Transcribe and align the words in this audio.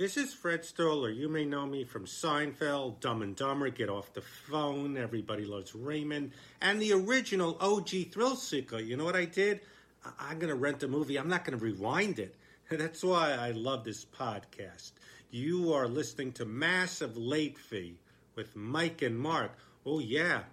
This 0.00 0.16
is 0.16 0.32
Fred 0.32 0.64
Stoller. 0.64 1.10
You 1.10 1.28
may 1.28 1.44
know 1.44 1.66
me 1.66 1.84
from 1.84 2.06
Seinfeld, 2.06 3.00
Dumb 3.00 3.20
and 3.20 3.36
Dumber, 3.36 3.68
Get 3.68 3.90
Off 3.90 4.14
the 4.14 4.22
Phone, 4.22 4.96
Everybody 4.96 5.44
Loves 5.44 5.74
Raymond, 5.74 6.32
and 6.62 6.80
the 6.80 6.94
original 6.94 7.58
OG 7.60 8.10
Thrill 8.10 8.34
Seeker. 8.34 8.78
You 8.78 8.96
know 8.96 9.04
what 9.04 9.14
I 9.14 9.26
did? 9.26 9.60
I- 10.02 10.30
I'm 10.30 10.38
going 10.38 10.48
to 10.48 10.54
rent 10.54 10.82
a 10.82 10.88
movie. 10.88 11.18
I'm 11.18 11.28
not 11.28 11.44
going 11.44 11.58
to 11.58 11.62
rewind 11.62 12.18
it. 12.18 12.34
That's 12.70 13.04
why 13.04 13.32
I 13.32 13.50
love 13.50 13.84
this 13.84 14.06
podcast. 14.06 14.92
You 15.30 15.74
are 15.74 15.86
listening 15.86 16.32
to 16.32 16.46
Massive 16.46 17.18
Late 17.18 17.58
Fee 17.58 17.98
with 18.36 18.56
Mike 18.56 19.02
and 19.02 19.18
Mark. 19.18 19.52
Oh, 19.84 19.98
yeah. 19.98 20.44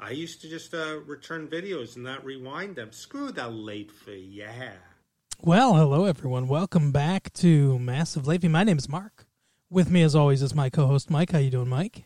I 0.00 0.10
used 0.10 0.40
to 0.40 0.48
just 0.48 0.74
uh, 0.74 0.98
return 1.06 1.46
videos 1.46 1.94
and 1.94 2.02
not 2.02 2.24
rewind 2.24 2.74
them. 2.74 2.90
Screw 2.90 3.30
that 3.30 3.52
late 3.52 3.92
fee. 3.92 4.28
Yeah. 4.32 4.72
Well, 5.42 5.74
hello 5.74 6.04
everyone. 6.04 6.48
Welcome 6.48 6.92
back 6.92 7.32
to 7.34 7.78
Massive 7.78 8.26
Late 8.26 8.42
Fee. 8.42 8.48
My 8.48 8.62
name 8.62 8.76
is 8.76 8.90
Mark. 8.90 9.24
With 9.70 9.90
me, 9.90 10.02
as 10.02 10.14
always, 10.14 10.42
is 10.42 10.54
my 10.54 10.68
co-host 10.68 11.08
Mike. 11.08 11.32
How 11.32 11.38
you 11.38 11.50
doing, 11.50 11.70
Mike? 11.70 12.04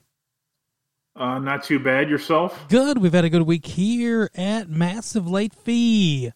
Uh, 1.16 1.40
not 1.40 1.64
too 1.64 1.80
bad 1.80 2.08
yourself. 2.08 2.68
Good. 2.68 2.98
We've 2.98 3.12
had 3.12 3.24
a 3.24 3.30
good 3.30 3.42
week 3.42 3.66
here 3.66 4.30
at 4.36 4.68
Massive 4.68 5.28
Late 5.28 5.52
Fee. 5.52 6.30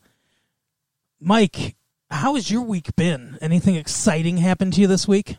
Mike, 1.21 1.77
how 2.11 2.35
has 2.35 2.51
your 2.51 2.63
week 2.63 2.97
been? 2.97 3.39
Anything 3.41 3.77
exciting 3.77 4.39
happened 4.39 4.73
to 4.73 4.81
you 4.81 4.89
this 4.89 5.07
week? 5.07 5.37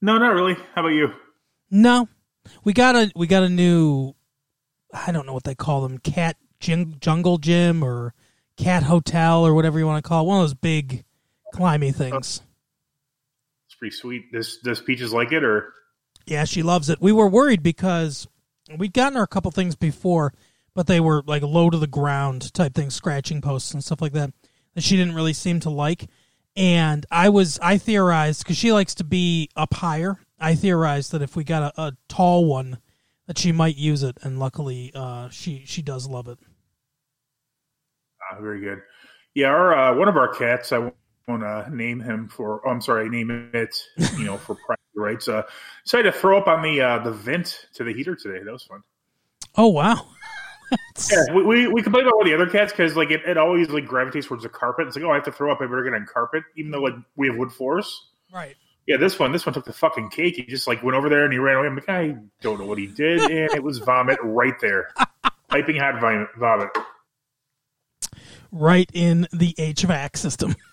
No, 0.00 0.16
not 0.16 0.32
really. 0.32 0.54
How 0.74 0.80
about 0.80 0.94
you? 0.94 1.12
No, 1.70 2.08
we 2.64 2.72
got 2.72 2.96
a 2.96 3.12
we 3.14 3.26
got 3.26 3.42
a 3.42 3.50
new. 3.50 4.14
I 4.90 5.12
don't 5.12 5.26
know 5.26 5.34
what 5.34 5.44
they 5.44 5.54
call 5.54 5.82
them, 5.82 5.98
cat 5.98 6.36
jing, 6.60 6.96
jungle 6.98 7.36
gym 7.36 7.84
or 7.84 8.14
cat 8.58 8.82
hotel 8.82 9.46
or 9.46 9.54
whatever 9.54 9.78
you 9.78 9.86
want 9.86 10.02
to 10.02 10.08
call 10.08 10.24
it. 10.24 10.28
One 10.28 10.38
of 10.38 10.42
those 10.42 10.54
big 10.54 11.04
climby 11.54 11.94
things. 11.94 12.42
It's 13.66 13.74
pretty 13.78 13.94
sweet. 13.94 14.32
Does 14.32 14.58
does 14.58 14.80
Peaches 14.80 15.12
like 15.12 15.32
it 15.32 15.44
or? 15.44 15.72
Yeah, 16.26 16.44
she 16.44 16.62
loves 16.62 16.90
it. 16.90 17.00
We 17.00 17.12
were 17.12 17.28
worried 17.28 17.62
because 17.62 18.28
we'd 18.76 18.92
gotten 18.92 19.16
her 19.16 19.22
a 19.22 19.28
couple 19.28 19.50
things 19.50 19.76
before, 19.76 20.34
but 20.74 20.86
they 20.86 21.00
were 21.00 21.22
like 21.26 21.42
low 21.42 21.70
to 21.70 21.78
the 21.78 21.86
ground 21.86 22.52
type 22.52 22.74
things, 22.74 22.94
scratching 22.94 23.40
posts 23.40 23.72
and 23.72 23.82
stuff 23.82 24.02
like 24.02 24.12
that, 24.12 24.32
that 24.74 24.84
she 24.84 24.96
didn't 24.96 25.14
really 25.14 25.32
seem 25.32 25.60
to 25.60 25.70
like. 25.70 26.06
And 26.54 27.06
I 27.10 27.28
was, 27.28 27.58
I 27.62 27.78
theorized, 27.78 28.42
because 28.42 28.58
she 28.58 28.72
likes 28.72 28.94
to 28.96 29.04
be 29.04 29.48
up 29.54 29.74
higher, 29.74 30.18
I 30.40 30.56
theorized 30.56 31.12
that 31.12 31.22
if 31.22 31.36
we 31.36 31.44
got 31.44 31.72
a, 31.76 31.82
a 31.82 31.92
tall 32.08 32.46
one, 32.46 32.78
that 33.26 33.38
she 33.38 33.52
might 33.52 33.76
use 33.76 34.02
it. 34.02 34.18
And 34.22 34.38
luckily, 34.38 34.90
uh, 34.94 35.28
she, 35.28 35.62
she 35.66 35.82
does 35.82 36.08
love 36.08 36.26
it. 36.26 36.38
Ah, 38.30 38.40
very 38.40 38.60
good. 38.60 38.82
Yeah, 39.34 39.48
our 39.48 39.76
uh, 39.76 39.94
one 39.94 40.08
of 40.08 40.16
our 40.16 40.28
cats. 40.28 40.72
I 40.72 40.90
want 41.28 41.42
to 41.42 41.66
name 41.70 42.00
him 42.00 42.28
for. 42.28 42.66
Oh, 42.66 42.70
I'm 42.70 42.80
sorry, 42.80 43.08
name 43.08 43.50
it. 43.52 43.82
You 44.16 44.24
know, 44.24 44.36
for 44.36 44.54
privacy 44.66 44.82
rights. 44.96 45.28
Uh, 45.28 45.42
decided 45.84 46.12
to 46.12 46.18
throw 46.18 46.38
up 46.38 46.48
on 46.48 46.62
the 46.62 46.80
uh, 46.80 46.98
the 47.00 47.12
vent 47.12 47.66
to 47.74 47.84
the 47.84 47.92
heater 47.92 48.16
today. 48.16 48.42
That 48.42 48.52
was 48.52 48.64
fun. 48.64 48.82
Oh, 49.56 49.68
wow. 49.68 50.06
Yeah, 51.10 51.32
we, 51.32 51.42
we, 51.44 51.66
we 51.68 51.82
complain 51.82 52.04
about 52.04 52.14
all 52.14 52.24
the 52.24 52.34
other 52.34 52.46
cats 52.46 52.72
because 52.72 52.94
like 52.94 53.10
it, 53.10 53.22
it 53.24 53.38
always 53.38 53.70
like 53.70 53.86
gravitates 53.86 54.26
towards 54.26 54.42
the 54.42 54.50
carpet. 54.50 54.86
It's 54.86 54.96
like 54.96 55.04
oh, 55.06 55.10
I 55.10 55.14
have 55.14 55.24
to 55.24 55.32
throw 55.32 55.50
up. 55.50 55.62
I 55.62 55.64
better 55.64 55.82
get 55.82 55.94
on 55.94 56.04
carpet, 56.04 56.42
even 56.56 56.72
though 56.72 56.82
like 56.82 56.92
we 57.16 57.28
have 57.28 57.38
wood 57.38 57.50
floors. 57.50 58.10
Right. 58.30 58.54
Yeah, 58.86 58.96
this 58.96 59.18
one, 59.18 59.32
this 59.32 59.46
one 59.46 59.54
took 59.54 59.64
the 59.64 59.72
fucking 59.72 60.10
cake. 60.10 60.36
He 60.36 60.42
just 60.42 60.66
like 60.66 60.82
went 60.82 60.96
over 60.96 61.08
there 61.08 61.24
and 61.24 61.32
he 61.32 61.38
ran 61.38 61.56
away. 61.56 61.68
I'm 61.68 61.74
like, 61.74 61.88
I 61.88 62.16
don't 62.42 62.58
know 62.58 62.66
what 62.66 62.78
he 62.78 62.86
did, 62.86 63.20
and 63.20 63.50
it 63.54 63.62
was 63.62 63.78
vomit 63.78 64.18
right 64.22 64.58
there, 64.60 64.90
piping 65.48 65.76
hot 65.76 66.00
vomit. 66.00 66.68
Right 68.52 68.90
in 68.94 69.26
the 69.32 69.54
HVAC 69.58 70.16
system. 70.16 70.54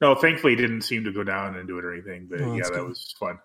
No, 0.00 0.14
thankfully, 0.14 0.52
it 0.52 0.56
didn't 0.56 0.82
seem 0.82 1.04
to 1.04 1.12
go 1.12 1.24
down 1.24 1.56
and 1.56 1.66
do 1.66 1.78
it 1.78 1.84
or 1.84 1.92
anything. 1.92 2.26
But 2.30 2.40
Oh, 2.40 2.54
yeah, 2.54 2.62
that 2.64 2.72
good. 2.72 2.88
was 2.88 3.14
fun. 3.18 3.38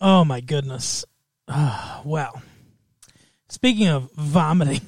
Oh 0.00 0.24
my 0.24 0.40
goodness. 0.40 1.04
Uh, 1.46 2.00
well, 2.04 2.42
speaking 3.48 3.88
of 3.88 4.10
vomiting, 4.14 4.80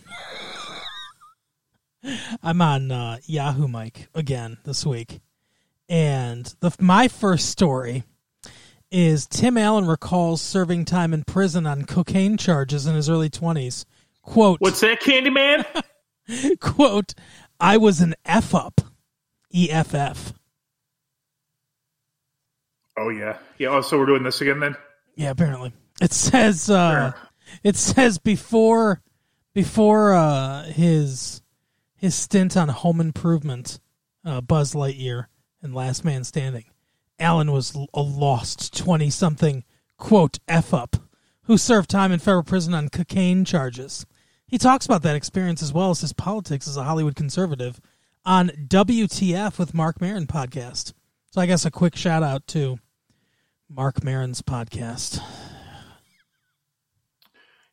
I'm 2.42 2.60
on 2.62 2.90
uh, 2.90 3.18
Yahoo 3.26 3.68
Mike 3.68 4.08
again 4.14 4.58
this 4.64 4.86
week, 4.86 5.20
and 5.88 6.52
the 6.60 6.74
my 6.80 7.08
first 7.08 7.48
story 7.50 8.04
is 8.90 9.26
Tim 9.26 9.58
Allen 9.58 9.86
recalls 9.86 10.40
serving 10.40 10.84
time 10.84 11.12
in 11.12 11.24
prison 11.24 11.66
on 11.66 11.84
cocaine 11.84 12.36
charges 12.36 12.86
in 12.86 12.94
his 12.94 13.10
early 13.10 13.28
20s. 13.28 13.84
Quote, 14.22 14.60
What's 14.60 14.80
that, 14.80 15.00
Candyman? 15.02 15.64
quote, 16.60 17.14
I 17.60 17.76
was 17.76 18.00
an 18.00 18.14
F 18.24 18.54
up, 18.54 18.80
E 19.52 19.70
EFF. 19.70 20.32
oh 22.96 23.08
yeah, 23.10 23.38
yeah. 23.58 23.68
Oh, 23.68 23.80
so 23.80 23.98
we're 23.98 24.06
doing 24.06 24.22
this 24.22 24.40
again 24.40 24.60
then? 24.60 24.76
Yeah, 25.14 25.30
apparently. 25.30 25.72
It 26.00 26.12
says 26.12 26.68
uh 26.70 27.12
Sure. 27.12 27.20
it 27.62 27.76
says 27.76 28.18
before 28.18 29.02
before 29.54 30.14
uh 30.14 30.64
his 30.64 31.42
his 31.94 32.14
stint 32.14 32.56
on 32.56 32.68
Home 32.68 33.00
Improvement, 33.00 33.80
uh 34.24 34.40
Buzz 34.40 34.74
Lightyear 34.74 35.26
and 35.62 35.74
Last 35.74 36.04
Man 36.04 36.24
Standing, 36.24 36.64
Allen 37.18 37.50
was 37.52 37.74
a 37.94 38.02
lost 38.02 38.76
20 38.76 39.08
something 39.10 39.64
quote 39.96 40.38
F 40.48 40.74
up 40.74 40.96
who 41.44 41.56
served 41.56 41.88
time 41.88 42.12
in 42.12 42.18
federal 42.18 42.42
prison 42.42 42.74
on 42.74 42.88
cocaine 42.88 43.44
charges. 43.44 44.04
He 44.46 44.58
talks 44.58 44.86
about 44.86 45.02
that 45.02 45.16
experience 45.16 45.62
as 45.62 45.72
well 45.72 45.90
as 45.90 46.00
his 46.00 46.12
politics 46.12 46.68
as 46.68 46.76
a 46.76 46.84
Hollywood 46.84 47.16
conservative 47.16 47.80
on 48.24 48.48
WTF 48.48 49.58
with 49.58 49.74
Marc 49.74 50.00
Maron 50.00 50.26
podcast. 50.26 50.92
So 51.32 51.40
I 51.40 51.46
guess 51.46 51.64
a 51.64 51.70
quick 51.70 51.96
shout 51.96 52.22
out 52.22 52.46
to 52.48 52.78
Marc 53.68 54.04
Maron's 54.04 54.42
podcast. 54.42 55.20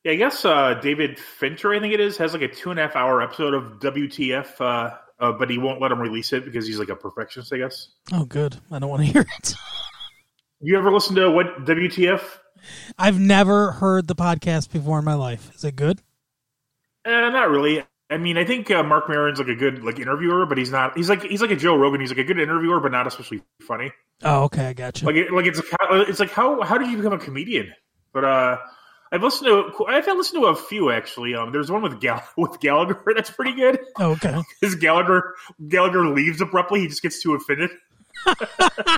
Yeah, 0.04 0.14
I 0.14 0.16
guess 0.16 0.44
uh, 0.44 0.74
David 0.82 1.20
Fincher, 1.20 1.74
I 1.74 1.80
think 1.80 1.94
it 1.94 2.00
is, 2.00 2.18
has 2.18 2.34
like 2.34 2.42
a 2.42 2.48
two 2.48 2.72
and 2.72 2.80
a 2.80 2.84
half 2.84 2.96
hour 2.96 3.22
episode 3.22 3.54
of 3.54 3.80
WTF, 3.80 4.60
uh, 4.60 4.98
uh, 5.20 5.32
but 5.32 5.50
he 5.50 5.58
won't 5.58 5.80
let 5.80 5.92
him 5.92 6.00
release 6.00 6.34
it 6.34 6.44
because 6.44 6.68
he's 6.68 6.80
like 6.80 6.90
a 6.90 6.96
perfectionist, 6.96 7.54
I 7.54 7.58
guess. 7.58 7.90
Oh, 8.12 8.26
good. 8.26 8.58
I 8.72 8.80
don't 8.80 8.90
want 8.90 9.04
to 9.06 9.08
hear 9.12 9.22
it. 9.22 9.54
You 10.60 10.78
ever 10.78 10.92
listen 10.92 11.16
to 11.16 11.30
what 11.30 11.66
WTF? 11.66 12.22
I've 12.98 13.20
never 13.20 13.74
heard 13.74 14.08
the 14.08 14.16
podcast 14.16 14.72
before 14.72 15.00
in 15.00 15.06
my 15.06 15.14
life. 15.14 15.52
Is 15.56 15.64
it 15.64 15.76
good? 15.76 16.02
Uh, 17.06 17.30
not 17.30 17.50
really. 17.50 17.84
I 18.10 18.18
mean, 18.18 18.38
I 18.38 18.46
think 18.46 18.70
uh, 18.70 18.84
Marc 18.84 19.10
Maron's 19.10 19.40
like 19.40 19.48
a 19.48 19.56
good 19.56 19.84
like 19.84 20.00
interviewer, 20.00 20.46
but 20.46 20.58
he's 20.58 20.72
not. 20.72 20.96
He's 20.96 21.10
like 21.10 21.24
he's 21.24 21.42
like 21.42 21.52
a 21.52 21.56
Joe 21.56 21.76
Rogan. 21.76 22.02
He's 22.02 22.12
like 22.12 22.20
a 22.20 22.24
good 22.24 22.40
interviewer, 22.40 22.80
but 22.80 22.92
not 22.92 23.08
especially 23.08 23.42
funny. 23.62 23.92
Oh, 24.24 24.44
okay. 24.44 24.68
I 24.68 24.74
got 24.74 25.02
you. 25.02 25.08
Like 25.08 25.32
like 25.32 25.46
it's 25.48 25.60
a, 25.60 25.64
it's 26.02 26.20
like 26.20 26.32
how 26.32 26.62
how 26.62 26.78
did 26.78 26.90
you 26.90 26.98
become 26.98 27.14
a 27.14 27.18
comedian? 27.18 27.74
But 28.14 28.26
uh, 28.26 28.58
I've 29.12 29.24
listened 29.24 29.48
to 29.48 29.86
I've 29.88 30.06
listened 30.06 30.42
to 30.42 30.48
a 30.48 30.56
few 30.56 30.92
actually. 30.92 31.34
Um, 31.34 31.52
there's 31.52 31.72
one 31.72 31.82
with 31.82 32.00
Gal 32.00 32.24
with 32.38 32.60
Gallagher 32.60 33.02
that's 33.16 33.32
pretty 33.32 33.56
good. 33.56 33.80
Oh, 33.98 34.12
okay. 34.12 34.40
His 34.62 34.76
Gallagher 34.76 35.34
Gallagher 35.68 36.08
leaves 36.08 36.42
abruptly. 36.42 36.82
He 36.82 36.88
just 36.88 37.02
gets 37.02 37.22
too 37.22 37.34
offended. 37.34 37.72
I 38.26 38.98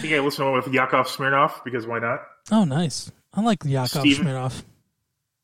think 0.00 0.14
I 0.14 0.18
listened 0.20 0.46
to 0.46 0.50
one 0.50 0.62
with 0.62 0.72
Yakov 0.72 1.06
Smirnoff 1.06 1.64
because 1.64 1.86
why 1.86 1.98
not? 1.98 2.20
Oh, 2.50 2.64
nice. 2.64 3.10
I 3.34 3.42
like 3.42 3.64
Yakov 3.64 4.00
Steven- 4.02 4.26
Smirnoff. 4.26 4.62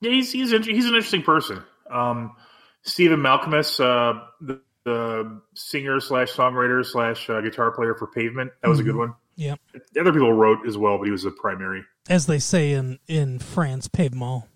Yeah, 0.03 0.11
he's 0.11 0.33
he's 0.33 0.53
int- 0.53 0.67
he's 0.67 0.85
an 0.87 0.95
interesting 0.95 1.23
person. 1.23 1.63
Um, 1.89 2.35
Stephen 2.83 3.21
Malkmus, 3.21 3.79
uh, 3.81 4.21
the, 4.41 4.61
the 4.85 5.41
singer 5.55 6.01
slash 6.01 6.33
songwriter 6.33 6.85
slash 6.85 7.31
uh, 7.31 7.41
guitar 7.41 7.71
player 7.71 7.95
for 7.95 8.09
Pavement, 8.09 8.51
that 8.61 8.69
was 8.69 8.81
a 8.81 8.83
good 8.83 8.97
one. 8.97 9.15
Yep. 9.37 9.61
The 9.93 10.01
other 10.01 10.13
people 10.13 10.33
wrote 10.33 10.67
as 10.67 10.77
well, 10.77 10.99
but 10.99 11.05
he 11.05 11.13
was 11.13 11.23
the 11.23 11.31
primary. 11.31 11.85
As 12.09 12.27
they 12.27 12.41
say 12.41 12.73
in, 12.73 12.99
in 13.07 13.39
France, 13.39 13.89
pave 13.89 14.13
mall. 14.13 14.49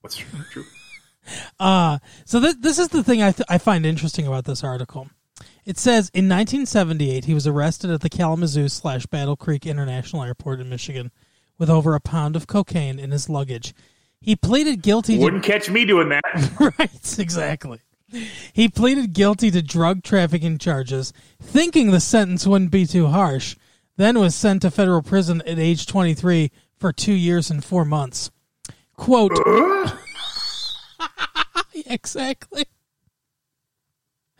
What's 0.00 0.16
true? 0.16 0.40
true. 0.50 0.64
Uh, 1.58 1.98
so 2.26 2.38
th- 2.38 2.56
this 2.60 2.78
is 2.78 2.88
the 2.88 3.02
thing 3.02 3.22
I, 3.22 3.32
th- 3.32 3.46
I 3.48 3.56
find 3.56 3.86
interesting 3.86 4.26
about 4.26 4.44
this 4.44 4.62
article. 4.62 5.08
It 5.64 5.78
says 5.78 6.10
in 6.12 6.28
1978 6.28 7.24
he 7.24 7.32
was 7.32 7.46
arrested 7.46 7.90
at 7.90 8.02
the 8.02 8.10
Kalamazoo 8.10 8.68
slash 8.68 9.06
Battle 9.06 9.34
Creek 9.34 9.64
International 9.64 10.22
Airport 10.22 10.60
in 10.60 10.68
Michigan 10.68 11.10
with 11.56 11.70
over 11.70 11.94
a 11.94 12.00
pound 12.00 12.36
of 12.36 12.46
cocaine 12.46 12.98
in 12.98 13.10
his 13.10 13.30
luggage. 13.30 13.72
He 14.24 14.36
pleaded 14.36 14.80
guilty 14.80 15.16
to 15.16 15.22
Wouldn't 15.22 15.42
catch 15.42 15.68
me 15.68 15.84
doing 15.84 16.08
that. 16.08 16.24
right, 16.78 17.18
exactly. 17.18 17.78
He 18.54 18.70
pleaded 18.70 19.12
guilty 19.12 19.50
to 19.50 19.60
drug 19.60 20.02
trafficking 20.02 20.56
charges, 20.56 21.12
thinking 21.42 21.90
the 21.90 22.00
sentence 22.00 22.46
wouldn't 22.46 22.70
be 22.70 22.86
too 22.86 23.08
harsh, 23.08 23.54
then 23.98 24.18
was 24.18 24.34
sent 24.34 24.62
to 24.62 24.70
federal 24.70 25.02
prison 25.02 25.42
at 25.46 25.58
age 25.58 25.86
23 25.86 26.50
for 26.78 26.90
two 26.90 27.12
years 27.12 27.50
and 27.50 27.62
four 27.62 27.84
months. 27.84 28.30
Quote, 28.96 29.38
uh? 29.46 29.90
exactly. 31.86 32.64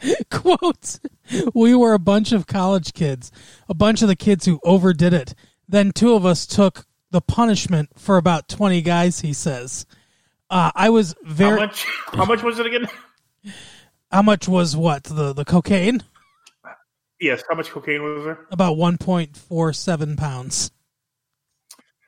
Quote, 0.31 0.99
we 1.53 1.75
were 1.75 1.93
a 1.93 1.99
bunch 1.99 2.33
of 2.33 2.47
college 2.47 2.95
kids, 2.95 3.31
a 3.69 3.75
bunch 3.75 4.01
of 4.01 4.09
the 4.09 4.17
kids 4.17 4.47
who 4.47 4.61
overdid 4.65 5.13
it. 5.13 5.35
Then 5.69 5.93
two 5.93 6.15
of 6.15 6.25
us 6.25 6.47
took 6.47 6.87
the 7.15 7.21
punishment 7.21 7.89
for 7.97 8.17
about 8.17 8.49
20 8.49 8.83
guys, 8.83 9.21
he 9.21 9.33
says. 9.33 9.87
Uh, 10.51 10.73
I 10.75 10.91
was 10.91 11.15
How 11.25 11.33
very. 11.33 11.61
much? 11.61 11.87
How 12.07 12.25
much 12.25 12.43
was 12.43 12.59
it 12.59 12.67
again? 12.67 12.89
How 14.11 14.23
much 14.23 14.49
was 14.49 14.77
what 14.77 15.05
the 15.05 15.33
the 15.33 15.45
cocaine? 15.45 16.03
Yes. 17.21 17.45
How 17.49 17.55
much 17.55 17.71
cocaine 17.71 18.03
was 18.03 18.25
there? 18.25 18.47
About 18.51 18.77
1.47 18.77 20.17
pounds. 20.17 20.73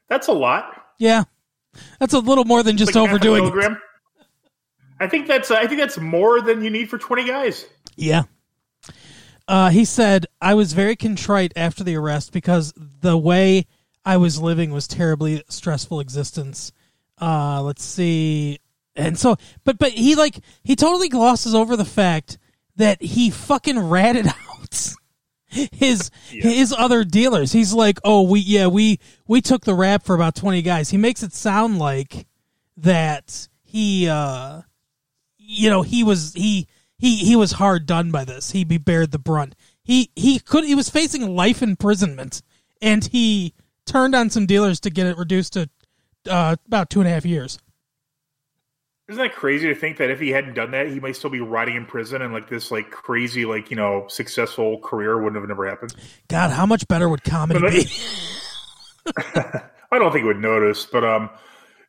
That's 0.09 0.27
a 0.27 0.33
lot. 0.33 0.75
Yeah. 0.99 1.23
That's 2.01 2.13
a 2.13 2.19
little 2.19 2.45
more 2.45 2.65
than 2.65 2.77
just 2.77 2.97
Like 2.97 3.09
overdoing 3.09 3.47
it. 3.47 3.79
I 4.99 5.07
think 5.07 5.29
that's 5.29 5.53
I 5.53 5.69
think 5.69 5.79
that's 5.79 5.99
more 5.99 6.41
than 6.41 6.65
you 6.65 6.71
need 6.71 6.89
for 6.91 6.99
twenty 6.99 7.27
guys. 7.27 7.65
Yeah. 7.97 8.23
Uh, 9.47 9.71
he 9.71 9.85
said, 9.85 10.27
I 10.41 10.55
was 10.55 10.73
very 10.73 10.97
contrite 10.97 11.53
after 11.55 11.85
the 11.85 11.95
arrest 11.95 12.33
because 12.33 12.73
the 12.77 13.17
way 13.17 13.67
I 14.07 14.17
was 14.17 14.41
living 14.41 14.71
was 14.71 14.89
terribly 14.89 15.43
stressful 15.49 16.01
existence. 16.01 16.73
Uh, 17.21 17.61
let's 17.63 17.85
see. 17.85 18.61
And 18.95 19.19
so, 19.19 19.37
but, 19.65 19.79
but 19.79 19.93
he 19.93 20.15
like, 20.15 20.39
he 20.63 20.77
totally 20.77 21.09
glosses 21.09 21.55
over 21.55 21.77
the 21.77 21.85
fact 21.85 22.39
that 22.77 23.03
he 23.03 23.31
fucking 23.31 23.79
ratted 23.79 24.27
out 24.51 24.95
his, 25.49 26.11
his 26.29 26.73
other 26.73 27.05
dealers. 27.05 27.53
He's 27.53 27.75
like, 27.75 27.99
oh, 28.05 28.23
we, 28.23 28.41
yeah, 28.41 28.69
we, 28.69 29.01
we 29.27 29.43
took 29.43 29.65
the 29.65 29.75
rap 29.75 30.05
for 30.05 30.15
about 30.15 30.37
20 30.37 30.63
guys. 30.63 30.89
He 30.89 30.97
makes 30.97 31.23
it 31.23 31.35
sound 31.35 31.79
like 31.79 32.27
that 32.79 33.49
he, 33.65 34.09
uh, 34.09 34.63
you 35.47 35.71
know 35.71 35.83
he 35.83 36.03
was 36.03 36.35
he 36.35 36.67
he 36.99 37.17
he 37.17 37.37
was 37.37 37.53
hard 37.53 37.87
done 37.87 38.11
by 38.11 38.25
this. 38.25 38.51
He 38.51 38.65
be 38.65 38.79
bared 38.79 39.13
the 39.13 39.19
brunt. 39.19 39.55
He 39.83 40.11
he 40.17 40.39
could 40.39 40.65
he 40.65 40.75
was 40.75 40.91
facing 40.91 41.35
life 41.35 41.63
imprisonment, 41.63 42.43
and 42.83 43.05
he 43.05 43.55
turned 43.87 44.15
on 44.15 44.29
some 44.31 44.47
dealers 44.47 44.81
to 44.81 44.91
get 44.91 45.07
it 45.07 45.17
reduced 45.17 45.55
to 45.55 45.69
uh, 46.29 46.57
about 46.67 46.91
two 46.91 47.01
and 47.01 47.09
a 47.09 47.13
half 47.13 47.25
years. 47.25 47.59
Isn't 49.09 49.23
that 49.23 49.35
crazy 49.37 49.69
to 49.69 49.75
think 49.77 49.99
that 49.99 50.11
if 50.11 50.19
he 50.19 50.31
hadn't 50.31 50.55
done 50.55 50.73
that, 50.73 50.89
he 50.89 50.99
might 50.99 51.15
still 51.15 51.31
be 51.31 51.39
rotting 51.41 51.77
in 51.77 51.87
prison 51.87 52.23
and 52.23 52.33
like 52.33 52.49
this 52.51 52.73
like 52.73 52.91
crazy 52.91 53.45
like 53.45 53.71
you 53.71 53.77
know 53.77 54.07
successful 54.09 54.81
career 54.81 55.17
wouldn't 55.23 55.41
have 55.41 55.49
never 55.49 55.69
happened. 55.69 55.95
God, 56.29 56.51
how 56.51 56.67
much 56.67 56.89
better 56.89 57.09
would 57.09 57.23
comedy 57.23 57.61
But 57.61 57.71
be? 57.71 57.87
I 59.93 59.99
don't 60.01 60.11
think 60.11 60.23
he 60.23 60.27
would 60.27 60.41
notice, 60.41 60.85
but 60.87 61.05
um, 61.05 61.31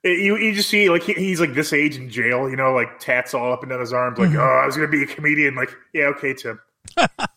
it- 0.04 0.20
you 0.20 0.38
you 0.38 0.54
just 0.54 0.70
see 0.70 0.92
like 0.92 1.02
he, 1.02 1.14
he's 1.14 1.40
like 1.42 1.56
this 1.56 1.74
age 1.74 1.98
in 1.98 2.12
jail, 2.12 2.48
you 2.48 2.56
know, 2.56 2.72
like 2.72 3.00
tats 3.00 3.34
all 3.34 3.52
up 3.52 3.64
and 3.64 3.72
down 3.72 3.80
his 3.80 3.94
arms, 3.94 4.20
like 4.20 4.36
oh, 4.36 4.40
I 4.40 4.68
was 4.68 4.76
gonna 4.76 4.88
be 4.88 5.02
a 5.02 5.08
comedian. 5.08 5.56
Like 5.56 5.72
yeah, 5.96 6.06
okay, 6.16 6.36
Tim. 6.36 6.60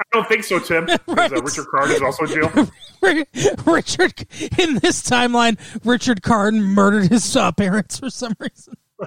I 0.00 0.04
don't 0.12 0.28
think 0.28 0.44
so, 0.44 0.58
Tim. 0.58 0.88
Right. 1.06 1.32
uh, 1.32 1.42
Richard 1.42 1.66
Karn 1.70 1.90
is 1.90 2.02
also 2.02 2.24
in 2.24 2.30
jail. 2.30 2.70
Richard 3.66 4.26
in 4.58 4.78
this 4.78 5.02
timeline, 5.02 5.58
Richard 5.84 6.22
Karn 6.22 6.62
murdered 6.62 7.10
his 7.10 7.36
uh, 7.36 7.52
parents 7.52 7.98
for 7.98 8.10
some 8.10 8.34
reason. 8.38 8.74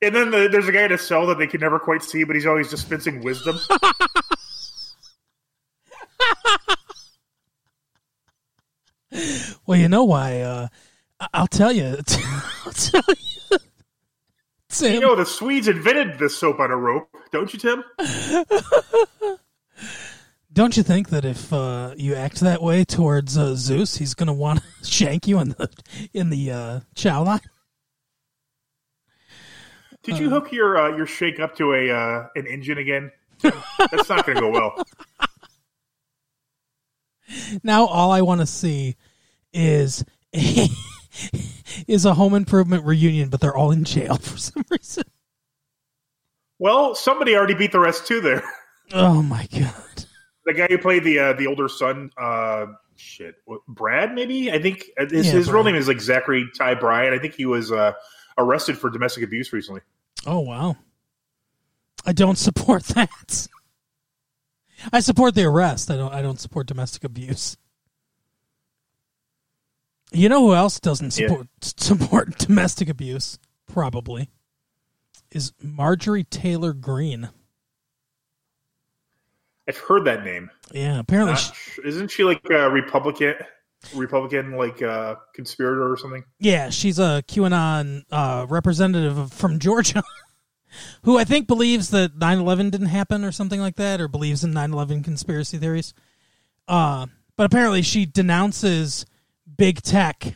And 0.00 0.14
then 0.14 0.30
the, 0.30 0.48
there's 0.48 0.68
a 0.68 0.70
guy 0.70 0.84
in 0.84 0.92
a 0.92 0.96
cell 0.96 1.26
that 1.26 1.38
they 1.38 1.48
can 1.48 1.60
never 1.60 1.80
quite 1.80 2.04
see, 2.04 2.22
but 2.22 2.36
he's 2.36 2.46
always 2.46 2.70
dispensing 2.70 3.20
wisdom. 3.20 3.58
Well, 9.66 9.78
you 9.78 9.88
know 9.88 10.04
why? 10.04 10.40
Uh, 10.40 10.68
I'll 11.34 11.46
tell 11.46 11.72
you. 11.72 11.96
I'll 12.64 12.72
tell 12.72 13.02
you. 13.08 13.58
Tim. 14.70 14.94
you 14.94 15.00
know, 15.00 15.16
the 15.16 15.24
Swedes 15.24 15.66
invented 15.66 16.18
the 16.18 16.28
soap 16.28 16.60
on 16.60 16.70
a 16.70 16.76
rope, 16.76 17.08
don't 17.32 17.52
you, 17.52 17.58
Tim? 17.58 17.82
Don't 20.58 20.76
you 20.76 20.82
think 20.82 21.10
that 21.10 21.24
if 21.24 21.52
uh, 21.52 21.94
you 21.96 22.16
act 22.16 22.40
that 22.40 22.60
way 22.60 22.84
towards 22.84 23.38
uh, 23.38 23.54
Zeus, 23.54 23.98
he's 23.98 24.14
going 24.14 24.26
to 24.26 24.32
want 24.32 24.58
to 24.58 24.84
shank 24.84 25.28
you 25.28 25.38
in 25.38 25.50
the 25.50 25.70
in 26.12 26.30
the 26.30 26.50
uh, 26.50 26.80
chow 26.96 27.22
line? 27.22 27.38
Did 30.02 30.18
you 30.18 30.28
hook 30.28 30.50
your 30.50 30.76
uh, 30.76 30.96
your 30.96 31.06
shake 31.06 31.38
up 31.38 31.54
to 31.58 31.74
a 31.74 31.92
uh, 31.92 32.26
an 32.34 32.48
engine 32.48 32.76
again? 32.76 33.12
That's 33.40 34.08
not 34.08 34.26
going 34.26 34.34
to 34.34 34.40
go 34.40 34.50
well. 34.50 34.82
Now 37.62 37.86
all 37.86 38.10
I 38.10 38.22
want 38.22 38.40
to 38.40 38.46
see 38.46 38.96
is 39.52 40.04
is 41.86 42.04
a 42.04 42.14
home 42.14 42.34
improvement 42.34 42.84
reunion, 42.84 43.28
but 43.28 43.40
they're 43.40 43.56
all 43.56 43.70
in 43.70 43.84
jail 43.84 44.16
for 44.20 44.36
some 44.36 44.64
reason. 44.68 45.04
Well, 46.58 46.96
somebody 46.96 47.36
already 47.36 47.54
beat 47.54 47.70
the 47.70 47.78
rest 47.78 48.08
too. 48.08 48.20
There, 48.20 48.42
Oh 48.92 49.22
my 49.22 49.46
god! 49.52 50.06
The 50.48 50.54
guy 50.54 50.66
who 50.68 50.78
played 50.78 51.04
the 51.04 51.18
uh, 51.18 51.32
the 51.34 51.46
older 51.46 51.68
son, 51.68 52.10
uh, 52.18 52.66
shit, 52.96 53.36
what, 53.44 53.60
Brad, 53.68 54.14
maybe 54.14 54.50
I 54.50 54.60
think 54.60 54.90
uh, 54.98 55.06
his, 55.08 55.26
Yeah, 55.26 55.32
his 55.32 55.50
real 55.50 55.64
name 55.64 55.74
is 55.76 55.86
like 55.88 56.00
Zachary 56.00 56.48
Ty 56.56 56.74
Bryan. 56.74 57.12
I 57.14 57.18
think 57.18 57.34
he 57.34 57.46
was 57.46 57.70
uh, 57.70 57.92
arrested 58.36 58.76
for 58.78 58.90
domestic 58.90 59.22
abuse 59.24 59.52
recently. 59.52 59.82
Oh 60.26 60.40
wow! 60.40 60.76
I 62.04 62.12
don't 62.12 62.36
support 62.38 62.82
that. 62.94 63.48
I 64.92 65.00
support 65.00 65.34
the 65.34 65.44
arrest. 65.44 65.90
I 65.90 65.96
don't. 65.96 66.12
I 66.12 66.22
don't 66.22 66.40
support 66.40 66.66
domestic 66.66 67.04
abuse. 67.04 67.56
You 70.10 70.28
know 70.28 70.40
who 70.46 70.54
else 70.54 70.80
doesn't 70.80 71.18
Yeah. 71.18 71.28
support 71.28 71.46
support 71.62 72.38
domestic 72.38 72.88
abuse? 72.88 73.38
Probably 73.66 74.30
is 75.30 75.52
Marjorie 75.62 76.24
Taylor 76.24 76.72
Greene. 76.72 77.28
I've 79.68 79.78
heard 79.78 80.06
that 80.06 80.24
name. 80.24 80.50
Yeah, 80.72 80.98
apparently. 80.98 81.34
Not 81.34 81.54
she- 81.54 81.82
isn't 81.84 82.10
she 82.10 82.24
like 82.24 82.40
a 82.50 82.70
Republican? 82.70 83.34
Republican 83.94 84.56
like 84.56 84.82
uh, 84.82 85.16
conspirator 85.34 85.92
or 85.92 85.96
something? 85.96 86.24
Yeah, 86.40 86.70
she's 86.70 86.98
a 86.98 87.22
QAnon 87.28 88.02
uh, 88.10 88.46
representative 88.48 89.32
from 89.32 89.60
Georgia 89.60 90.02
who 91.02 91.18
I 91.18 91.24
think 91.24 91.46
believes 91.46 91.90
that 91.90 92.16
9 92.16 92.38
11 92.38 92.70
didn't 92.70 92.88
happen 92.88 93.24
or 93.24 93.32
something 93.32 93.60
like 93.60 93.76
that, 93.76 94.00
or 94.00 94.08
believes 94.08 94.44
in 94.44 94.52
9 94.52 94.72
11 94.72 95.02
conspiracy 95.02 95.58
theories. 95.58 95.94
Uh, 96.66 97.06
but 97.36 97.44
apparently 97.44 97.82
she 97.82 98.04
denounces 98.04 99.06
big 99.56 99.82
tech. 99.82 100.34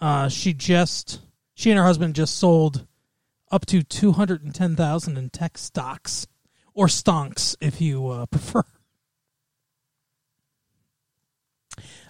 Uh, 0.00 0.28
she 0.28 0.52
just, 0.52 1.20
she 1.54 1.70
and 1.70 1.78
her 1.78 1.84
husband 1.84 2.14
just 2.14 2.36
sold 2.36 2.86
up 3.50 3.66
to 3.66 3.82
210000 3.82 5.16
in 5.16 5.30
tech 5.30 5.56
stocks, 5.56 6.26
or 6.74 6.86
stonks 6.86 7.56
if 7.60 7.80
you 7.80 8.08
uh, 8.08 8.26
prefer. 8.30 8.62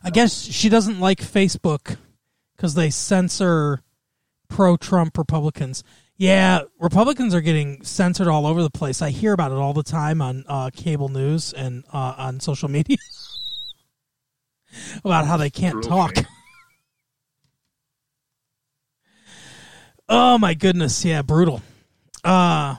I 0.05 0.11
guess 0.11 0.43
she 0.43 0.69
doesn't 0.69 0.99
like 0.99 1.21
Facebook 1.21 1.97
because 2.57 2.75
they 2.75 2.91
censor 2.91 3.83
pro 4.49 4.77
Trump 4.77 5.17
Republicans. 5.17 5.85
Yeah, 6.17 6.63
Republicans 6.79 7.35
are 7.35 7.41
getting 7.41 7.83
censored 7.85 8.29
all 8.29 8.47
over 8.47 8.63
the 8.63 8.71
place. 8.71 9.01
I 9.01 9.11
hear 9.11 9.33
about 9.33 9.53
it 9.53 9.59
all 9.59 9.73
the 9.73 9.83
time 9.83 10.21
on 10.21 10.45
uh, 10.47 10.71
cable 10.75 11.09
news 11.09 11.53
and 11.53 11.85
uh, 11.93 12.15
on 12.19 12.41
social 12.41 12.69
media 12.69 12.99
about 15.05 15.27
how 15.27 15.37
they 15.37 15.51
can't 15.51 15.83
talk. 15.83 16.15
Oh 20.09 20.37
my 20.37 20.53
goodness, 20.53 21.07
yeah, 21.07 21.23
brutal. 21.23 21.63
Uh 22.23 22.77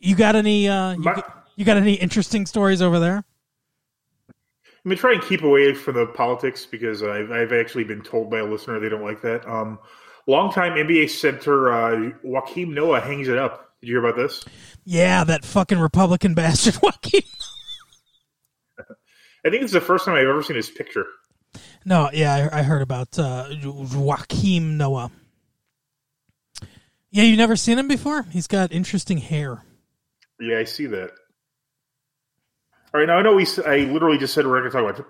you 0.00 0.16
got 0.16 0.34
any 0.34 0.68
uh 0.68 0.92
you, 0.92 0.98
My- 1.00 1.14
got, 1.14 1.46
you 1.56 1.64
got 1.64 1.76
any 1.76 1.94
interesting 1.94 2.46
stories 2.46 2.82
over 2.82 2.98
there? 2.98 3.24
I'm 4.82 4.88
gonna 4.88 4.96
try 4.96 5.12
and 5.12 5.22
keep 5.22 5.42
away 5.42 5.74
from 5.74 5.94
the 5.94 6.06
politics 6.06 6.66
because 6.66 7.02
I've, 7.02 7.30
I've 7.30 7.52
actually 7.52 7.84
been 7.84 8.00
told 8.02 8.30
by 8.30 8.38
a 8.38 8.44
listener 8.46 8.80
they 8.80 8.88
don't 8.88 9.04
like 9.04 9.20
that. 9.22 9.46
Um, 9.46 9.78
longtime 10.26 10.72
NBA 10.72 11.10
center 11.10 11.70
uh, 11.70 12.12
Joakim 12.24 12.68
Noah 12.68 13.00
hangs 13.00 13.28
it 13.28 13.36
up. 13.36 13.74
Did 13.80 13.88
you 13.88 13.94
hear 13.96 14.04
about 14.06 14.16
this? 14.16 14.42
Yeah, 14.84 15.22
that 15.24 15.44
fucking 15.44 15.78
Republican 15.78 16.32
bastard 16.34 16.78
Joaquin. 16.82 17.22
I 19.44 19.48
think 19.50 19.62
it's 19.62 19.72
the 19.72 19.80
first 19.80 20.04
time 20.04 20.14
I've 20.16 20.26
ever 20.26 20.42
seen 20.42 20.56
his 20.56 20.70
picture. 20.70 21.06
No, 21.84 22.10
yeah, 22.12 22.48
I, 22.52 22.60
I 22.60 22.62
heard 22.62 22.82
about 22.82 23.18
uh, 23.18 23.48
Joakim 23.50 24.76
Noah. 24.76 25.10
Yeah, 27.10 27.24
you 27.24 27.36
never 27.36 27.56
seen 27.56 27.78
him 27.78 27.88
before? 27.88 28.22
He's 28.24 28.46
got 28.46 28.70
interesting 28.72 29.18
hair. 29.18 29.62
Yeah, 30.40 30.58
I 30.58 30.64
see 30.64 30.86
that. 30.86 31.10
All 32.92 33.00
right, 33.00 33.06
now 33.06 33.18
I 33.18 33.22
know 33.22 33.34
we. 33.34 33.46
I 33.66 33.78
literally 33.90 34.18
just 34.18 34.34
said 34.34 34.46
we're 34.46 34.60
going 34.60 34.70
to 34.70 34.76
talk 34.76 34.96
about 35.00 35.06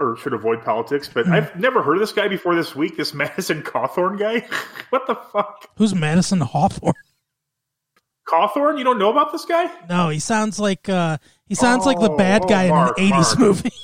or 0.00 0.16
should 0.16 0.32
avoid 0.32 0.62
politics, 0.64 1.10
but 1.12 1.26
I've 1.26 1.56
never 1.58 1.82
heard 1.82 1.94
of 1.96 2.00
this 2.00 2.12
guy 2.12 2.28
before 2.28 2.54
this 2.54 2.74
week. 2.74 2.96
This 2.96 3.12
Madison 3.14 3.62
Cawthorn 3.62 4.18
guy. 4.18 4.46
what 4.90 5.06
the 5.06 5.16
fuck? 5.16 5.66
Who's 5.76 5.94
Madison 5.94 6.40
Hawthorne? 6.40 6.94
Cawthorn? 8.28 8.78
You 8.78 8.84
don't 8.84 8.98
know 8.98 9.10
about 9.10 9.32
this 9.32 9.44
guy? 9.44 9.70
No, 9.88 10.08
he 10.10 10.18
sounds 10.18 10.60
like 10.60 10.88
uh, 10.88 11.18
he 11.46 11.54
sounds 11.54 11.84
like 11.86 11.98
the 11.98 12.10
bad 12.10 12.42
Oh, 12.44 12.48
guy 12.48 12.68
Mark, 12.68 12.98
in 12.98 13.06
an 13.06 13.10
'80s 13.12 13.12
Mark. 13.12 13.38
movie. 13.38 13.70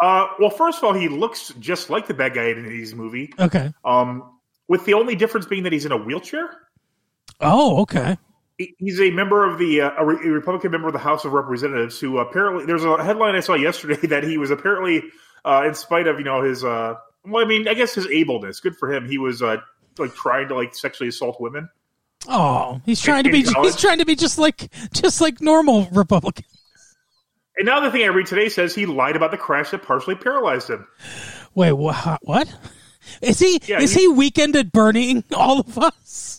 Uh, 0.00 0.26
well, 0.40 0.50
first 0.50 0.78
of 0.78 0.84
all, 0.84 0.92
he 0.92 1.08
looks 1.08 1.54
just 1.60 1.88
like 1.88 2.08
the 2.08 2.12
bad 2.12 2.34
guy 2.34 2.46
in 2.48 2.64
his 2.64 2.94
movie. 2.96 3.32
okay. 3.38 3.72
Um, 3.84 4.38
with 4.68 4.84
the 4.84 4.94
only 4.94 5.14
difference 5.14 5.46
being 5.46 5.62
that 5.62 5.72
he's 5.72 5.86
in 5.86 5.92
a 5.92 5.96
wheelchair. 5.96 6.50
Oh, 7.40 7.80
okay. 7.82 8.18
He- 8.58 8.74
He's 8.78 9.00
a 9.00 9.10
member 9.10 9.44
of 9.44 9.58
the 9.58 9.80
uh, 9.82 9.90
a, 9.98 10.04
Republican 10.04 10.70
member 10.70 10.86
of 10.88 10.92
the 10.92 10.98
House 11.00 11.24
of 11.24 11.32
Representatives 11.32 11.98
who 11.98 12.18
apparently 12.18 12.66
there's 12.66 12.84
a 12.84 13.02
headline 13.02 13.34
I 13.34 13.40
saw 13.40 13.54
yesterday 13.54 13.96
that 14.08 14.24
he 14.24 14.38
was 14.38 14.50
apparently 14.50 15.02
uh, 15.44 15.64
in 15.66 15.74
spite 15.74 16.06
of 16.06 16.18
you 16.18 16.24
know 16.24 16.42
his 16.42 16.64
uh, 16.64 16.94
well 17.24 17.44
I 17.44 17.48
mean 17.48 17.66
I 17.68 17.74
guess 17.74 17.94
his 17.94 18.06
ableness 18.06 18.60
good 18.60 18.76
for 18.76 18.92
him 18.92 19.08
he 19.08 19.18
was 19.18 19.42
uh, 19.42 19.56
like 19.98 20.14
trying 20.14 20.48
to 20.48 20.54
like 20.54 20.74
sexually 20.74 21.08
assault 21.08 21.40
women 21.40 21.68
Oh, 22.26 22.80
he's 22.86 23.02
trying 23.02 23.24
to 23.24 23.30
be 23.30 23.42
he's 23.42 23.76
trying 23.76 23.98
to 23.98 24.06
be 24.06 24.16
just 24.16 24.38
like 24.38 24.70
just 24.94 25.20
like 25.20 25.40
normal 25.42 25.88
Republican. 25.92 26.46
And 27.56 27.66
now 27.66 27.80
the 27.80 27.90
thing 27.90 28.02
I 28.02 28.06
read 28.06 28.26
today 28.26 28.48
says 28.48 28.74
he 28.74 28.86
lied 28.86 29.14
about 29.14 29.30
the 29.30 29.36
crash 29.36 29.70
that 29.72 29.82
partially 29.82 30.14
paralyzed 30.14 30.70
him. 30.70 30.86
Wait, 31.54 31.72
wha- 31.72 32.16
what? 32.22 32.52
Is 33.20 33.38
he 33.38 33.60
Yeah, 33.66 33.80
is 33.80 33.92
he- 33.94 34.02
he 34.02 34.08
weekend 34.08 34.56
at 34.56 34.72
burning 34.72 35.22
all 35.34 35.60
of 35.60 35.76
us? 35.78 36.33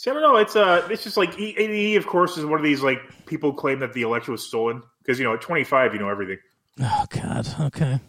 See, 0.00 0.10
I 0.10 0.14
don't 0.14 0.22
know. 0.22 0.36
It's 0.38 0.56
uh, 0.56 0.88
it's 0.90 1.04
just 1.04 1.18
like 1.18 1.34
he, 1.34 1.52
he, 1.52 1.96
of 1.96 2.06
course, 2.06 2.38
is 2.38 2.46
one 2.46 2.58
of 2.58 2.64
these 2.64 2.82
like 2.82 3.00
people 3.26 3.50
who 3.50 3.56
claim 3.58 3.80
that 3.80 3.92
the 3.92 4.00
election 4.00 4.32
was 4.32 4.42
stolen 4.42 4.82
because 5.02 5.18
you 5.18 5.26
know 5.26 5.34
at 5.34 5.42
25 5.42 5.92
you 5.92 6.00
know 6.00 6.08
everything. 6.08 6.38
Oh 6.80 7.04
God. 7.10 7.46
Okay. 7.60 8.00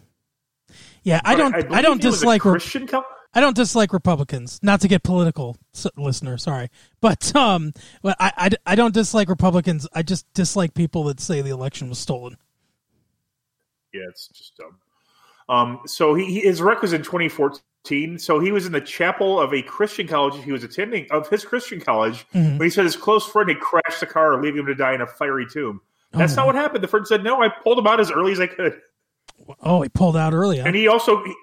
Yeah, 1.02 1.20
I 1.22 1.34
don't. 1.34 1.54
I, 1.54 1.60
believe 1.60 1.82
don't 1.82 2.00
he 2.00 2.06
was 2.06 2.16
a 2.16 2.20
dislike. 2.20 2.40
Christian. 2.40 2.86
co- 2.86 3.04
I 3.34 3.40
don't 3.40 3.54
dislike 3.54 3.92
Republicans. 3.92 4.58
Not 4.62 4.80
to 4.80 4.88
get 4.88 5.02
political, 5.02 5.58
s- 5.74 5.86
listener. 5.98 6.38
Sorry, 6.38 6.70
but 7.02 7.36
um, 7.36 7.74
but 8.00 8.16
I, 8.18 8.32
I, 8.38 8.50
I 8.72 8.74
don't 8.74 8.94
dislike 8.94 9.28
Republicans. 9.28 9.86
I 9.92 10.02
just 10.02 10.32
dislike 10.32 10.72
people 10.72 11.04
that 11.04 11.20
say 11.20 11.42
the 11.42 11.50
election 11.50 11.90
was 11.90 11.98
stolen. 11.98 12.38
Yeah, 13.92 14.08
it's 14.08 14.28
just 14.28 14.56
dumb. 14.56 14.78
Um, 15.48 15.80
so 15.86 16.14
he, 16.14 16.24
he 16.26 16.40
his 16.40 16.60
rec 16.62 16.82
was 16.82 16.92
in 16.92 17.02
2014. 17.02 18.18
So 18.18 18.38
he 18.38 18.52
was 18.52 18.64
in 18.66 18.72
the 18.72 18.80
chapel 18.80 19.40
of 19.40 19.52
a 19.52 19.60
Christian 19.62 20.06
college 20.06 20.42
he 20.44 20.52
was 20.52 20.62
attending 20.64 21.06
of 21.10 21.28
his 21.28 21.44
Christian 21.44 21.80
college 21.80 22.24
Mhm. 22.32 22.58
when 22.58 22.62
he 22.66 22.70
said 22.70 22.84
his 22.84 22.96
close 22.96 23.26
friend 23.26 23.48
had 23.48 23.58
crashed 23.60 24.00
the 24.00 24.06
car, 24.06 24.40
leaving 24.40 24.60
him 24.60 24.66
to 24.66 24.74
die 24.74 24.94
in 24.94 25.00
a 25.00 25.06
fiery 25.06 25.46
tomb. 25.46 25.80
That's 26.12 26.34
Oh. 26.34 26.36
not 26.36 26.46
what 26.46 26.54
happened. 26.54 26.84
The 26.84 26.88
friend 26.88 27.06
said, 27.06 27.24
"No, 27.24 27.42
I 27.42 27.48
pulled 27.48 27.78
him 27.78 27.86
out 27.86 27.98
as 28.00 28.10
early 28.10 28.32
as 28.32 28.40
I 28.40 28.46
could." 28.46 28.80
Oh, 29.62 29.82
he 29.82 29.88
pulled 29.88 30.16
out 30.16 30.32
early. 30.32 30.58
Huh? 30.58 30.66
And 30.66 30.76
he 30.76 30.86
also, 30.86 31.24
he- 31.24 31.34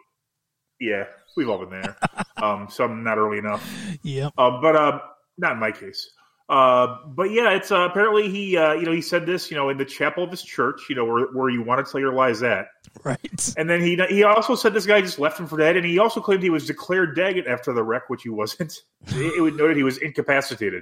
yeah, 0.79 1.06
we've 1.36 1.50
all 1.50 1.58
been 1.65 1.82
there. 1.82 1.98
um, 2.38 2.68
some 2.70 3.03
not 3.03 3.18
early 3.18 3.38
enough, 3.39 3.62
Yeah, 4.03 4.29
um, 4.38 4.62
but 4.62 4.75
uh, 4.75 5.00
not 5.38 5.53
in 5.53 5.60
my 5.60 5.72
case. 5.74 6.10
Uh, 6.50 6.98
but 7.06 7.29
yeah, 7.29 7.51
it's 7.51 7.72
uh, 7.72 7.82
apparently 7.82 8.27
he, 8.27 8.58
uh, 8.58 8.74
you 8.74 8.84
know, 8.84 8.91
he 8.91 9.01
said 9.01 9.27
this, 9.27 9.51
you 9.51 9.58
know, 9.58 9.70
in 9.70 9.77
the 9.77 9.86
chapel 9.86 10.24
of 10.24 10.32
his 10.32 10.41
church, 10.41 10.82
you 10.89 10.96
know, 10.96 11.06
where 11.06 11.27
where 11.27 11.50
you 11.50 11.62
want 11.62 11.86
to 11.86 11.89
tell 11.89 12.01
your 12.01 12.12
lies 12.13 12.41
at. 12.41 12.65
Right. 13.03 13.53
And 13.56 13.70
then 13.70 13.82
he 13.82 13.96
he 14.10 14.24
also 14.24 14.56
said 14.56 14.74
this 14.74 14.88
guy 14.88 15.00
just 15.00 15.20
left 15.20 15.39
him 15.39 15.46
for 15.46 15.58
dead, 15.58 15.77
and 15.77 15.86
he 15.86 16.00
also 16.00 16.22
claimed 16.22 16.41
he 16.41 16.50
was 16.50 16.65
declared 16.65 17.15
dead 17.15 17.38
after 17.48 17.72
the 17.72 17.84
wreck, 17.84 18.10
which 18.10 18.24
he 18.24 18.29
wasn't. 18.29 18.82
It, 19.15 19.41
would 19.41 19.56
noted 19.56 19.77
he 19.77 19.84
was 19.84 19.98
incapacitated. 20.00 20.82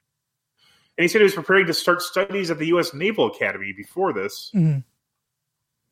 And 0.97 1.03
he 1.03 1.07
said 1.07 1.19
he 1.19 1.25
was 1.25 1.35
preparing 1.35 1.67
to 1.67 1.73
start 1.73 2.01
studies 2.01 2.49
at 2.49 2.57
the 2.57 2.67
U.S. 2.67 2.93
Naval 2.93 3.27
Academy 3.27 3.73
before 3.75 4.13
this. 4.13 4.51
Mhm. 4.55 4.83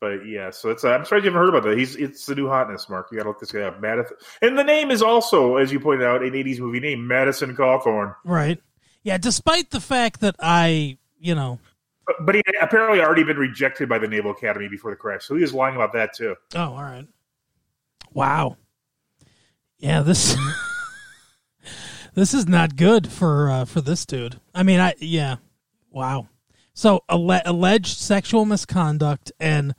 But 0.00 0.26
yeah, 0.26 0.50
so 0.50 0.70
it's 0.70 0.84
uh, 0.84 0.90
I'm 0.90 1.04
sorry 1.04 1.20
you 1.20 1.26
haven't 1.26 1.40
heard 1.40 1.48
about 1.48 1.64
that. 1.64 1.76
He's 1.78 1.96
it's 1.96 2.24
the 2.26 2.34
new 2.34 2.48
hotness, 2.48 2.88
Mark. 2.88 3.08
You 3.10 3.18
got 3.18 3.24
to 3.24 3.30
look 3.30 3.40
this 3.40 3.52
guy 3.52 3.60
up, 3.60 3.80
Madison. 3.80 4.16
And 4.40 4.58
the 4.58 4.64
name 4.64 4.90
is 4.90 5.02
also, 5.02 5.56
as 5.56 5.70
you 5.70 5.80
pointed 5.80 6.06
out, 6.06 6.22
an 6.22 6.32
'80s 6.32 6.60
movie 6.60 6.80
name, 6.80 7.06
Madison 7.06 7.54
Cawthorn. 7.54 8.14
Right. 8.24 8.60
Yeah. 9.06 9.18
Despite 9.18 9.70
the 9.70 9.80
fact 9.80 10.20
that 10.22 10.34
I, 10.40 10.98
you 11.20 11.36
know, 11.36 11.60
But, 12.06 12.16
but 12.26 12.34
he 12.34 12.42
had 12.44 12.56
apparently 12.60 13.00
already 13.00 13.22
been 13.22 13.38
rejected 13.38 13.88
by 13.88 13.98
the 13.98 14.08
Naval 14.08 14.32
Academy 14.32 14.66
before 14.66 14.90
the 14.90 14.96
crash, 14.96 15.24
so 15.24 15.36
he 15.36 15.42
was 15.42 15.54
lying 15.54 15.76
about 15.76 15.92
that 15.92 16.12
too. 16.12 16.34
Oh, 16.56 16.60
all 16.74 16.82
right. 16.82 17.06
Wow. 18.12 18.56
Yeah, 19.78 20.00
this 20.00 20.36
this 22.14 22.34
is 22.34 22.48
not 22.48 22.74
good 22.74 23.12
for 23.12 23.48
uh, 23.48 23.64
for 23.64 23.80
this 23.80 24.04
dude. 24.04 24.40
I 24.52 24.64
mean, 24.64 24.80
I 24.80 24.94
yeah. 24.98 25.36
Wow. 25.90 26.28
So 26.74 27.04
alle- 27.08 27.42
alleged 27.44 27.98
sexual 27.98 28.44
misconduct 28.44 29.30
and 29.38 29.74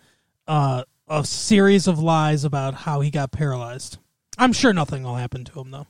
uh, 0.47 0.83
a 1.09 1.25
series 1.25 1.85
of 1.85 1.99
lies 1.99 2.45
about 2.45 2.73
how 2.75 3.01
he 3.01 3.11
got 3.11 3.31
paralyzed. 3.33 3.97
I'm 4.37 4.53
sure 4.53 4.71
nothing 4.71 5.03
will 5.03 5.15
happen 5.15 5.43
to 5.43 5.59
him 5.59 5.71
though. 5.71 5.87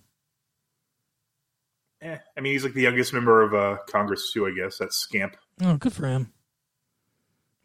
Eh, 2.01 2.17
I 2.37 2.41
mean, 2.41 2.53
he's 2.53 2.63
like 2.63 2.73
the 2.73 2.81
youngest 2.81 3.13
member 3.13 3.41
of 3.41 3.53
uh, 3.53 3.81
Congress 3.89 4.31
too. 4.31 4.45
I 4.45 4.51
guess 4.51 4.77
that 4.77 4.93
scamp. 4.93 5.35
Oh, 5.61 5.77
good 5.77 5.93
for 5.93 6.07
him. 6.07 6.31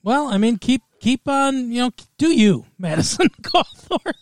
Well, 0.02 0.28
I 0.28 0.38
mean, 0.38 0.56
keep 0.56 0.82
keep 1.00 1.28
on, 1.28 1.70
you 1.70 1.82
know, 1.82 1.90
do 2.18 2.32
you, 2.32 2.66
Madison 2.78 3.28
Cawthorn? 3.42 4.14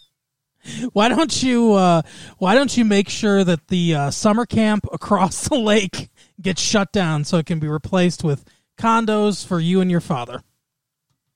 Why 0.93 1.09
don't 1.09 1.43
you 1.43 1.73
uh 1.73 2.02
why 2.37 2.55
don't 2.55 2.76
you 2.76 2.85
make 2.85 3.09
sure 3.09 3.45
that 3.45 3.69
the 3.69 3.95
uh, 3.95 4.11
summer 4.11 4.45
camp 4.45 4.85
across 4.93 5.49
the 5.49 5.57
lake 5.57 6.11
gets 6.40 6.61
shut 6.61 6.93
down 6.93 7.25
so 7.25 7.38
it 7.38 7.47
can 7.47 7.59
be 7.59 7.69
replaced 7.69 8.23
with 8.23 8.45
condos 8.76 9.47
for 9.47 9.59
you 9.59 9.81
and 9.81 9.90
your 9.90 10.02
father? 10.02 10.43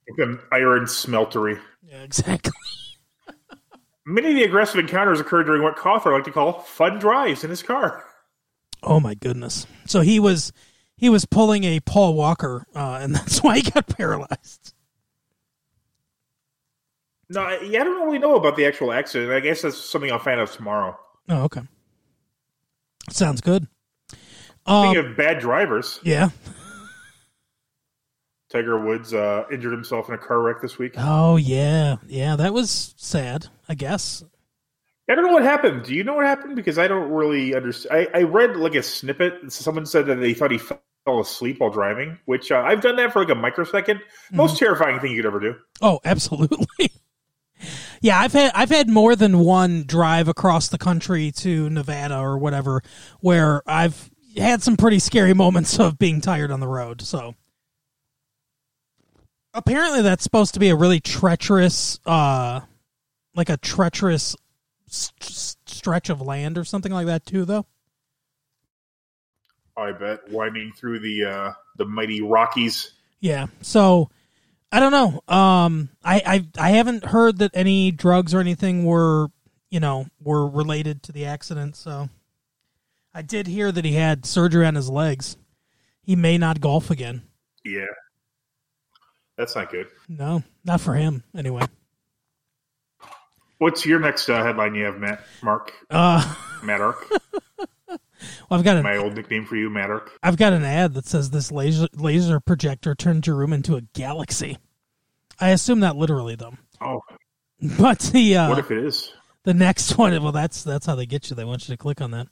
Like 0.09 0.29
an 0.29 0.41
iron 0.53 0.85
smeltery. 0.85 1.59
Yeah, 1.83 2.03
exactly. 2.03 2.53
Many 4.07 4.29
of 4.29 4.35
the 4.35 4.43
aggressive 4.45 4.79
encounters 4.79 5.21
occurred 5.21 5.45
during 5.45 5.63
what 5.63 5.77
Cawthorn 5.77 6.13
liked 6.13 6.27
to 6.27 6.31
call 6.31 6.61
fun 6.61 6.99
drives 6.99 7.45
in 7.45 7.49
his 7.49 7.63
car. 7.63 8.05
Oh 8.85 9.01
my 9.01 9.15
goodness. 9.15 9.67
So 9.87 10.01
he 10.01 10.21
was 10.21 10.53
he 10.97 11.09
was 11.09 11.25
pulling 11.25 11.65
a 11.65 11.81
Paul 11.81 12.15
Walker 12.15 12.67
uh, 12.75 12.99
and 13.01 13.15
that's 13.15 13.43
why 13.43 13.57
he 13.57 13.71
got 13.71 13.87
paralyzed. 13.87 14.75
No, 17.31 17.41
I, 17.41 17.61
yeah, 17.63 17.81
I 17.81 17.85
don't 17.85 18.07
really 18.07 18.19
know 18.19 18.37
about 18.37 18.57
the 18.57 18.67
actual 18.67 18.93
accident. 18.93 19.33
I 19.33 19.41
guess 19.41 19.63
that's 19.63 19.79
something 19.79 20.13
I'll 20.13 20.19
find 20.19 20.39
out 20.39 20.53
tomorrow. 20.53 20.99
Oh, 21.29 21.45
okay. 21.45 21.63
Sounds 23.11 23.41
good. 23.41 23.67
Um, 24.67 24.91
Speaking 24.91 25.11
of 25.11 25.17
bad 25.17 25.41
drivers, 25.41 26.01
yeah. 26.03 26.31
Tiger 28.51 28.79
Woods 28.79 29.13
uh, 29.13 29.45
injured 29.51 29.73
himself 29.73 30.09
in 30.09 30.15
a 30.15 30.19
car 30.19 30.41
wreck 30.41 30.63
this 30.63 30.79
week. 30.79 30.95
Oh 30.97 31.37
yeah, 31.37 31.97
yeah, 32.07 32.37
that 32.37 32.55
was 32.55 32.95
sad. 32.97 33.49
I 33.69 33.75
guess. 33.75 34.23
I 35.09 35.15
don't 35.15 35.27
know 35.27 35.33
what 35.33 35.43
happened. 35.43 35.85
Do 35.85 35.95
you 35.95 36.03
know 36.03 36.15
what 36.15 36.25
happened? 36.25 36.57
Because 36.57 36.79
I 36.79 36.89
don't 36.89 37.11
really 37.11 37.55
understand. 37.55 38.09
I, 38.15 38.21
I 38.21 38.23
read 38.23 38.57
like 38.57 38.75
a 38.75 38.83
snippet. 38.83 39.53
Someone 39.53 39.85
said 39.85 40.07
that 40.07 40.17
they 40.17 40.33
thought 40.33 40.51
he 40.51 40.59
fell 40.59 40.81
asleep 41.07 41.61
while 41.61 41.71
driving, 41.71 42.19
which 42.25 42.51
uh, 42.51 42.63
I've 42.65 42.81
done 42.81 42.97
that 42.97 43.13
for 43.13 43.21
like 43.21 43.29
a 43.29 43.35
microsecond. 43.35 44.01
Most 44.33 44.59
terrifying 44.59 45.01
thing 45.01 45.13
you 45.13 45.19
could 45.19 45.27
ever 45.27 45.41
do. 45.41 45.57
Oh, 45.83 46.01
absolutely. 46.05 46.67
yeah, 48.01 48.19
I've 48.19 48.33
had 48.33 48.53
I've 48.55 48.71
had 48.71 48.89
more 48.89 49.15
than 49.15 49.41
one 49.41 49.85
drive 49.87 50.29
across 50.29 50.69
the 50.69 50.79
country 50.79 51.31
to 51.33 51.69
Nevada 51.69 52.19
or 52.19 52.39
whatever 52.39 52.83
where 53.21 53.63
I've 53.67 54.11
had 54.37 54.63
some 54.63 54.77
pretty 54.77 54.99
scary 54.99 55.35
moments 55.35 55.79
of 55.79 55.99
being 55.99 56.21
tired 56.21 56.51
on 56.51 56.61
the 56.61 56.69
road. 56.69 57.03
So 57.03 57.35
apparently 59.53 60.03
that's 60.03 60.25
supposed 60.25 60.55
to 60.55 60.61
be 60.61 60.71
a 60.71 60.77
really 60.77 61.01
treacherous 61.01 62.01
uh 62.07 62.61
like 63.35 63.49
a 63.49 63.57
treacherous 63.57 64.37
st- 64.95 65.59
stretch 65.67 66.09
of 66.09 66.21
land 66.21 66.57
or 66.57 66.65
something 66.65 66.93
like 66.93 67.07
that 67.07 67.27
too 67.27 67.45
though. 67.45 67.67
I 69.77 69.93
bet 69.93 70.31
winding 70.31 70.73
through 70.77 71.01
the 71.01 71.25
uh, 71.25 71.53
the 71.77 71.85
mighty 71.85 72.23
Rockies. 72.23 72.93
Yeah. 73.21 73.47
So 73.61 74.11
I 74.71 74.81
don't 74.81 74.93
know. 74.93 75.35
Um 75.35 75.91
I, 76.05 76.23
I 76.27 76.47
I 76.59 76.71
haven't 76.71 77.05
heard 77.07 77.39
that 77.39 77.51
any 77.55 77.91
drugs 77.91 78.33
or 78.35 78.41
anything 78.41 78.85
were 78.85 79.29
you 79.75 79.81
know, 79.81 80.07
were 80.23 80.47
related 80.47 81.03
to 81.03 81.11
the 81.11 81.25
accident, 81.25 81.75
so 81.75 82.09
I 83.13 83.23
did 83.23 83.49
hear 83.49 83.73
that 83.73 83.85
he 83.85 83.95
had 83.95 84.25
surgery 84.25 84.65
on 84.65 84.77
his 84.77 84.89
legs. 84.89 85.37
He 86.01 86.15
may 86.15 86.39
not 86.39 86.61
golf 86.61 86.93
again. 86.93 87.23
Yeah, 87.65 87.87
that's 89.37 89.57
not 89.57 89.73
good. 89.73 89.89
No, 90.09 90.45
not 90.65 90.81
for 90.81 90.95
him 90.95 91.25
anyway. 91.37 91.63
What's 93.59 93.87
your 93.87 94.01
next 94.01 94.29
uh, 94.29 94.43
headline 94.43 94.75
you 94.75 94.85
have, 94.85 94.99
Matt? 94.99 95.23
Mark? 95.43 95.73
Uh 95.91 96.35
Matt 96.63 96.81
Ark? 96.81 97.07
well, 97.89 97.99
I've 98.51 98.65
got 98.65 98.77
an 98.77 98.83
My 98.83 98.97
old 98.97 99.15
nickname 99.15 99.45
for 99.45 99.57
you, 99.57 99.71
Matt 99.71 99.91
Ark. 99.91 100.19
I've 100.23 100.37
got 100.37 100.53
an 100.53 100.65
ad 100.65 100.95
that 100.95 101.07
says 101.07 101.31
this 101.31 101.53
laser 101.53 101.89
laser 101.95 102.41
projector 102.41 102.95
turned 102.95 103.27
your 103.27 103.37
room 103.37 103.53
into 103.53 103.77
a 103.77 103.83
galaxy. 103.93 104.59
I 105.41 105.51
assume 105.51 105.81
that 105.81 105.97
literally 105.97 106.35
though. 106.35 106.55
Oh, 106.81 107.01
But 107.79 108.01
the 108.01 108.37
uh 108.37 108.49
what 108.49 108.59
if 108.59 108.71
it 108.71 108.79
is? 108.79 109.13
The 109.45 109.55
next 109.55 109.99
one, 109.99 110.11
well, 110.23 110.33
that's 110.33 110.65
that's 110.65 110.87
how 110.87 110.95
they 110.95 111.07
get 111.07 111.31
you. 111.31 111.37
They 111.37 111.45
want 111.45 111.69
you 111.69 111.75
to 111.75 111.79
click 111.79 112.01
on 112.01 112.11
that. 112.13 112.29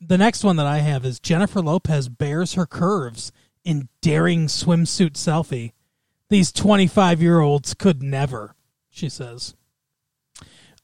The 0.00 0.18
next 0.18 0.44
one 0.44 0.56
that 0.56 0.66
I 0.66 0.78
have 0.78 1.04
is 1.04 1.18
Jennifer 1.18 1.60
Lopez 1.60 2.08
bears 2.08 2.54
her 2.54 2.66
curves 2.66 3.32
in 3.64 3.88
daring 4.02 4.46
swimsuit 4.46 5.12
selfie. 5.12 5.72
These 6.28 6.52
twenty-five 6.52 7.20
year 7.20 7.40
olds 7.40 7.74
could 7.74 8.02
never, 8.02 8.54
she 8.88 9.08
says. 9.08 9.54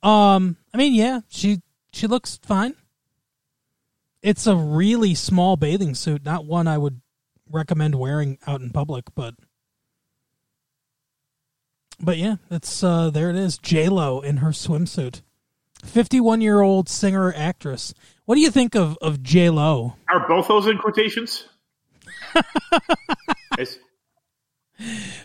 Um, 0.02 0.56
I 0.72 0.78
mean, 0.78 0.94
yeah, 0.94 1.20
she 1.28 1.62
she 1.92 2.06
looks 2.06 2.38
fine. 2.42 2.74
It's 4.22 4.46
a 4.46 4.56
really 4.56 5.14
small 5.14 5.56
bathing 5.56 5.94
suit, 5.94 6.24
not 6.24 6.44
one 6.44 6.66
I 6.66 6.78
would 6.78 7.00
recommend 7.50 7.94
wearing 7.94 8.38
out 8.46 8.60
in 8.60 8.70
public, 8.70 9.06
but 9.14 9.34
but 12.00 12.18
yeah, 12.18 12.36
it's 12.50 12.82
uh 12.82 13.10
there 13.10 13.30
it 13.30 13.36
is, 13.36 13.58
J 13.58 13.88
Lo 13.88 14.20
in 14.20 14.38
her 14.38 14.50
swimsuit. 14.50 15.22
51 15.84 16.40
year 16.40 16.60
old 16.60 16.88
singer 16.88 17.32
actress. 17.36 17.94
What 18.24 18.34
do 18.34 18.40
you 18.40 18.50
think 18.50 18.74
of, 18.74 18.98
of 19.00 19.22
J 19.22 19.50
Lo? 19.50 19.94
Are 20.08 20.26
both 20.26 20.48
those 20.48 20.66
in 20.66 20.78
quotations? 20.78 21.44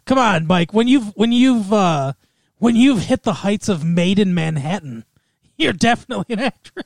Come 0.05 0.17
on, 0.17 0.47
Mike. 0.47 0.73
When 0.73 0.87
you've 0.87 1.07
when 1.15 1.31
you've 1.31 1.73
uh, 1.73 2.13
when 2.61 2.75
you've 2.75 3.01
hit 3.03 3.23
the 3.23 3.33
heights 3.33 3.67
of 3.67 3.83
Maid 3.83 4.19
in 4.19 4.33
Manhattan, 4.33 5.03
you're 5.57 5.73
definitely 5.73 6.33
an 6.33 6.39
actress. 6.39 6.85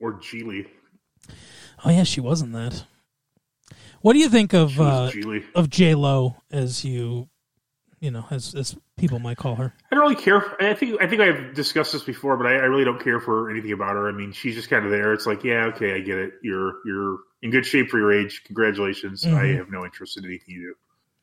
or 0.00 0.14
Gigli. 0.14 0.66
Oh 1.84 1.90
yeah, 1.90 2.02
she 2.02 2.20
wasn't 2.20 2.52
that. 2.52 2.84
What 4.00 4.14
do 4.14 4.18
you 4.18 4.28
think 4.28 4.52
of 4.52 4.80
uh, 4.80 5.10
Gigli. 5.12 5.44
of 5.54 5.70
J 5.70 5.94
Lo 5.94 6.36
as 6.50 6.84
you, 6.84 7.28
you 8.00 8.10
know, 8.10 8.26
as 8.30 8.54
as 8.54 8.76
people 8.96 9.18
might 9.20 9.36
call 9.36 9.54
her? 9.56 9.72
I 9.90 9.94
don't 9.94 10.02
really 10.02 10.20
care. 10.20 10.42
I 10.60 10.74
think 10.74 11.00
I 11.00 11.06
think 11.06 11.20
I've 11.22 11.54
discussed 11.54 11.92
this 11.92 12.02
before, 12.02 12.36
but 12.36 12.46
I, 12.46 12.54
I 12.54 12.64
really 12.64 12.84
don't 12.84 13.02
care 13.02 13.20
for 13.20 13.50
anything 13.50 13.72
about 13.72 13.92
her. 13.92 14.08
I 14.08 14.12
mean, 14.12 14.32
she's 14.32 14.54
just 14.56 14.68
kind 14.68 14.84
of 14.84 14.90
there. 14.90 15.12
It's 15.12 15.26
like, 15.26 15.44
yeah, 15.44 15.66
okay, 15.74 15.94
I 15.94 16.00
get 16.00 16.18
it. 16.18 16.32
You're 16.42 16.74
you're 16.84 17.18
in 17.42 17.50
good 17.52 17.64
shape 17.66 17.88
for 17.90 17.98
your 17.98 18.12
age. 18.12 18.42
Congratulations. 18.44 19.24
I 19.24 19.28
Mhm. 19.30 19.56
have 19.58 19.70
no 19.70 19.84
interest 19.84 20.16
in 20.16 20.24
anything 20.24 20.54
you 20.54 20.74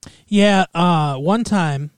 do. 0.06 0.10
Yeah, 0.28 0.66
uh, 0.74 1.18
one 1.18 1.44
time 1.44 1.92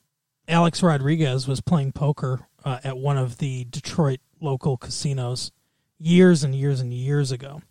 Alex 0.52 0.84
Rodriguez 0.84 1.48
was 1.48 1.62
playing 1.62 1.94
poker 1.94 2.48
uh, 2.66 2.80
at 2.84 2.98
one 2.98 3.18
of 3.18 3.38
the 3.38 3.64
Detroit 3.64 4.20
local 4.42 4.76
casinos 4.76 5.52
years 5.98 6.44
and 6.44 6.54
years 6.54 6.82
and 6.82 6.94
years 6.94 7.32
ago. 7.32 7.62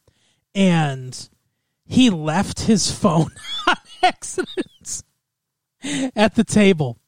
And 0.54 1.28
he 1.84 2.08
left 2.08 2.60
his 2.60 2.90
phone 2.90 3.30
on 3.68 3.76
accident 4.02 5.02
at 6.16 6.34
the 6.34 6.44
table. 6.44 6.98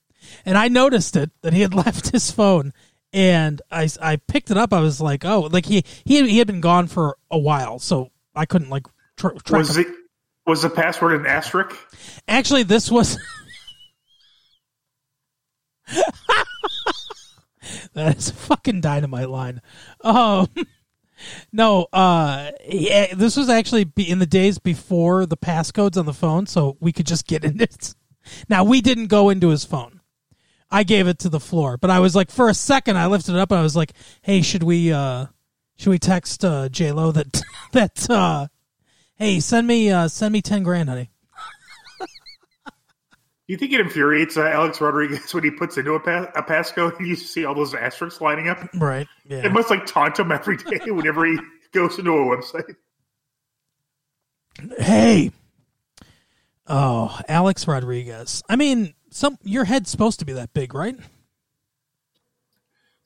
And 0.45 0.59
I 0.59 0.69
noticed 0.69 1.17
it 1.17 1.31
that 1.41 1.55
he 1.55 1.63
had 1.63 1.75
left 1.75 2.11
his 2.11 2.31
phone 2.31 2.75
and 3.13 3.61
I, 3.71 3.89
I 4.01 4.17
picked 4.17 4.51
it 4.51 4.57
up. 4.59 4.73
I 4.73 4.81
was 4.81 5.01
like, 5.01 5.25
oh, 5.25 5.41
like 5.41 5.67
he, 5.67 5.85
he, 6.05 6.17
had, 6.17 6.27
he 6.27 6.39
had 6.39 6.47
been 6.47 6.61
gone 6.61 6.87
for 6.87 7.17
a 7.31 7.39
while. 7.39 7.79
So 7.79 8.11
I 8.35 8.45
couldn't 8.45 8.71
like 8.71 8.87
tr- 9.17 9.29
track 9.45 9.59
Was 9.59 9.77
it 9.79 9.87
was 10.47 10.63
the 10.63 10.71
password 10.71 11.21
an 11.21 11.27
asterisk? 11.27 11.77
Actually, 12.29 12.65
this 12.65 12.91
was. 12.91 13.19
that 17.95 18.17
is 18.17 18.29
a 18.29 18.35
fucking 18.35 18.81
dynamite 18.81 19.31
line. 19.31 19.61
Um, 20.01 20.49
no, 21.53 21.87
uh, 21.93 22.51
yeah, 22.67 23.15
this 23.15 23.37
was 23.37 23.49
actually 23.49 23.91
in 23.97 24.19
the 24.19 24.27
days 24.27 24.59
before 24.59 25.27
the 25.27 25.37
passcodes 25.37 25.97
on 25.97 26.07
the 26.07 26.13
phone, 26.13 26.47
so 26.47 26.77
we 26.81 26.93
could 26.93 27.07
just 27.07 27.27
get 27.27 27.45
in 27.51 27.61
it. 27.61 27.95
Now 28.49 28.65
we 28.65 28.81
didn't 28.81 29.09
go 29.09 29.31
into 29.31 29.49
his 29.49 29.65
phone. 29.65 30.01
I 30.71 30.85
gave 30.85 31.07
it 31.07 31.19
to 31.21 31.29
the 31.29 31.41
floor, 31.41 31.77
but 31.77 31.91
I 31.91 32.01
was 32.01 32.17
like, 32.17 32.31
for 32.31 32.49
a 32.49 32.55
second, 32.55 32.97
I 32.97 33.07
lifted 33.07 33.35
it 33.35 33.39
up 33.39 33.51
and 33.51 33.61
I 33.61 33.63
was 33.63 33.77
like, 33.77 33.93
"Hey, 34.23 34.41
should 34.41 34.63
we, 34.63 34.91
uh, 34.91 35.27
should 35.77 35.91
we 35.91 35.99
text 35.99 36.43
uh, 36.47 36.71
J 36.71 36.93
Lo 36.93 37.13
that 37.13 37.43
that, 37.73 38.09
uh, 38.09 38.47
hey, 39.17 39.41
send 39.41 39.67
me, 39.67 39.91
uh, 39.91 40.09
send 40.09 40.33
me 40.33 40.41
ten 40.41 40.63
grand, 40.63 40.89
honey." 40.89 41.12
Do 43.49 43.53
you 43.53 43.57
think 43.59 43.73
it 43.73 43.81
infuriates 43.81 44.37
uh, 44.37 44.43
Alex 44.45 44.81
Rodriguez 44.81 45.35
when 45.35 45.45
he 45.45 45.51
puts 45.51 45.77
into 45.77 45.93
a, 45.95 46.01
pa- 46.01 46.31
a 46.37 46.43
passcode 46.43 46.97
and 46.99 47.07
you 47.07 47.17
see 47.17 47.45
all 47.45 47.55
those 47.55 47.75
asterisks 47.75 48.21
lining 48.21 48.49
up? 48.49 48.69
Right. 48.75 49.09
Yeah. 49.29 49.45
It 49.45 49.53
must 49.53 49.69
like 49.71 49.85
taunt 49.87 50.19
him 50.19 50.31
every 50.33 50.57
day 50.57 50.79
whenever 50.87 51.27
he 51.27 51.39
goes 51.73 51.99
into 51.99 52.13
a 52.13 52.37
website. 52.37 52.77
hey 54.79 55.31
oh 56.67 57.19
alex 57.27 57.67
rodriguez 57.67 58.43
i 58.51 58.55
mean 58.55 58.93
some 59.11 59.39
your 59.43 59.65
head's 59.65 59.89
supposed 59.91 60.19
to 60.19 60.27
be 60.27 60.35
that 60.35 60.53
big 60.53 60.75
right 60.75 60.95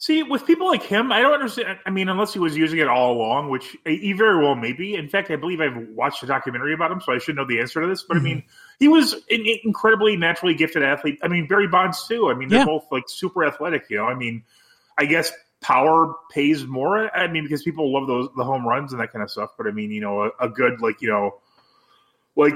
See, 0.07 0.23
with 0.23 0.47
people 0.47 0.69
like 0.69 0.85
him, 0.85 1.11
I 1.11 1.21
don't 1.21 1.33
understand. 1.33 1.81
I 1.85 1.91
mean, 1.91 2.09
unless 2.09 2.33
he 2.33 2.39
was 2.39 2.57
using 2.57 2.79
it 2.79 2.87
all 2.87 3.15
along, 3.15 3.51
which 3.51 3.77
he 3.85 4.13
very 4.13 4.41
well 4.41 4.55
may 4.55 4.73
be. 4.73 4.95
In 4.95 5.09
fact, 5.09 5.33
I 5.33 5.37
believe 5.37 5.61
I've 5.61 5.89
watched 5.97 6.23
a 6.23 6.27
documentary 6.27 6.75
about 6.75 6.93
him, 6.93 7.01
so 7.01 7.13
I 7.13 7.19
should 7.19 7.35
know 7.35 7.45
the 7.45 7.59
answer 7.59 7.81
to 7.81 7.89
this. 7.89 8.05
But 8.05 8.17
I 8.17 8.19
mm-hmm. 8.19 8.25
mean, 8.25 8.43
he 8.79 8.87
was 8.87 9.15
an 9.15 9.45
incredibly 9.65 10.17
naturally 10.17 10.55
gifted 10.55 10.85
athlete. 10.85 11.19
I 11.25 11.27
mean, 11.27 11.49
Barry 11.49 11.67
Bonds 11.67 12.07
too. 12.07 12.31
I 12.31 12.35
mean, 12.35 12.49
they're 12.49 12.61
Yeah. 12.61 12.67
both 12.67 12.87
like 12.93 13.09
super 13.09 13.45
athletic. 13.45 13.87
You 13.91 13.97
know, 13.97 14.05
I 14.05 14.15
mean, 14.15 14.45
I 14.97 15.07
guess 15.07 15.33
power 15.61 16.15
pays 16.31 16.65
more. 16.65 17.13
I 17.13 17.27
mean, 17.27 17.43
because 17.43 17.65
people 17.65 17.93
love 17.93 18.07
those 18.07 18.29
the 18.37 18.45
home 18.45 18.65
runs 18.65 18.93
and 18.93 19.03
that 19.03 19.13
kind 19.13 19.25
of 19.25 19.31
stuff. 19.33 19.55
But 19.59 19.67
I 19.67 19.73
mean, 19.73 19.91
you 19.91 20.03
know, 20.03 20.21
a, 20.21 20.47
a 20.47 20.49
good 20.49 20.81
like 20.81 21.03
you 21.03 21.09
know, 21.09 21.41
like 22.37 22.55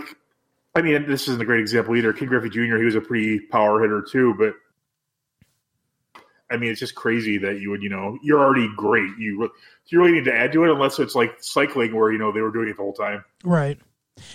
I 0.76 0.82
mean, 0.82 1.04
this 1.08 1.26
isn't 1.26 1.42
a 1.42 1.44
great 1.44 1.62
example 1.62 1.96
either. 1.96 2.12
Ken 2.12 2.28
Griffey 2.28 2.48
Jr. 2.48 2.76
He 2.76 2.84
was 2.84 2.94
a 2.94 3.00
pretty 3.00 3.40
power 3.40 3.82
hitter 3.82 4.06
too, 4.08 4.36
but 4.38 4.54
I 6.50 6.56
mean, 6.56 6.70
it's 6.70 6.80
just 6.80 6.94
crazy 6.94 7.38
that 7.38 7.60
you 7.60 7.70
would, 7.70 7.82
you 7.82 7.88
know, 7.88 8.18
you're 8.22 8.40
already 8.40 8.68
great. 8.76 9.10
You 9.18 9.50
you 9.86 9.98
really 9.98 10.12
need 10.12 10.24
to 10.24 10.34
add 10.34 10.52
to 10.52 10.64
it, 10.64 10.70
unless 10.70 10.98
it's 10.98 11.14
like 11.14 11.36
cycling, 11.40 11.94
where 11.94 12.12
you 12.12 12.18
know 12.18 12.32
they 12.32 12.40
were 12.40 12.50
doing 12.50 12.68
it 12.68 12.76
the 12.76 12.82
whole 12.82 12.92
time. 12.92 13.24
right 13.44 13.78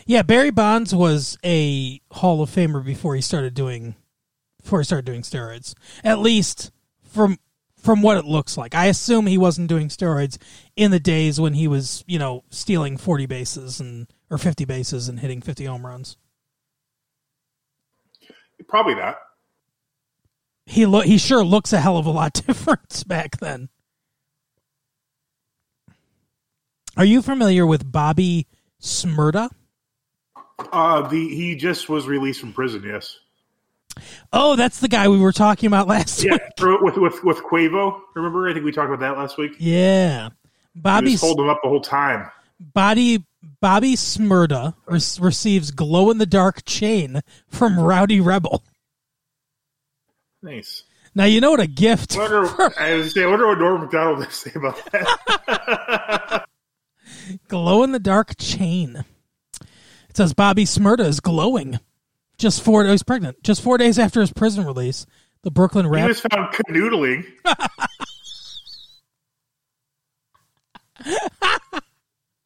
yeah 0.07 0.23
barry 0.23 0.49
bonds 0.49 0.95
was 0.95 1.37
a 1.43 2.01
hall 2.11 2.41
of 2.41 2.49
famer 2.49 2.83
before 2.83 3.13
he 3.15 3.21
started 3.21 3.53
doing 3.53 3.93
before 4.61 4.79
he 4.79 4.83
started 4.83 5.05
doing 5.05 5.21
steroids 5.21 5.75
at 6.03 6.17
least 6.17 6.71
from 7.03 7.37
from 7.77 8.01
what 8.01 8.17
it 8.17 8.25
looks 8.25 8.57
like 8.57 8.73
i 8.73 8.85
assume 8.85 9.27
he 9.27 9.37
wasn't 9.37 9.67
doing 9.67 9.87
steroids 9.89 10.37
in 10.75 10.89
the 10.89 10.99
days 10.99 11.39
when 11.39 11.53
he 11.53 11.67
was 11.67 12.03
you 12.07 12.17
know 12.17 12.43
stealing 12.49 12.97
40 12.97 13.27
bases 13.27 13.79
and 13.79 14.07
or 14.31 14.39
50 14.39 14.65
bases 14.65 15.07
and 15.07 15.19
hitting 15.19 15.41
50 15.41 15.65
home 15.65 15.85
runs 15.85 16.17
Probably 18.67 18.95
not. 18.95 19.17
He 20.65 20.85
lo- 20.85 21.01
he 21.01 21.17
sure 21.17 21.43
looks 21.43 21.73
a 21.73 21.79
hell 21.79 21.97
of 21.97 22.05
a 22.05 22.11
lot 22.11 22.33
different 22.47 23.03
back 23.07 23.37
then. 23.37 23.69
Are 26.97 27.05
you 27.05 27.21
familiar 27.21 27.65
with 27.65 27.91
Bobby 27.91 28.47
Shmurda? 28.81 29.49
Uh, 30.71 31.07
the 31.07 31.27
he 31.35 31.55
just 31.55 31.89
was 31.89 32.07
released 32.07 32.39
from 32.39 32.53
prison. 32.53 32.83
Yes. 32.85 33.19
Oh, 34.33 34.55
that's 34.55 34.79
the 34.79 34.87
guy 34.87 35.07
we 35.07 35.19
were 35.19 35.31
talking 35.33 35.67
about 35.67 35.87
last 35.89 36.23
Yeah, 36.23 36.33
week. 36.33 36.81
with 36.81 36.97
with 36.97 37.23
with 37.23 37.37
Quavo. 37.43 38.01
Remember, 38.15 38.49
I 38.49 38.53
think 38.53 38.65
we 38.65 38.71
talked 38.71 38.87
about 38.91 38.99
that 39.01 39.17
last 39.17 39.37
week. 39.37 39.53
Yeah. 39.59 40.29
Bobby 40.75 41.15
holding 41.15 41.45
him 41.45 41.49
up 41.51 41.59
the 41.63 41.69
whole 41.69 41.81
time. 41.81 42.29
Bobby 42.59 43.25
Bobby 43.61 43.95
Shmurda 43.95 44.73
re- 44.87 45.25
receives 45.25 45.71
glow 45.71 46.09
in 46.11 46.17
the 46.17 46.25
dark 46.25 46.63
chain 46.65 47.21
from 47.49 47.77
Rowdy 47.79 48.19
Rebel. 48.19 48.63
Nice. 50.45 50.83
Now 51.15 51.25
you 51.25 51.41
know 51.41 51.49
what 51.49 51.59
a 51.59 51.65
gift. 51.65 52.15
I 52.15 52.19
wonder, 52.19 52.45
I 52.79 52.93
was 52.93 53.13
saying, 53.15 53.25
I 53.25 53.29
wonder 53.31 53.47
what 53.47 53.57
Norm 53.57 53.81
Macdonald 53.81 54.19
would 54.19 54.31
say 54.31 54.51
about 54.53 54.79
that. 54.91 56.45
glow 57.47 57.81
in 57.81 57.91
the 57.91 57.99
dark 57.99 58.37
chain. 58.37 59.03
It 60.07 60.15
says 60.15 60.35
Bobby 60.35 60.65
Shmurda 60.65 61.05
is 61.05 61.19
glowing. 61.19 61.79
Just 62.37 62.61
four 62.61 62.83
oh, 62.83 62.87
days 62.87 63.01
pregnant. 63.01 63.41
Just 63.41 63.63
four 63.63 63.79
days 63.79 63.97
after 63.97 64.21
his 64.21 64.31
prison 64.31 64.63
release, 64.65 65.07
the 65.41 65.49
Brooklyn 65.49 65.85
he 65.85 66.03
was 66.03 66.19
found 66.19 66.53
canoodling. 66.53 67.25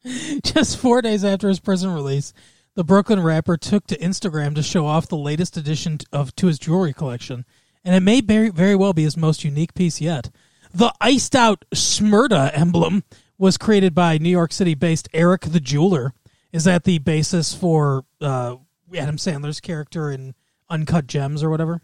just 0.42 0.78
four 0.78 1.02
days 1.02 1.22
after 1.22 1.50
his 1.50 1.60
prison 1.60 1.92
release, 1.92 2.32
the 2.76 2.84
Brooklyn 2.84 3.20
rapper 3.20 3.58
took 3.58 3.86
to 3.88 3.98
Instagram 3.98 4.54
to 4.54 4.62
show 4.62 4.86
off 4.86 5.08
the 5.08 5.18
latest 5.18 5.58
addition 5.58 5.98
of 6.12 6.34
to 6.36 6.46
his 6.46 6.58
jewelry 6.58 6.94
collection, 6.94 7.44
and 7.84 7.94
it 7.94 8.00
may 8.00 8.20
very 8.20 8.50
very 8.50 8.74
well 8.74 8.92
be 8.92 9.04
his 9.04 9.16
most 9.16 9.44
unique 9.44 9.74
piece 9.74 10.00
yet. 10.00 10.30
The 10.72 10.92
iced 11.00 11.34
out 11.34 11.64
Shmurda 11.74 12.56
emblem 12.56 13.02
was 13.38 13.56
created 13.56 13.94
by 13.94 14.18
New 14.18 14.28
York 14.30 14.52
City 14.52 14.74
based 14.74 15.08
Eric 15.12 15.42
the 15.42 15.60
Jeweler. 15.60 16.12
Is 16.52 16.64
that 16.64 16.84
the 16.84 16.98
basis 16.98 17.54
for 17.54 18.04
uh, 18.20 18.56
Adam 18.94 19.16
Sandler's 19.16 19.60
character 19.60 20.10
in 20.10 20.34
Uncut 20.68 21.06
Gems 21.06 21.42
or 21.42 21.50
whatever? 21.50 21.80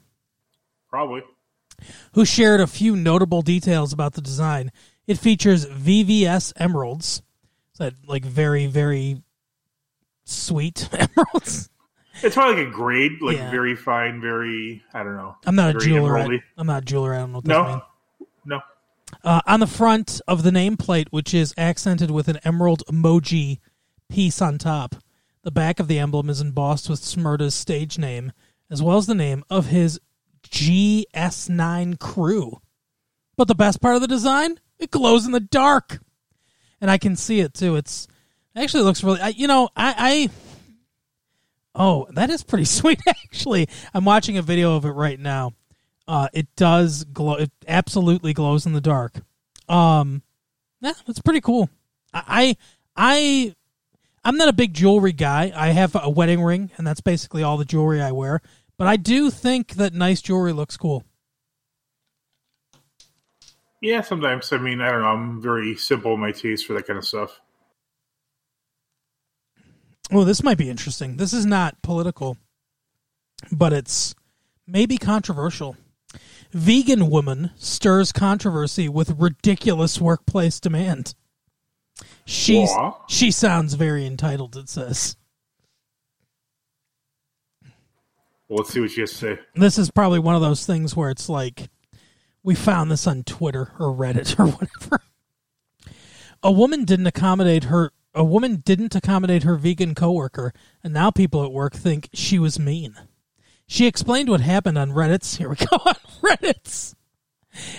Probably. 0.90 1.22
who 2.14 2.24
shared 2.24 2.60
a 2.60 2.66
few 2.66 2.96
notable 2.96 3.42
details 3.42 3.92
about 3.92 4.14
the 4.14 4.22
design. 4.22 4.72
It 5.06 5.18
features 5.18 5.66
VVS 5.66 6.52
emeralds, 6.56 7.22
so 7.72 7.84
that 7.84 7.94
like 8.06 8.24
very 8.24 8.66
very 8.66 9.22
sweet 10.24 10.88
emeralds. 11.16 11.70
It's 12.22 12.34
probably 12.34 12.64
like 12.64 12.68
a 12.72 12.76
grade, 12.76 13.12
like 13.20 13.36
Yeah. 13.36 13.50
very 13.50 13.76
fine, 13.76 14.20
very 14.20 14.82
I 14.94 15.02
don't 15.02 15.16
know. 15.16 15.36
I'm 15.46 15.54
not 15.54 15.76
a 15.76 15.78
jeweler. 15.78 16.18
I, 16.18 16.40
I'm 16.56 16.66
not 16.66 16.82
a 16.82 16.84
jeweler. 16.86 17.14
I 17.14 17.18
don't 17.18 17.32
know 17.32 17.38
what 17.38 17.44
those 17.44 17.66
mean. 17.68 17.82
No, 18.46 18.56
no. 18.56 18.60
Uh, 19.22 19.40
on 19.46 19.60
the 19.60 19.66
front 19.66 20.20
of 20.26 20.42
the 20.42 20.50
nameplate, 20.50 21.08
which 21.10 21.32
is 21.34 21.54
accented 21.56 22.10
with 22.10 22.28
an 22.28 22.38
emerald 22.44 22.82
emoji 22.90 23.58
piece 24.08 24.40
on 24.42 24.58
top, 24.58 24.96
the 25.42 25.50
back 25.50 25.78
of 25.78 25.88
the 25.88 25.98
emblem 25.98 26.28
is 26.28 26.40
embossed 26.40 26.88
with 26.88 27.00
Shmurda's 27.00 27.54
stage 27.54 27.98
name, 27.98 28.32
as 28.70 28.82
well 28.82 28.96
as 28.96 29.06
the 29.06 29.14
name 29.14 29.44
of 29.48 29.66
his 29.66 30.00
GS9 30.50 31.98
crew. 31.98 32.60
But 33.36 33.48
the 33.48 33.54
best 33.54 33.80
part 33.80 33.94
of 33.96 34.00
the 34.00 34.08
design, 34.08 34.58
it 34.78 34.90
glows 34.90 35.26
in 35.26 35.32
the 35.32 35.40
dark, 35.40 36.00
and 36.80 36.90
I 36.90 36.98
can 36.98 37.16
see 37.16 37.40
it 37.40 37.52
too. 37.54 37.76
It's 37.76 38.08
it 38.54 38.60
actually 38.60 38.84
looks 38.84 39.04
really. 39.04 39.20
I, 39.20 39.28
you 39.28 39.46
know, 39.46 39.68
I, 39.76 39.94
I. 39.98 40.30
Oh, 41.76 42.06
that 42.10 42.30
is 42.30 42.42
pretty 42.42 42.64
sweet. 42.64 43.00
Actually, 43.06 43.68
I'm 43.94 44.04
watching 44.04 44.38
a 44.38 44.42
video 44.42 44.74
of 44.76 44.84
it 44.84 44.90
right 44.90 45.20
now. 45.20 45.52
Uh, 46.08 46.28
it 46.32 46.48
does 46.56 47.04
glow. 47.04 47.34
It 47.34 47.50
absolutely 47.68 48.32
glows 48.32 48.64
in 48.64 48.72
the 48.72 48.80
dark. 48.80 49.20
Um, 49.68 50.22
yeah, 50.80 50.92
that's 51.06 51.20
pretty 51.20 51.40
cool. 51.40 51.68
I, 52.14 52.56
I, 52.96 53.54
I'm 54.24 54.36
not 54.36 54.48
a 54.48 54.52
big 54.52 54.72
jewelry 54.72 55.12
guy. 55.12 55.52
I 55.54 55.68
have 55.68 55.96
a 56.00 56.08
wedding 56.08 56.42
ring, 56.42 56.70
and 56.76 56.86
that's 56.86 57.00
basically 57.00 57.42
all 57.42 57.56
the 57.56 57.64
jewelry 57.64 58.00
I 58.00 58.12
wear. 58.12 58.40
But 58.78 58.86
I 58.86 58.96
do 58.96 59.30
think 59.30 59.74
that 59.74 59.92
nice 59.92 60.22
jewelry 60.22 60.52
looks 60.52 60.76
cool. 60.76 61.04
Yeah, 63.82 64.00
sometimes. 64.00 64.52
I 64.52 64.58
mean, 64.58 64.80
I 64.80 64.90
don't 64.90 65.02
know. 65.02 65.08
I'm 65.08 65.42
very 65.42 65.76
simple 65.76 66.14
in 66.14 66.20
my 66.20 66.32
taste 66.32 66.66
for 66.66 66.74
that 66.74 66.86
kind 66.86 66.98
of 66.98 67.04
stuff. 67.04 67.40
Oh, 70.12 70.24
this 70.24 70.42
might 70.42 70.58
be 70.58 70.70
interesting. 70.70 71.16
This 71.16 71.32
is 71.32 71.44
not 71.44 71.82
political, 71.82 72.36
but 73.50 73.72
it's 73.72 74.14
maybe 74.66 74.98
controversial. 74.98 75.76
Vegan 76.52 77.10
woman 77.10 77.50
stirs 77.56 78.12
controversy 78.12 78.88
with 78.88 79.18
ridiculous 79.18 80.00
workplace 80.00 80.60
demand. 80.60 81.14
She's 82.24 82.70
she 83.08 83.30
sounds 83.30 83.74
very 83.74 84.06
entitled. 84.06 84.56
It 84.56 84.68
says 84.68 85.16
Well, 88.48 88.58
let's 88.58 88.70
see 88.72 88.80
what 88.80 88.90
she 88.90 89.00
has 89.00 89.10
to 89.10 89.16
say. 89.16 89.38
this 89.54 89.76
is 89.76 89.90
probably 89.90 90.20
one 90.20 90.36
of 90.36 90.40
those 90.40 90.64
things 90.64 90.94
where 90.94 91.10
it's 91.10 91.28
like 91.28 91.68
we 92.44 92.54
found 92.54 92.90
this 92.92 93.06
on 93.06 93.24
Twitter 93.24 93.72
or 93.78 93.88
Reddit 93.88 94.38
or 94.38 94.46
whatever. 94.46 95.02
A 96.42 96.52
woman 96.52 96.84
didn't 96.84 97.08
accommodate 97.08 97.64
her 97.64 97.90
a 98.16 98.24
woman 98.24 98.56
didn't 98.64 98.94
accommodate 98.96 99.44
her 99.44 99.54
vegan 99.56 99.94
coworker, 99.94 100.52
and 100.82 100.92
now 100.92 101.10
people 101.10 101.44
at 101.44 101.52
work 101.52 101.74
think 101.74 102.08
she 102.12 102.38
was 102.38 102.58
mean. 102.58 102.96
She 103.68 103.86
explained 103.86 104.28
what 104.28 104.40
happened 104.40 104.78
on 104.78 104.90
Reddit's 104.90 105.36
here 105.36 105.50
we 105.50 105.56
go 105.56 105.66
on 105.86 105.94
Reddit's 106.22 106.94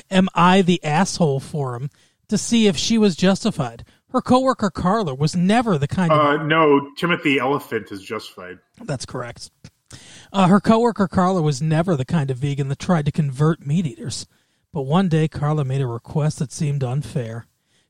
Am 0.10 0.28
I 0.34 0.62
the 0.62 0.84
asshole 0.84 1.40
forum 1.40 1.90
to 2.30 2.38
see 2.38 2.68
if 2.68 2.78
she 2.78 2.98
was 2.98 3.16
justified. 3.16 3.86
Her 4.12 4.22
coworker 4.22 4.70
Carla 4.70 5.14
was 5.14 5.36
never 5.36 5.78
the 5.78 5.88
kind 5.88 6.12
of 6.12 6.20
Uh, 6.20 6.44
no, 6.44 6.92
Timothy 6.96 7.40
Elephant 7.40 7.92
is 7.92 8.02
justified. 8.02 8.60
that's 8.84 9.06
correct. 9.06 9.52
Uh, 10.34 10.48
her 10.48 10.60
coworker 10.60 11.08
Carla 11.08 11.42
was 11.42 11.62
never 11.62 11.96
the 11.96 12.06
kind 12.06 12.30
of 12.32 12.38
vegan 12.38 12.68
that 12.70 12.80
tried 12.80 13.06
to 13.06 13.12
convert 13.12 13.66
meat 13.66 13.86
eaters. 13.86 14.26
But 14.74 14.82
one 14.84 15.08
day, 15.08 15.28
Carla 15.28 15.64
made 15.64 15.82
a 15.82 15.88
request 15.88 16.40
that 16.40 16.52
seemed 16.52 16.84
unfair. 16.84 17.46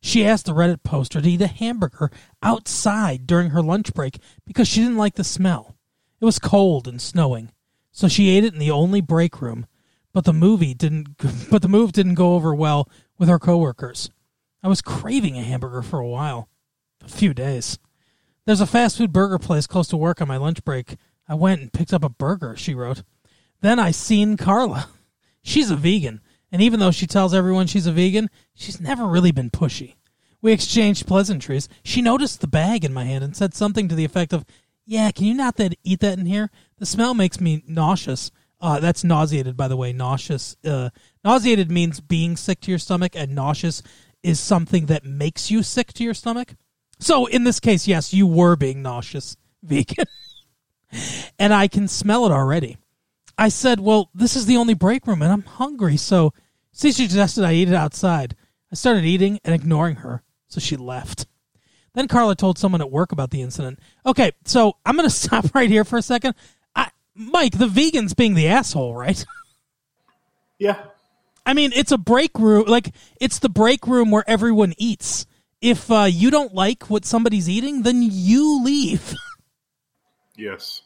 She 0.07 0.25
asked 0.25 0.45
the 0.45 0.53
Reddit 0.53 0.83
poster 0.83 1.19
to 1.19 1.29
eat 1.29 1.41
a 1.41 1.47
hamburger 1.47 2.09
outside 2.41 3.27
during 3.27 3.49
her 3.49 3.61
lunch 3.61 3.93
break 3.93 4.19
because 4.45 4.65
she 4.65 4.79
didn't 4.79 4.95
like 4.95 5.15
the 5.15 5.23
smell. 5.25 5.75
It 6.21 6.23
was 6.23 6.39
cold 6.39 6.87
and 6.87 7.01
snowing, 7.01 7.51
so 7.91 8.07
she 8.07 8.29
ate 8.29 8.45
it 8.45 8.53
in 8.53 8.59
the 8.59 8.71
only 8.71 9.01
break 9.01 9.41
room. 9.41 9.65
But 10.13 10.23
the 10.23 10.31
movie 10.31 10.73
didn't. 10.73 11.17
But 11.51 11.61
the 11.61 11.67
move 11.67 11.91
didn't 11.91 12.13
go 12.13 12.35
over 12.35 12.55
well 12.55 12.89
with 13.17 13.27
her 13.27 13.37
coworkers. 13.37 14.09
I 14.63 14.69
was 14.69 14.81
craving 14.81 15.37
a 15.37 15.43
hamburger 15.43 15.81
for 15.81 15.99
a 15.99 16.07
while, 16.07 16.47
a 17.03 17.09
few 17.09 17.33
days. 17.33 17.77
There's 18.45 18.61
a 18.61 18.65
fast 18.65 18.97
food 18.97 19.11
burger 19.11 19.37
place 19.37 19.67
close 19.67 19.89
to 19.89 19.97
work 19.97 20.21
on 20.21 20.29
my 20.29 20.37
lunch 20.37 20.63
break. 20.63 20.95
I 21.27 21.33
went 21.33 21.59
and 21.59 21.73
picked 21.73 21.93
up 21.93 22.05
a 22.05 22.09
burger, 22.09 22.55
she 22.55 22.73
wrote. 22.73 23.03
Then 23.59 23.77
I 23.77 23.91
seen 23.91 24.37
Carla. 24.37 24.87
She's 25.41 25.69
a 25.69 25.75
vegan, 25.75 26.21
and 26.49 26.61
even 26.61 26.79
though 26.79 26.91
she 26.91 27.07
tells 27.07 27.33
everyone 27.33 27.67
she's 27.67 27.87
a 27.87 27.91
vegan, 27.91 28.29
she's 28.53 28.79
never 28.79 29.05
really 29.05 29.31
been 29.31 29.49
pushy. 29.49 29.96
We 30.47 30.53
exchanged 30.53 31.07
pleasantries. 31.07 31.67
She 31.83 32.01
noticed 32.01 32.39
the 32.39 32.47
bag 32.47 32.85
in 32.85 32.93
my 32.93 33.03
hand 33.03 33.21
and 33.21 33.35
said 33.35 33.53
something 33.53 33.89
to 33.89 33.95
the 33.95 34.05
effect 34.05 34.31
of, 34.31 34.45
Yeah, 34.85 35.11
can 35.11 35.25
you 35.25 35.33
not 35.33 35.57
that 35.57 35.75
eat 35.83 35.99
that 35.99 36.17
in 36.17 36.25
here? 36.25 36.51
The 36.77 36.85
smell 36.85 37.13
makes 37.13 37.41
me 37.41 37.65
nauseous. 37.67 38.31
Uh, 38.61 38.79
that's 38.79 39.03
nauseated, 39.03 39.57
by 39.57 39.67
the 39.67 39.75
way. 39.75 39.91
Nauseous. 39.91 40.55
Uh, 40.63 40.91
nauseated 41.21 41.69
means 41.69 41.99
being 41.99 42.37
sick 42.37 42.61
to 42.61 42.71
your 42.71 42.79
stomach, 42.79 43.11
and 43.13 43.35
nauseous 43.35 43.83
is 44.23 44.39
something 44.39 44.85
that 44.85 45.03
makes 45.03 45.51
you 45.51 45.63
sick 45.63 45.91
to 45.91 46.03
your 46.05 46.13
stomach. 46.13 46.55
So 46.97 47.25
in 47.25 47.43
this 47.43 47.59
case, 47.59 47.85
yes, 47.85 48.13
you 48.13 48.25
were 48.25 48.55
being 48.55 48.81
nauseous, 48.81 49.35
vegan. 49.63 50.05
and 51.37 51.53
I 51.53 51.67
can 51.67 51.89
smell 51.89 52.25
it 52.25 52.31
already. 52.31 52.77
I 53.37 53.49
said, 53.49 53.81
Well, 53.81 54.11
this 54.15 54.37
is 54.37 54.45
the 54.45 54.55
only 54.55 54.75
break 54.75 55.07
room 55.07 55.21
and 55.21 55.29
I'm 55.33 55.43
hungry, 55.43 55.97
so 55.97 56.31
she 56.73 56.93
suggested 56.93 57.43
I 57.43 57.51
eat 57.51 57.67
it 57.67 57.75
outside. 57.75 58.37
I 58.71 58.75
started 58.75 59.03
eating 59.03 59.41
and 59.43 59.53
ignoring 59.53 59.97
her, 59.97 60.23
so 60.47 60.59
she 60.59 60.75
left. 60.75 61.27
Then 61.93 62.07
Carla 62.07 62.35
told 62.35 62.57
someone 62.57 62.81
at 62.81 62.91
work 62.91 63.11
about 63.11 63.31
the 63.31 63.41
incident. 63.41 63.79
Okay, 64.05 64.31
so 64.45 64.73
I'm 64.85 64.95
going 64.95 65.09
to 65.09 65.15
stop 65.15 65.53
right 65.55 65.69
here 65.69 65.83
for 65.83 65.97
a 65.97 66.01
second. 66.01 66.35
I, 66.75 66.89
Mike, 67.15 67.57
the 67.57 67.67
vegan's 67.67 68.13
being 68.13 68.33
the 68.33 68.47
asshole, 68.47 68.95
right? 68.95 69.25
Yeah. 70.59 70.85
I 71.45 71.53
mean, 71.53 71.71
it's 71.75 71.91
a 71.91 71.99
break 71.99 72.39
room. 72.39 72.65
Like, 72.65 72.89
it's 73.21 73.37
the 73.37 73.47
break 73.47 73.85
room 73.85 74.09
where 74.09 74.23
everyone 74.27 74.73
eats. 74.79 75.27
If 75.61 75.91
uh, 75.91 76.05
you 76.05 76.31
don't 76.31 76.53
like 76.55 76.89
what 76.89 77.05
somebody's 77.05 77.47
eating, 77.47 77.83
then 77.83 78.01
you 78.01 78.63
leave. 78.63 79.13
Yes. 80.37 80.83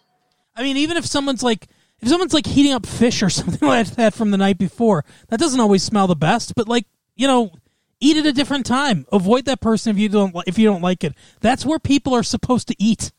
I 0.56 0.64
mean, 0.64 0.78
even 0.78 0.96
if 0.96 1.06
someone's 1.06 1.44
like, 1.44 1.68
if 2.00 2.08
someone's 2.08 2.34
like 2.34 2.46
heating 2.46 2.72
up 2.72 2.86
fish 2.86 3.22
or 3.22 3.30
something 3.30 3.68
like 3.68 3.88
that 3.96 4.14
from 4.14 4.32
the 4.32 4.38
night 4.38 4.58
before, 4.58 5.04
that 5.28 5.40
doesn't 5.40 5.60
always 5.60 5.84
smell 5.84 6.08
the 6.08 6.16
best. 6.16 6.56
But 6.56 6.70
like, 6.70 6.86
you 7.16 7.28
know, 7.28 7.52
eat 8.02 8.18
at 8.18 8.26
a 8.26 8.34
different 8.34 8.66
time. 8.66 9.06
Avoid 9.12 9.46
that 9.46 9.62
person 9.62 9.92
if 9.92 9.98
you 9.98 10.10
don't 10.10 10.36
if 10.46 10.58
you 10.58 10.68
don't 10.68 10.82
like 10.82 11.04
it. 11.04 11.14
That's 11.40 11.66
where 11.66 11.80
people 11.80 12.14
are 12.14 12.24
supposed 12.24 12.68
to 12.68 12.76
eat. 12.78 13.12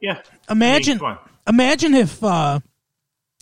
Yeah. 0.00 0.22
Imagine, 0.48 1.02
I 1.02 1.08
mean, 1.08 1.18
imagine 1.48 1.94
if 1.94 2.22
uh, 2.22 2.60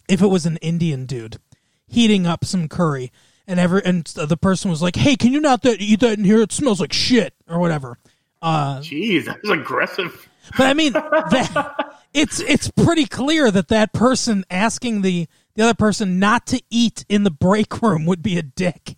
if 0.09 0.23
it 0.23 0.29
was 0.29 0.47
an 0.47 0.57
Indian 0.59 1.07
dude 1.07 1.39
heating 1.87 2.27
up 2.27 2.45
some 2.45 2.69
curry, 2.69 3.13
and 3.47 3.61
ever 3.61 3.79
and 3.79 4.05
the 4.05 4.37
person 4.37 4.71
was 4.71 4.83
like, 4.83 4.97
"Hey, 4.97 5.17
can 5.17 5.33
you 5.33 5.41
not 5.41 5.63
that, 5.63 5.81
eat 5.81 6.01
that 6.01 6.19
in 6.19 6.25
here? 6.25 6.41
It 6.41 6.53
smells 6.53 6.81
like 6.81 6.93
shit 6.93 7.35
or 7.49 7.59
whatever." 7.59 7.99
Uh, 8.43 8.81
Jeez, 8.81 9.27
that 9.27 9.43
was 9.43 9.51
aggressive. 9.51 10.29
But 10.57 10.67
I 10.67 10.75
mean, 10.75 10.93
that, 10.93 11.97
it's 12.15 12.41
it's 12.41 12.71
pretty 12.71 13.07
clear 13.07 13.51
that 13.51 13.69
that 13.69 13.93
person 13.93 14.45
asking 14.51 15.03
the 15.03 15.29
the 15.57 15.65
other 15.65 15.75
person 15.75 16.19
not 16.19 16.47
to 16.49 16.63
eat 16.71 17.05
in 17.09 17.25
the 17.25 17.31
break 17.31 17.83
room 17.83 18.07
would 18.07 18.23
be 18.23 18.39
a 18.39 18.43
dick. 18.43 18.97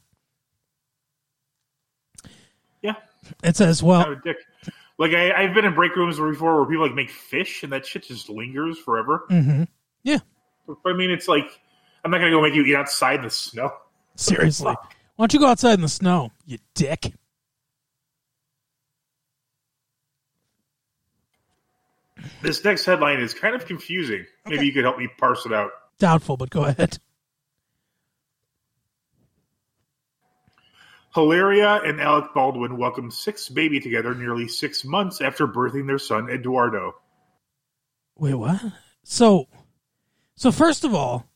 Yeah. 2.83 2.95
It 3.43 3.57
says, 3.57 3.83
"Well, 3.83 4.13
a 4.13 4.17
dick. 4.17 4.37
Like 4.99 5.13
I, 5.13 5.33
I've 5.33 5.55
been 5.55 5.65
in 5.65 5.75
break 5.75 5.95
rooms 5.95 6.19
before 6.19 6.57
where 6.57 6.67
people 6.69 6.85
like 6.85 6.95
make 6.95 7.11
fish 7.11 7.63
and 7.63 7.73
that 7.73 7.87
shit 7.87 8.03
just 8.03 8.29
lingers 8.29 8.79
forever. 8.79 9.25
hmm 9.29 9.63
yeah, 10.03 10.19
But 10.67 10.77
I 10.87 10.93
mean, 10.93 11.11
it's 11.11 11.29
like 11.29 11.61
I'm 12.05 12.11
not 12.11 12.19
gonna 12.19 12.31
go 12.31 12.43
make 12.43 12.55
you 12.55 12.65
eat 12.65 12.75
outside 12.75 13.17
in 13.17 13.23
the 13.23 13.31
snow. 13.31 13.73
seriously, 14.17 14.67
why 15.17 15.23
don't 15.25 15.33
you 15.33 15.41
go 15.41 15.47
outside 15.47 15.75
in 15.75 15.81
the 15.83 15.89
snow, 15.89 16.33
you 16.45 16.59
dick?" 16.75 17.13
This 22.43 22.65
next 22.65 22.85
headline 22.85 23.21
is 23.21 23.33
kind 23.35 23.55
of 23.55 23.67
confusing. 23.67 24.27
Maybe 24.47 24.67
you 24.67 24.73
could 24.73 24.85
help 24.85 24.99
me 24.99 25.09
parse 25.19 25.47
it 25.47 25.53
out. 25.53 25.71
Doubtful, 25.99 26.37
but 26.37 26.51
go 26.51 26.65
ahead. 26.65 26.99
Hilaria 31.15 31.81
and 31.85 32.01
Alec 32.01 32.27
Baldwin 32.35 32.77
welcomed 32.77 33.13
six 33.13 33.49
baby 33.49 33.81
together 33.81 34.15
nearly 34.15 34.47
six 34.47 34.85
months 34.85 35.21
after 35.21 35.47
birthing 35.47 35.87
their 35.87 35.99
son 35.99 36.29
Eduardo. 36.29 36.95
Wait, 38.17 38.35
what? 38.35 38.61
So, 39.05 39.47
so 40.37 40.53
first 40.53 40.85
of 40.85 40.95
all, 40.95 41.27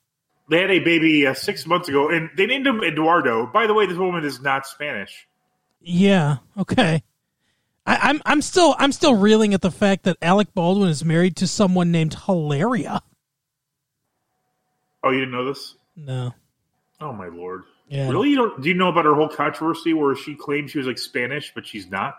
They 0.50 0.60
had 0.60 0.70
a 0.70 0.80
baby 0.80 1.26
uh, 1.26 1.34
six 1.34 1.66
months 1.66 1.88
ago, 1.88 2.10
and 2.10 2.30
they 2.36 2.46
named 2.46 2.66
him 2.66 2.82
Eduardo. 2.82 3.46
By 3.46 3.66
the 3.66 3.74
way, 3.74 3.86
this 3.86 3.96
woman 3.96 4.24
is 4.24 4.40
not 4.40 4.66
Spanish. 4.66 5.26
yeah, 5.80 6.38
okay. 6.58 7.02
I, 7.86 7.96
I'm 8.10 8.22
I'm 8.26 8.42
still 8.42 8.76
I'm 8.78 8.92
still 8.92 9.16
reeling 9.16 9.54
at 9.54 9.62
the 9.62 9.70
fact 9.70 10.04
that 10.04 10.16
Alec 10.22 10.54
Baldwin 10.54 10.88
is 10.90 11.04
married 11.04 11.36
to 11.36 11.46
someone 11.48 11.90
named 11.90 12.14
Hilaria. 12.26 13.02
Oh, 15.02 15.10
you 15.10 15.18
didn't 15.20 15.32
know 15.32 15.44
this? 15.46 15.74
No, 15.96 16.34
Oh 17.00 17.12
my 17.12 17.26
lord! 17.28 17.64
yeah, 17.88 18.08
Really? 18.08 18.30
You 18.30 18.36
don't? 18.36 18.62
Do 18.62 18.68
you 18.68 18.74
know 18.74 18.88
about 18.88 19.04
her 19.04 19.14
whole 19.14 19.28
controversy 19.28 19.92
where 19.92 20.14
she 20.14 20.34
claimed 20.34 20.70
she 20.70 20.78
was 20.78 20.86
like 20.86 20.98
Spanish, 20.98 21.52
but 21.54 21.66
she's 21.66 21.88
not? 21.90 22.14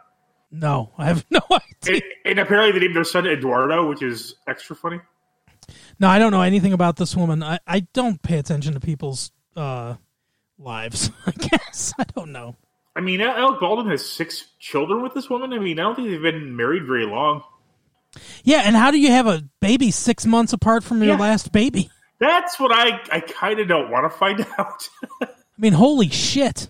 no, 0.51 0.91
I 0.99 1.05
have 1.05 1.25
no 1.31 1.39
idea. 1.49 1.95
And, 1.95 2.03
and 2.25 2.39
apparently, 2.39 2.71
they 2.79 2.85
named 2.85 2.95
their 2.95 3.03
son 3.03 3.25
Eduardo, 3.25 3.87
which 3.89 4.03
is 4.03 4.35
extra 4.47 4.75
funny. 4.75 4.99
No, 5.99 6.07
I 6.09 6.19
don't 6.19 6.31
know 6.31 6.41
anything 6.41 6.73
about 6.73 6.97
this 6.97 7.15
woman. 7.15 7.41
I, 7.41 7.57
I 7.65 7.81
don't 7.93 8.21
pay 8.21 8.37
attention 8.37 8.73
to 8.73 8.79
people's 8.79 9.31
uh, 9.55 9.95
lives. 10.59 11.09
I 11.25 11.31
guess 11.31 11.93
I 11.97 12.03
don't 12.15 12.31
know. 12.31 12.55
I 12.95 13.01
mean, 13.01 13.21
Alec 13.21 13.59
Baldwin 13.59 13.89
has 13.89 14.05
six 14.05 14.45
children 14.59 15.01
with 15.01 15.13
this 15.15 15.27
woman. 15.29 15.51
I 15.53 15.57
mean, 15.59 15.79
I 15.79 15.83
don't 15.83 15.95
think 15.95 16.09
they've 16.09 16.21
been 16.21 16.55
married 16.55 16.85
very 16.85 17.07
long. 17.07 17.41
Yeah, 18.43 18.61
and 18.65 18.75
how 18.75 18.91
do 18.91 18.99
you 18.99 19.09
have 19.09 19.25
a 19.25 19.41
baby 19.59 19.89
six 19.89 20.25
months 20.27 20.53
apart 20.53 20.83
from 20.83 21.01
your 21.01 21.13
Yeah. 21.13 21.19
last 21.19 21.51
baby? 21.51 21.89
That's 22.23 22.59
what 22.59 22.71
I 22.71 23.01
I 23.11 23.19
kind 23.19 23.59
of 23.59 23.67
don't 23.67 23.91
want 23.91 24.09
to 24.11 24.17
find 24.17 24.39
out. 24.57 24.89
I 25.21 25.27
mean, 25.57 25.73
holy 25.73 26.09
shit! 26.09 26.69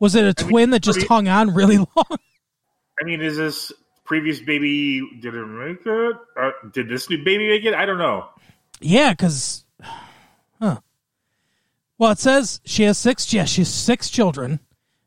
Was 0.00 0.14
it 0.16 0.24
a 0.24 0.34
twin 0.34 0.70
that 0.70 0.80
just 0.82 0.96
pretty- 0.98 1.08
hung 1.08 1.28
on 1.28 1.54
really 1.54 1.76
long? 1.96 2.18
I 3.00 3.04
mean, 3.04 3.20
is 3.22 3.36
this 3.36 3.72
previous 4.04 4.40
baby 4.40 5.00
did 5.20 5.34
it 5.34 5.46
make 5.46 5.78
it? 5.86 6.16
Uh, 6.38 6.50
did 6.72 6.88
this 6.88 7.08
new 7.08 7.22
baby 7.24 7.48
make 7.48 7.64
it? 7.64 7.74
I 7.74 7.86
don't 7.86 7.98
know. 7.98 8.26
Yeah, 8.80 9.12
because, 9.12 9.64
huh? 10.60 10.78
Well, 11.98 12.10
it 12.10 12.18
says 12.18 12.60
she 12.64 12.82
has 12.82 12.98
six. 12.98 13.32
Yeah, 13.32 13.44
she 13.44 13.60
has 13.60 13.72
six 13.72 14.10
children. 14.10 14.58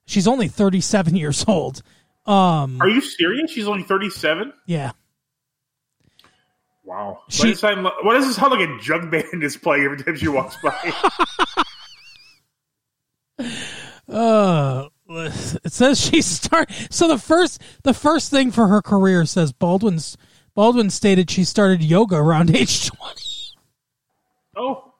She's 0.06 0.28
only 0.28 0.48
thirty-seven 0.48 1.16
years 1.16 1.44
old. 1.48 1.82
Um, 2.26 2.82
Are 2.82 2.88
you 2.90 3.02
serious? 3.02 3.52
She's 3.52 3.68
only 3.68 3.84
thirty-seven. 3.84 4.54
yeah. 4.66 4.92
Wow. 6.86 7.24
She- 7.30 7.42
Why 7.44 7.50
does, 7.50 7.58
it 7.58 7.60
sound, 7.60 7.84
li- 7.84 7.92
does 8.14 8.28
it 8.28 8.34
sound 8.34 8.52
like 8.52 8.70
a 8.70 8.80
jug 8.80 9.10
band 9.12 9.44
is 9.44 9.58
playing 9.58 9.86
every 9.86 9.98
time 9.98 10.16
she 10.16 10.28
walks 10.28 10.56
by? 10.64 10.94
Uh, 14.08 14.88
it 15.10 15.72
says 15.74 16.00
she 16.00 16.22
start. 16.22 16.70
So 16.92 17.08
the 17.08 17.18
first, 17.18 17.62
the 17.84 17.94
first 17.94 18.30
thing 18.30 18.52
for 18.52 18.68
her 18.68 18.82
career 18.82 19.26
says 19.26 19.52
Baldwin's 19.52 20.16
Baldwin 20.54 20.90
stated 20.90 21.30
she 21.30 21.44
started 21.44 21.84
yoga 21.84 22.16
around 22.16 22.50
age 22.56 22.88
twenty. 22.92 23.22
Oh, 24.56 24.94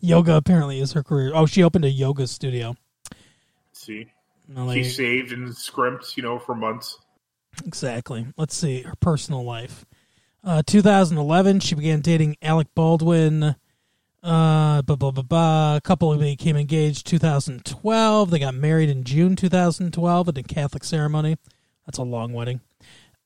Yoga 0.00 0.36
apparently 0.36 0.80
is 0.80 0.92
her 0.92 1.02
career. 1.02 1.32
Oh, 1.34 1.44
she 1.46 1.62
opened 1.64 1.84
a 1.84 1.90
yoga 1.90 2.26
studio. 2.28 2.76
see, 3.72 4.06
No, 4.48 4.72
she 4.72 4.84
saved 4.84 5.32
and 5.32 5.54
scrimped, 5.54 6.16
you 6.16 6.22
know, 6.22 6.38
for 6.38 6.54
months. 6.54 6.96
Exactly. 7.66 8.26
Let's 8.38 8.56
see 8.56 8.82
her 8.82 8.94
personal 9.00 9.44
life. 9.44 9.84
Uh, 10.44 10.62
2011, 10.66 11.60
she 11.60 11.74
began 11.74 12.00
dating 12.00 12.36
Alec 12.42 12.68
Baldwin. 12.74 13.56
Uh, 14.22 14.82
blah 14.82 14.96
blah 14.96 15.10
blah 15.10 15.22
blah. 15.22 15.76
A 15.76 15.80
couple 15.80 16.16
became 16.16 16.56
engaged. 16.56 17.06
2012, 17.06 18.30
they 18.30 18.38
got 18.38 18.54
married 18.54 18.88
in 18.90 19.04
June 19.04 19.36
2012 19.36 20.28
at 20.28 20.38
a 20.38 20.42
Catholic 20.42 20.84
ceremony. 20.84 21.36
That's 21.86 21.98
a 21.98 22.02
long 22.02 22.32
wedding. 22.32 22.60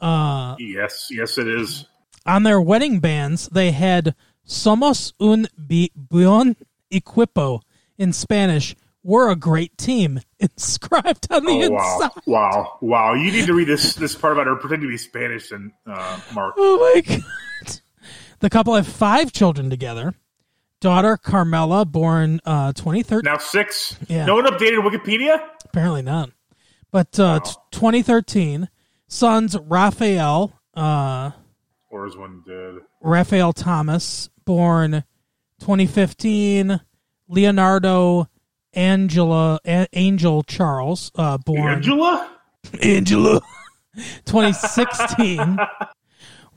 Uh, 0.00 0.54
Yes, 0.58 1.08
yes, 1.10 1.38
it 1.38 1.48
is. 1.48 1.86
on 2.26 2.42
their 2.44 2.60
wedding 2.60 3.00
bands, 3.00 3.48
they 3.48 3.70
had 3.72 4.14
"Somos 4.46 5.12
un 5.20 5.48
bi- 5.56 5.90
buen 5.96 6.56
equipo" 6.92 7.62
in 7.96 8.12
Spanish. 8.12 8.74
We're 9.08 9.30
a 9.30 9.36
great 9.36 9.78
team 9.78 10.20
inscribed 10.38 11.28
on 11.32 11.46
the 11.46 11.50
Oh 11.64 11.70
wow, 11.70 11.94
inside. 12.02 12.22
wow, 12.26 12.78
wow! 12.82 13.14
You 13.14 13.32
need 13.32 13.46
to 13.46 13.54
read 13.54 13.66
this 13.66 13.94
this 13.94 14.14
part 14.14 14.34
about 14.34 14.46
her 14.46 14.56
pretending 14.56 14.86
to 14.88 14.92
be 14.92 14.98
Spanish 14.98 15.50
and 15.50 15.72
uh, 15.86 16.20
Mark. 16.34 16.54
Oh 16.58 16.92
my 16.94 17.00
god. 17.62 17.80
The 18.40 18.50
couple 18.50 18.74
have 18.74 18.86
five 18.86 19.32
children 19.32 19.70
together. 19.70 20.12
Daughter 20.80 21.16
Carmela, 21.16 21.86
born 21.86 22.40
uh, 22.44 22.72
2013. 22.74 23.22
Now 23.24 23.38
six. 23.38 23.96
Yeah. 24.08 24.26
No 24.26 24.34
one 24.34 24.44
updated 24.44 24.80
Wikipedia. 24.88 25.40
Apparently 25.64 26.02
not. 26.02 26.30
But 26.90 27.18
uh, 27.18 27.40
t- 27.40 27.52
2013. 27.72 28.68
Sons 29.08 29.56
Raphael, 29.58 30.52
uh, 30.74 31.30
Or 31.88 32.06
is 32.06 32.14
one 32.14 32.42
dead? 32.46 32.74
Raphael 33.00 33.54
Thomas, 33.54 34.28
born 34.44 35.02
2015. 35.60 36.80
Leonardo 37.26 38.28
Angela 38.78 39.58
A- 39.66 39.88
Angel 39.92 40.42
Charles, 40.44 41.10
uh, 41.16 41.36
born 41.38 41.68
Angela. 41.68 42.30
Angela. 42.80 43.40
2016. 44.26 45.58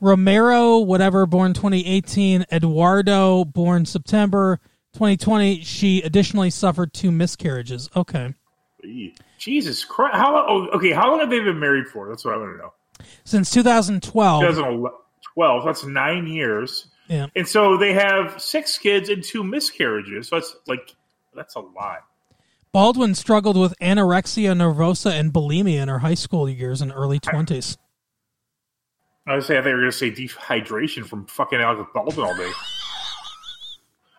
Romero, 0.00 0.78
whatever, 0.78 1.26
born 1.26 1.52
2018. 1.54 2.46
Eduardo, 2.52 3.44
born 3.44 3.84
September 3.84 4.60
2020. 4.94 5.60
She 5.62 6.02
additionally 6.02 6.50
suffered 6.50 6.92
two 6.92 7.10
miscarriages. 7.10 7.88
Okay. 7.96 8.34
Jesus 9.38 9.84
Christ! 9.84 10.16
How 10.16 10.32
long? 10.34 10.68
Oh, 10.72 10.76
okay, 10.76 10.90
how 10.92 11.08
long 11.10 11.20
have 11.20 11.30
they 11.30 11.38
been 11.40 11.58
married 11.60 11.86
for? 11.86 12.08
That's 12.08 12.24
what 12.24 12.34
I 12.34 12.36
want 12.36 12.52
to 12.56 12.58
know. 12.58 12.72
Since 13.24 13.50
2012. 13.50 14.40
2012. 14.42 15.64
That's 15.64 15.84
nine 15.84 16.26
years, 16.26 16.88
Yeah. 17.08 17.26
and 17.36 17.46
so 17.46 17.76
they 17.76 17.92
have 17.92 18.40
six 18.42 18.78
kids 18.78 19.08
and 19.08 19.22
two 19.22 19.44
miscarriages. 19.44 20.28
So 20.28 20.36
it's 20.36 20.54
like 20.66 20.94
that's 21.34 21.54
a 21.54 21.60
lot. 21.60 22.02
Baldwin 22.72 23.14
struggled 23.14 23.58
with 23.58 23.78
anorexia 23.80 24.56
nervosa 24.56 25.10
and 25.12 25.30
bulimia 25.30 25.82
in 25.82 25.88
her 25.88 25.98
high 25.98 26.14
school 26.14 26.48
years 26.48 26.80
and 26.80 26.90
early 26.90 27.20
20s. 27.20 27.76
I 29.26 29.36
was 29.36 29.46
say 29.46 29.58
I 29.58 29.58
think 29.58 29.64
they 29.64 29.72
were 29.74 29.80
going 29.80 29.90
to 29.90 29.96
say 29.96 30.10
dehydration 30.10 31.04
from 31.04 31.26
fucking 31.26 31.60
Alec 31.60 31.88
Baldwin 31.92 32.26
all 32.26 32.34
day. 32.34 32.50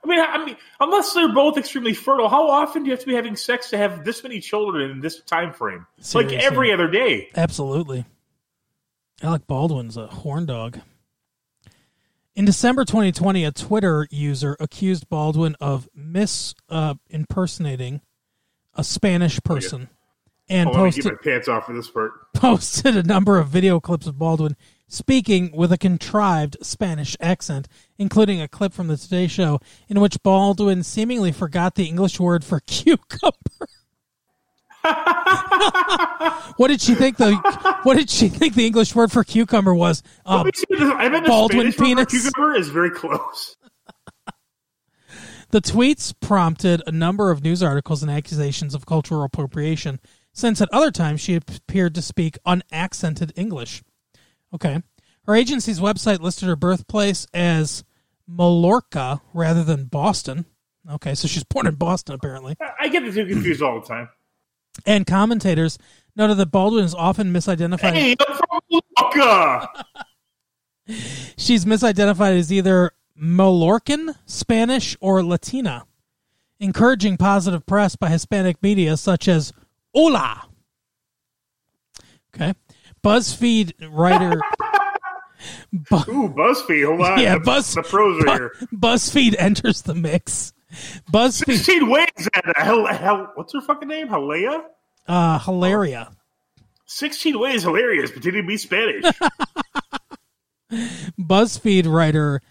I 0.04 0.08
mean, 0.08 0.20
I 0.20 0.46
mean, 0.46 0.58
unless 0.80 1.14
they're 1.14 1.34
both 1.34 1.58
extremely 1.58 1.94
fertile, 1.94 2.30
how 2.30 2.48
often 2.48 2.84
do 2.84 2.90
you 2.90 2.92
have 2.92 3.00
to 3.00 3.08
be 3.08 3.16
having 3.16 3.36
sex 3.36 3.72
to 3.72 3.78
have 3.78 4.06
this 4.06 4.22
many 4.22 4.40
children 4.40 4.92
in 4.92 5.02
this 5.02 5.22
time 5.22 5.52
frame? 5.52 5.88
Seriously. 6.00 6.38
Like 6.38 6.46
every 6.46 6.72
other 6.72 6.88
day. 6.88 7.30
Absolutely. 7.36 8.06
Alec 9.24 9.48
Baldwin's 9.48 9.98
a 9.98 10.08
horn 10.08 10.46
dog. 10.46 10.80
In 12.36 12.46
December 12.46 12.86
2020, 12.86 13.46
a 13.46 13.52
Twitter 13.52 14.08
user 14.12 14.58
accused 14.60 15.10
Baldwin 15.10 15.56
of 15.60 15.90
mis 15.96 16.54
uh, 16.70 16.96
impersonating 17.10 18.02
a 18.76 18.84
Spanish 18.84 19.42
person 19.44 19.90
and 20.50 20.70
let 20.70 20.78
me 20.78 20.84
posted 20.84 21.06
my 21.06 21.12
pants 21.24 21.48
off 21.48 21.66
for 21.66 21.74
this 21.74 21.90
part. 21.90 22.12
posted 22.34 22.98
a 22.98 23.04
number 23.04 23.38
of 23.38 23.48
video 23.48 23.80
clips 23.80 24.08
of 24.08 24.18
Baldwin 24.18 24.56
speaking 24.88 25.52
with 25.56 25.72
a 25.72 25.78
contrived 25.78 26.58
Spanish 26.62 27.16
accent, 27.20 27.68
including 27.98 28.42
a 28.42 28.48
clip 28.48 28.74
from 28.74 28.88
the 28.88 28.98
Today 28.98 29.28
Show 29.28 29.60
in 29.88 30.00
which 30.00 30.22
Baldwin 30.22 30.84
seemingly 30.84 31.32
forgot 31.32 31.76
the 31.76 31.86
English 31.86 32.20
word 32.20 32.44
for 32.44 32.60
cucumber. 32.68 33.34
what 36.58 36.68
did 36.68 36.82
she 36.82 36.94
think 36.94 37.16
the 37.16 37.34
What 37.84 37.96
did 37.96 38.10
she 38.10 38.28
think 38.28 38.54
the 38.54 38.66
English 38.66 38.94
word 38.94 39.14
for 39.14 39.24
cucumber 39.24 39.74
was? 39.74 40.04
Let 40.26 40.40
um, 40.40 40.46
me 40.46 40.52
see 40.54 40.66
this. 40.70 40.82
I 40.82 41.08
bet 41.08 41.24
the 41.24 41.30
Baldwin 41.30 41.72
Spanish 41.72 42.10
penis. 42.10 42.24
cucumber 42.24 42.54
is 42.56 42.68
very 42.68 42.92
close. 42.92 43.56
The 45.54 45.62
tweets 45.62 46.16
prompted 46.20 46.82
a 46.88 46.92
number 46.92 47.30
of 47.30 47.44
news 47.44 47.62
articles 47.62 48.02
and 48.02 48.12
accusations 48.12 48.74
of 48.74 48.88
cultural 48.88 49.22
appropriation, 49.22 50.00
since 50.32 50.60
at 50.62 50.70
other 50.74 50.90
times 50.90 51.22
she 51.22 51.36
appeared 51.36 51.94
to 51.94 52.02
speak 52.02 52.40
unaccented 52.44 53.32
English. 53.36 53.84
Okay. 54.52 54.82
Her 55.28 55.36
agency's 55.36 55.80
website 55.80 56.22
listed 56.22 56.50
her 56.50 56.56
birthplace 56.56 57.28
as 57.36 57.84
Mallorca 58.28 59.22
rather 59.32 59.64
than 59.64 59.86
Boston. 59.86 60.46
Okay, 60.90 61.14
so 61.14 61.28
she's 61.28 61.44
born 61.44 61.68
in 61.68 61.76
Boston, 61.76 62.16
apparently. 62.16 62.58
I 62.80 62.88
get 62.88 63.06
the 63.06 63.12
two 63.12 63.28
confused 63.28 63.62
all 63.62 63.80
the 63.80 63.86
time. 63.86 64.10
And 64.88 65.06
commentators 65.06 65.78
noted 66.16 66.38
that 66.38 66.48
Baldwin 66.48 66.84
is 66.84 66.96
often 66.96 67.32
misidentified. 67.32 67.94
Hey, 67.94 68.16
I'm 68.28 68.38
from 68.38 68.82
Mallorca. 68.98 69.86
She's 71.38 71.64
misidentified 71.64 72.40
as 72.40 72.52
either 72.52 72.92
Mallorcan, 73.20 74.16
Spanish, 74.26 74.98
or 75.00 75.24
Latina, 75.24 75.86
encouraging 76.60 77.18
positive 77.18 77.66
press 77.66 77.96
by 77.96 78.10
Hispanic 78.10 78.62
media 78.62 78.98
such 78.98 79.28
as 79.28 79.54
Hola. 79.94 80.48
Okay. 82.36 82.54
BuzzFeed 83.04 83.74
writer 83.92 84.40
Bu- 85.72 85.96
Ooh, 86.10 86.30
BuzzFeed. 86.30 86.86
Hold 86.86 87.02
on. 87.02 87.20
Yeah, 87.20 87.34
the, 87.36 87.42
Buzz- 87.42 87.74
the 87.74 87.84
pros 87.84 88.24
are 88.26 88.34
here. 88.34 88.52
BuzzFeed 88.74 89.36
enters 89.38 89.82
the 89.82 89.94
mix. 89.94 90.54
BuzzFeed 91.12 91.58
16 91.58 91.90
ways 91.90 92.30
at 92.34 92.46
hell, 92.58 92.86
hell, 92.88 93.32
what's 93.36 93.54
her 93.54 93.62
fucking 93.62 93.88
name? 93.88 94.08
Halea? 94.08 94.64
uh 95.08 95.38
Hilaria. 95.40 96.12
16 96.86 97.38
ways 97.40 97.64
Hilaria's, 97.64 98.10
pretending 98.12 98.44
to 98.44 98.48
be 98.48 98.58
Spanish. 98.58 99.04
BuzzFeed 101.20 101.86
writer 101.92 102.42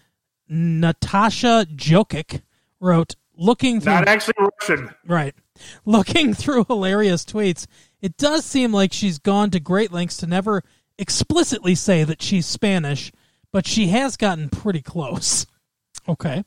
Natasha 0.47 1.65
Jokic 1.75 2.41
wrote 2.79 3.15
looking 3.35 3.79
through 3.81 3.93
Not 3.93 4.07
actually 4.07 4.35
Russian. 4.39 4.89
Right. 5.05 5.35
Looking 5.85 6.33
through 6.33 6.65
Hilaria's 6.65 7.23
tweets, 7.25 7.67
it 8.01 8.17
does 8.17 8.43
seem 8.43 8.73
like 8.73 8.91
she's 8.91 9.19
gone 9.19 9.51
to 9.51 9.59
great 9.59 9.91
lengths 9.91 10.17
to 10.17 10.27
never 10.27 10.63
explicitly 10.97 11.75
say 11.75 12.03
that 12.03 12.21
she's 12.21 12.45
Spanish, 12.45 13.11
but 13.51 13.67
she 13.67 13.87
has 13.87 14.17
gotten 14.17 14.49
pretty 14.49 14.81
close. 14.81 15.45
Okay. 16.05 16.43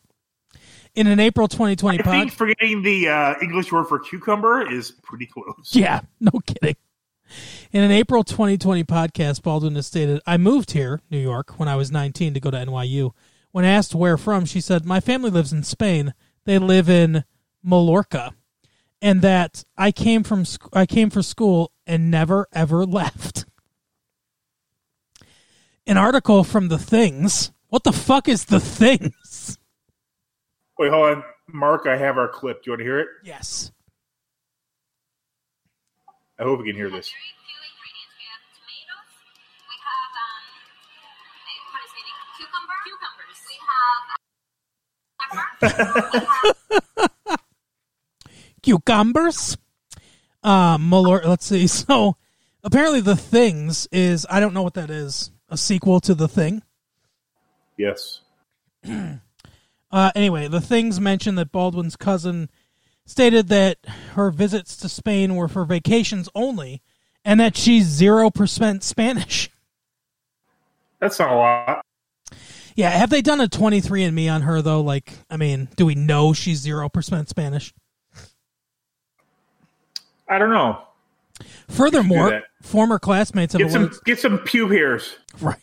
In 0.94 1.06
an 1.06 1.18
April 1.18 1.48
2020 1.48 1.98
I 1.98 2.02
pod, 2.02 2.12
think 2.12 2.32
forgetting 2.32 2.82
the 2.82 3.09
uh, 3.09 3.35
English 3.40 3.72
word 3.72 3.85
for 3.85 3.98
cucumber 3.98 4.70
is 4.70 4.90
pretty 4.90 5.24
close. 5.24 5.70
yeah, 5.72 6.00
no 6.20 6.32
kidding. 6.44 6.76
In 7.72 7.82
an 7.82 7.90
April 7.90 8.22
2020 8.22 8.85
podcast, 8.85 9.42
Baldwin 9.42 9.74
has 9.76 9.87
stated, 9.87 10.20
I 10.26 10.37
moved 10.37 10.72
here, 10.72 11.00
New 11.11 11.18
York, 11.18 11.59
when 11.59 11.70
I 11.70 11.76
was 11.76 11.90
19 11.90 12.35
to 12.35 12.40
go 12.40 12.50
to 12.50 12.59
NYU. 12.59 13.12
When 13.57 13.64
asked 13.64 13.95
where 13.95 14.19
from, 14.19 14.45
she 14.45 14.61
said, 14.61 14.85
My 14.85 15.01
family 15.01 15.31
lives 15.31 15.51
in 15.51 15.62
Spain. 15.62 16.12
They 16.45 16.59
live 16.59 16.90
in 16.90 17.25
Mallorca. 17.62 18.35
And 19.01 19.23
that 19.23 19.64
I 19.79 19.92
came 19.92 20.25
from 20.25 20.45
sc- 20.45 20.69
I 20.75 20.85
came 20.85 21.09
for 21.09 21.23
school 21.23 21.73
and 21.87 22.11
never 22.11 22.49
ever 22.53 22.85
left. 22.85 23.47
An 25.87 25.97
article 25.97 26.45
from 26.45 26.69
The 26.69 26.77
Things. 26.77 27.51
What 27.69 27.85
the 27.85 27.95
fuck 27.95 28.29
is 28.29 28.45
The 28.45 28.61
Things? 28.61 29.59
Wait, 30.79 30.90
hold 30.90 31.16
on. 31.16 31.25
Mark, 31.49 31.87
I 31.87 31.97
have 31.97 32.19
our 32.19 32.29
clip. 32.29 32.62
Do 32.62 32.69
you 32.69 32.73
want 32.73 32.81
to 32.81 32.85
hear 32.85 33.01
it? 33.01 33.09
Yes. 33.25 33.73
I 36.38 36.42
hope 36.42 36.59
we 36.59 36.66
can 36.66 36.77
hear 36.77 36.90
this. 36.90 37.11
cucumbers. 48.62 49.57
Uh, 50.42 50.79
Muller, 50.79 51.22
let's 51.25 51.46
see. 51.46 51.66
So 51.87 52.16
apparently, 52.62 53.01
The 53.01 53.16
Things 53.16 53.88
is 53.92 54.27
I 54.29 54.40
don't 54.40 54.55
know 54.55 54.62
what 54.62 54.75
that 54.75 54.90
is. 54.90 55.31
A 55.49 55.57
sequel 55.57 56.01
to 56.01 56.14
The 56.14 56.29
Thing. 56.29 56.62
Yes. 57.77 58.20
Uh, 59.88 60.11
anyway, 60.16 60.49
The 60.49 60.61
Things 60.61 61.01
mentioned 61.01 61.38
that 61.38 61.53
Baldwin's 61.53 61.94
cousin 61.94 62.51
stated 63.07 63.46
that 63.49 63.79
her 64.14 64.33
visits 64.33 64.77
to 64.79 64.88
Spain 64.88 65.37
were 65.37 65.46
for 65.46 65.64
vacations 65.64 66.29
only 66.35 66.83
and 67.25 67.38
that 67.38 67.57
she's 67.57 67.99
0% 67.99 68.83
Spanish. 68.83 69.49
That's 71.01 71.18
not 71.18 71.31
a 71.31 71.35
lot. 71.35 71.86
Yeah, 72.76 72.90
have 72.90 73.08
they 73.08 73.22
done 73.22 73.40
a 73.40 73.48
23andMe 73.48 74.30
on 74.32 74.42
her, 74.42 74.60
though? 74.60 74.82
Like, 74.82 75.14
I 75.30 75.38
mean, 75.38 75.68
do 75.76 75.86
we 75.86 75.94
know 75.94 76.34
she's 76.34 76.64
0% 76.64 77.26
Spanish? 77.28 77.72
I 80.28 80.38
don't 80.38 80.50
know. 80.50 80.82
Furthermore, 81.68 82.42
former 82.62 82.98
classmates 82.98 83.54
have 83.54 83.62
Get 83.62 83.72
some 83.72 83.82
alleged, 83.84 84.04
get 84.04 84.18
some 84.18 84.38
pube 84.40 84.72
hairs. 84.72 85.16
right. 85.40 85.58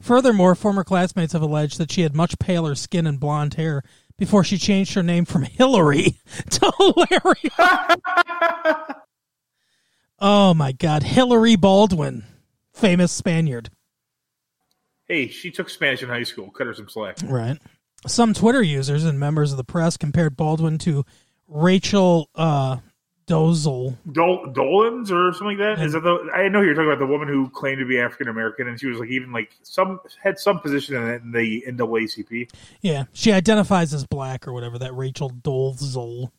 Furthermore, 0.00 0.54
former 0.54 0.84
classmates 0.84 1.32
have 1.32 1.42
alleged 1.42 1.78
that 1.78 1.90
she 1.90 2.02
had 2.02 2.14
much 2.14 2.38
paler 2.38 2.74
skin 2.74 3.06
and 3.06 3.18
blonde 3.18 3.54
hair 3.54 3.82
before 4.16 4.44
she 4.44 4.58
changed 4.58 4.94
her 4.94 5.02
name 5.02 5.24
from 5.24 5.42
Hillary 5.42 6.18
to 6.50 6.72
Hilaria. 6.78 7.96
oh 10.20 10.54
my 10.54 10.72
God, 10.72 11.02
Hillary 11.02 11.56
Baldwin, 11.56 12.24
famous 12.72 13.10
Spaniard. 13.10 13.70
Hey, 15.08 15.28
she 15.28 15.50
took 15.50 15.68
Spanish 15.70 16.02
in 16.02 16.08
high 16.08 16.24
school. 16.24 16.50
Cut 16.50 16.66
her 16.66 16.74
some 16.74 16.88
slack. 16.88 17.18
Right. 17.24 17.58
Some 18.06 18.34
Twitter 18.34 18.62
users 18.62 19.04
and 19.04 19.18
members 19.18 19.52
of 19.52 19.56
the 19.56 19.64
press 19.64 19.96
compared 19.96 20.36
Baldwin 20.36 20.78
to 20.78 21.04
Rachel 21.48 22.28
uh, 22.34 22.78
Dozel. 23.26 23.96
Dol- 24.10 24.46
Dolans 24.52 25.10
or 25.10 25.32
something 25.32 25.58
like 25.58 25.76
that. 25.76 25.84
Is 25.84 25.92
that 25.92 26.02
the? 26.02 26.30
I 26.34 26.48
know 26.48 26.60
you're 26.60 26.74
talking 26.74 26.90
about 26.90 27.00
the 27.00 27.06
woman 27.06 27.28
who 27.28 27.48
claimed 27.50 27.80
to 27.80 27.86
be 27.86 27.98
African 27.98 28.28
American, 28.28 28.68
and 28.68 28.78
she 28.78 28.86
was 28.86 28.98
like 28.98 29.08
even 29.10 29.32
like 29.32 29.50
some 29.62 30.00
had 30.22 30.38
some 30.38 30.60
position 30.60 30.96
in 30.96 31.32
the 31.32 31.64
NAACP. 31.66 32.50
Yeah, 32.82 33.04
she 33.12 33.32
identifies 33.32 33.92
as 33.92 34.06
black 34.06 34.46
or 34.46 34.52
whatever. 34.52 34.78
That 34.78 34.94
Rachel 34.94 35.30
Dolezal. 35.30 36.30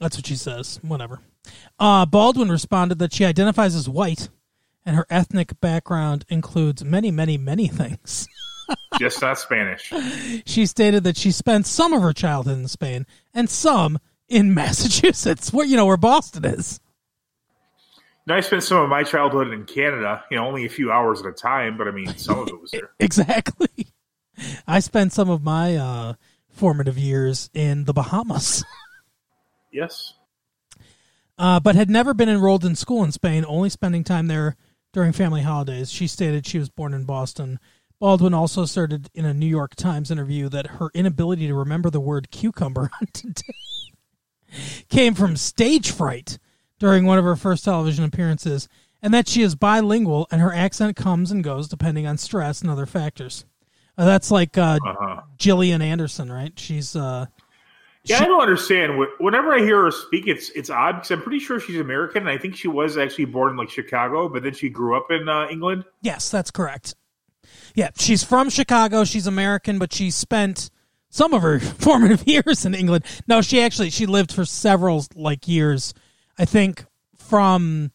That's 0.00 0.16
what 0.16 0.26
she 0.26 0.36
says. 0.36 0.78
Whatever. 0.82 1.20
Uh, 1.78 2.06
Baldwin 2.06 2.50
responded 2.50 2.98
that 2.98 3.12
she 3.12 3.24
identifies 3.24 3.74
as 3.74 3.88
white, 3.88 4.28
and 4.86 4.96
her 4.96 5.06
ethnic 5.10 5.60
background 5.60 6.24
includes 6.28 6.84
many, 6.84 7.10
many, 7.10 7.36
many 7.36 7.66
things. 7.66 8.28
Just 8.98 9.20
not 9.20 9.38
Spanish. 9.38 9.92
She 10.46 10.64
stated 10.64 11.04
that 11.04 11.16
she 11.16 11.32
spent 11.32 11.66
some 11.66 11.92
of 11.92 12.00
her 12.02 12.12
childhood 12.12 12.58
in 12.58 12.68
Spain 12.68 13.04
and 13.34 13.50
some 13.50 13.98
in 14.28 14.54
Massachusetts, 14.54 15.52
where 15.52 15.66
you 15.66 15.76
know 15.76 15.86
where 15.86 15.96
Boston 15.96 16.44
is. 16.44 16.80
Now, 18.26 18.36
I 18.36 18.40
spent 18.40 18.64
some 18.64 18.78
of 18.78 18.88
my 18.88 19.04
childhood 19.04 19.52
in 19.52 19.64
Canada. 19.66 20.24
You 20.30 20.38
know, 20.38 20.46
only 20.46 20.64
a 20.64 20.68
few 20.68 20.90
hours 20.90 21.20
at 21.20 21.26
a 21.26 21.32
time, 21.32 21.76
but 21.76 21.86
I 21.86 21.92
mean, 21.92 22.16
some 22.16 22.38
of 22.40 22.48
it 22.48 22.60
was 22.60 22.70
there. 22.70 22.90
Exactly. 22.98 23.68
I 24.66 24.80
spent 24.80 25.12
some 25.12 25.30
of 25.30 25.42
my 25.42 25.76
uh, 25.76 26.14
formative 26.48 26.98
years 26.98 27.50
in 27.54 27.84
the 27.84 27.92
Bahamas. 27.92 28.64
Yes. 29.72 30.14
uh, 31.38 31.60
but 31.60 31.74
had 31.76 31.90
never 31.90 32.14
been 32.14 32.28
enrolled 32.28 32.64
in 32.64 32.74
school 32.74 33.04
in 33.04 33.12
Spain, 33.12 33.44
only 33.46 33.68
spending 33.68 34.02
time 34.04 34.26
there 34.26 34.56
during 34.96 35.12
family 35.12 35.42
holidays. 35.42 35.92
She 35.92 36.06
stated 36.06 36.46
she 36.46 36.58
was 36.58 36.70
born 36.70 36.94
in 36.94 37.04
Boston. 37.04 37.60
Baldwin 38.00 38.32
also 38.32 38.62
asserted 38.62 39.10
in 39.12 39.26
a 39.26 39.34
New 39.34 39.46
York 39.46 39.76
Times 39.76 40.10
interview 40.10 40.48
that 40.48 40.66
her 40.78 40.88
inability 40.94 41.46
to 41.48 41.54
remember 41.54 41.90
the 41.90 42.00
word 42.00 42.30
cucumber 42.30 42.90
on 43.00 43.06
today 43.12 43.52
came 44.88 45.12
from 45.14 45.36
stage 45.36 45.90
fright 45.90 46.38
during 46.78 47.04
one 47.04 47.18
of 47.18 47.26
her 47.26 47.36
first 47.36 47.62
television 47.66 48.04
appearances, 48.04 48.70
and 49.02 49.12
that 49.12 49.28
she 49.28 49.42
is 49.42 49.54
bilingual 49.54 50.26
and 50.30 50.40
her 50.40 50.52
accent 50.54 50.96
comes 50.96 51.30
and 51.30 51.44
goes 51.44 51.68
depending 51.68 52.06
on 52.06 52.16
stress 52.16 52.62
and 52.62 52.70
other 52.70 52.86
factors. 52.86 53.44
Uh, 53.98 54.06
that's 54.06 54.30
like 54.30 54.56
uh, 54.56 54.78
Uh-huh. 54.82 55.20
Gillian 55.36 55.82
Anderson, 55.82 56.32
right? 56.32 56.58
She's 56.58 56.96
uh, 56.96 57.26
Yeah, 58.06 58.18
She- 58.18 58.24
I 58.24 58.26
don't 58.28 58.40
understand. 58.40 58.92
Whenever 59.18 59.52
I 59.52 59.58
hear 59.58 59.82
her 59.84 59.90
speak, 59.90 60.26
it's 60.26 60.50
it's 60.50 60.70
odd 60.70 60.92
because 60.96 61.10
I'm 61.10 61.22
pretty 61.22 61.40
sure 61.40 61.60
she's 61.60 61.78
American, 61.80 62.22
and 62.22 62.30
I 62.30 62.38
think 62.38 62.56
she 62.56 62.68
was 62.68 62.96
actually 62.96 63.26
born 63.26 63.50
in 63.52 63.56
like 63.56 63.70
Chicago, 63.70 64.28
but 64.28 64.42
then 64.42 64.54
she 64.54 64.68
grew 64.68 64.96
up 64.96 65.10
in 65.10 65.28
uh, 65.28 65.48
England. 65.50 65.84
Yes, 66.02 66.30
that's 66.30 66.50
correct. 66.50 66.94
Yeah, 67.74 67.90
she's 67.98 68.22
from 68.24 68.48
Chicago. 68.48 69.04
She's 69.04 69.26
American, 69.26 69.78
but 69.78 69.92
she 69.92 70.10
spent 70.10 70.70
some 71.10 71.34
of 71.34 71.42
her 71.42 71.58
formative 71.60 72.26
years 72.26 72.64
in 72.64 72.74
England. 72.74 73.04
No, 73.26 73.42
she 73.42 73.60
actually 73.60 73.90
she 73.90 74.06
lived 74.06 74.32
for 74.32 74.44
several 74.44 75.04
like 75.14 75.46
years. 75.48 75.92
I 76.38 76.44
think 76.44 76.84
from 77.18 77.90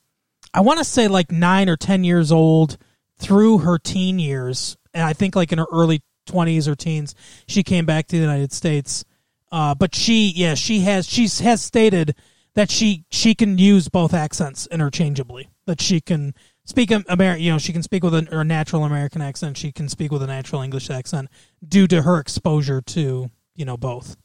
I 0.53 0.61
want 0.61 0.79
to 0.79 0.83
say 0.85 1.07
like 1.07 1.31
9 1.31 1.69
or 1.69 1.77
10 1.77 2.03
years 2.03 2.31
old 2.31 2.77
through 3.17 3.59
her 3.59 3.77
teen 3.79 4.19
years 4.19 4.75
and 4.93 5.03
I 5.03 5.13
think 5.13 5.35
like 5.35 5.51
in 5.53 5.59
her 5.59 5.67
early 5.71 6.01
20s 6.27 6.67
or 6.67 6.75
teens 6.75 7.15
she 7.47 7.63
came 7.63 7.85
back 7.85 8.07
to 8.07 8.15
the 8.17 8.21
United 8.21 8.51
States. 8.51 9.05
Uh, 9.51 9.75
but 9.75 9.93
she 9.93 10.31
yeah, 10.35 10.53
she 10.53 10.79
has 10.81 11.07
she's 11.07 11.39
has 11.39 11.61
stated 11.61 12.15
that 12.53 12.71
she 12.71 13.05
she 13.09 13.35
can 13.35 13.57
use 13.57 13.89
both 13.89 14.13
accents 14.13 14.67
interchangeably. 14.71 15.49
That 15.65 15.81
she 15.81 16.01
can 16.01 16.33
speak 16.65 16.91
American, 16.91 17.43
you 17.43 17.51
know, 17.51 17.57
she 17.57 17.73
can 17.73 17.83
speak 17.83 18.03
with 18.03 18.13
a, 18.13 18.27
a 18.31 18.43
natural 18.43 18.85
American 18.85 19.21
accent. 19.21 19.57
She 19.57 19.71
can 19.71 19.89
speak 19.89 20.11
with 20.11 20.23
a 20.23 20.27
natural 20.27 20.61
English 20.61 20.89
accent 20.89 21.29
due 21.65 21.87
to 21.87 22.01
her 22.03 22.19
exposure 22.19 22.81
to 22.81 23.29
you 23.55 23.65
know 23.65 23.77
both. 23.77 24.15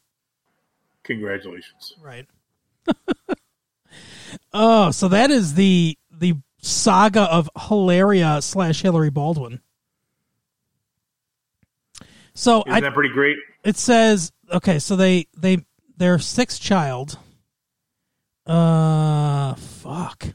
Congratulations. 1.03 1.95
Right. 2.01 2.25
oh, 4.53 4.91
so 4.91 5.07
that 5.09 5.31
is 5.31 5.53
the 5.55 5.97
the 6.11 6.35
saga 6.59 7.23
of 7.23 7.49
Hilaria 7.67 8.41
slash 8.41 8.81
Hillary 8.81 9.09
Baldwin. 9.09 9.61
So 12.37 12.61
Isn't 12.67 12.71
I, 12.71 12.79
that 12.81 12.93
pretty 12.93 13.09
great? 13.13 13.37
it 13.63 13.77
says 13.77 14.31
okay 14.53 14.77
so 14.79 14.95
they 14.95 15.25
they 15.35 15.57
their 15.97 16.19
sixth 16.19 16.61
child 16.61 17.17
uh 18.45 19.55
fuck 19.55 20.27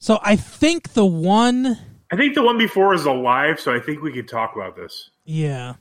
so 0.00 0.18
i 0.22 0.34
think 0.36 0.92
the 0.94 1.06
one 1.06 1.78
I 2.10 2.16
think 2.16 2.34
the 2.34 2.42
one 2.42 2.56
before 2.58 2.94
is 2.94 3.04
alive, 3.04 3.58
so 3.58 3.74
I 3.74 3.80
think 3.80 4.00
we 4.02 4.12
could 4.12 4.28
talk 4.28 4.54
about 4.54 4.76
this. 4.76 5.10
yeah 5.24 5.74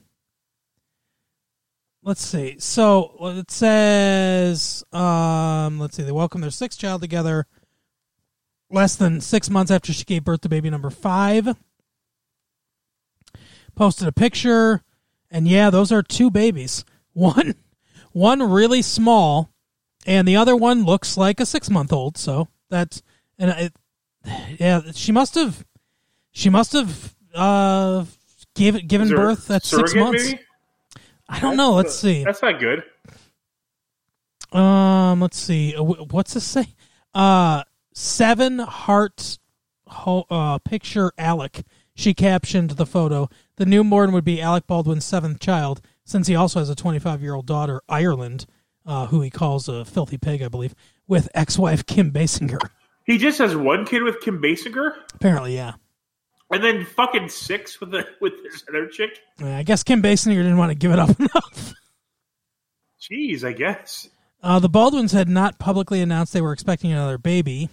let's 2.03 2.23
see 2.25 2.55
so 2.59 3.15
it 3.39 3.49
says 3.51 4.83
um 4.93 5.79
let's 5.79 5.97
see 5.97 6.03
they 6.03 6.11
welcomed 6.11 6.43
their 6.43 6.51
sixth 6.51 6.79
child 6.79 7.01
together 7.01 7.47
less 8.69 8.95
than 8.95 9.19
six 9.19 9.49
months 9.49 9.71
after 9.71 9.91
she 9.91 10.03
gave 10.05 10.23
birth 10.23 10.41
to 10.41 10.49
baby 10.49 10.69
number 10.69 10.91
five 10.91 11.55
posted 13.75 14.07
a 14.07 14.11
picture 14.11 14.81
and 15.29 15.47
yeah 15.47 15.69
those 15.69 15.91
are 15.91 16.01
two 16.01 16.29
babies 16.31 16.83
one 17.13 17.55
one 18.11 18.41
really 18.41 18.81
small 18.81 19.49
and 20.05 20.27
the 20.27 20.35
other 20.35 20.55
one 20.55 20.83
looks 20.85 21.17
like 21.17 21.39
a 21.39 21.45
six 21.45 21.69
month 21.69 21.91
old 21.93 22.17
so 22.17 22.47
that's 22.69 23.01
and 23.38 23.51
it 23.51 23.73
yeah 24.59 24.81
she 24.93 25.11
must 25.11 25.35
have 25.35 25.65
she 26.31 26.49
must 26.49 26.73
have 26.73 27.15
uh 27.33 28.05
give, 28.55 28.88
given 28.88 29.07
there 29.09 29.17
birth 29.17 29.49
at 29.51 29.63
six 29.63 29.93
months 29.93 30.31
maybe? 30.31 30.41
i 31.29 31.39
don't 31.39 31.57
know 31.57 31.73
let's 31.73 31.95
see 31.95 32.23
That's 32.23 32.41
not 32.41 32.59
good. 32.59 32.83
um, 34.51 35.19
let's 35.21 35.38
see. 35.38 35.75
Uh, 35.75 35.83
What's 35.83 36.33
this 36.33 36.45
say? 36.45 36.67
Uh, 37.13 37.63
seven 37.93 38.59
heart 38.59 39.38
ho- 39.88 40.25
uh, 40.29 40.59
picture 40.59 41.11
Alec. 41.17 41.63
She 41.95 42.13
captioned 42.13 42.71
the 42.71 42.85
photo. 42.85 43.29
The 43.57 43.65
newborn 43.65 44.11
would 44.11 44.25
be 44.25 44.41
Alec 44.41 44.67
Baldwin's 44.67 45.05
seventh 45.05 45.39
child, 45.39 45.81
since 46.03 46.27
he 46.27 46.35
also 46.35 46.59
has 46.59 46.69
a 46.69 46.75
25 46.75 47.21
year 47.21 47.33
old 47.33 47.45
daughter, 47.45 47.81
Ireland, 47.87 48.45
uh, 48.85 49.07
who 49.07 49.21
he 49.21 49.29
calls 49.29 49.67
a 49.69 49.85
filthy 49.85 50.17
pig, 50.17 50.41
I 50.41 50.47
believe, 50.49 50.75
with 51.07 51.29
ex 51.33 51.57
wife 51.57 51.85
Kim 51.85 52.11
Basinger. 52.11 52.59
He 53.05 53.17
just 53.17 53.37
has 53.39 53.55
one 53.55 53.85
kid 53.85 54.03
with 54.03 54.19
Kim 54.21 54.41
Basinger, 54.41 54.93
Apparently, 55.13 55.55
yeah. 55.55 55.73
and 56.51 56.63
then 56.63 56.85
fucking 56.85 57.29
six 57.29 57.79
with 57.79 57.91
the 57.91 58.05
with 58.21 58.33
this 58.43 58.63
other 58.67 58.87
chick. 58.87 59.19
Yeah, 59.39 59.57
I 59.57 59.63
guess 59.63 59.83
Kim 59.83 60.01
Basinger 60.01 60.35
didn't 60.37 60.57
want 60.57 60.71
to 60.71 60.75
give 60.77 60.91
it 60.91 60.99
up 60.99 61.09
enough. 61.19 61.73
Jeez, 62.99 63.43
I 63.43 63.53
guess. 63.53 64.09
Uh, 64.41 64.59
the 64.59 64.69
Baldwins 64.69 65.11
had 65.11 65.29
not 65.29 65.59
publicly 65.59 66.01
announced 66.01 66.33
they 66.33 66.41
were 66.41 66.53
expecting 66.53 66.91
another 66.91 67.17
baby. 67.17 67.69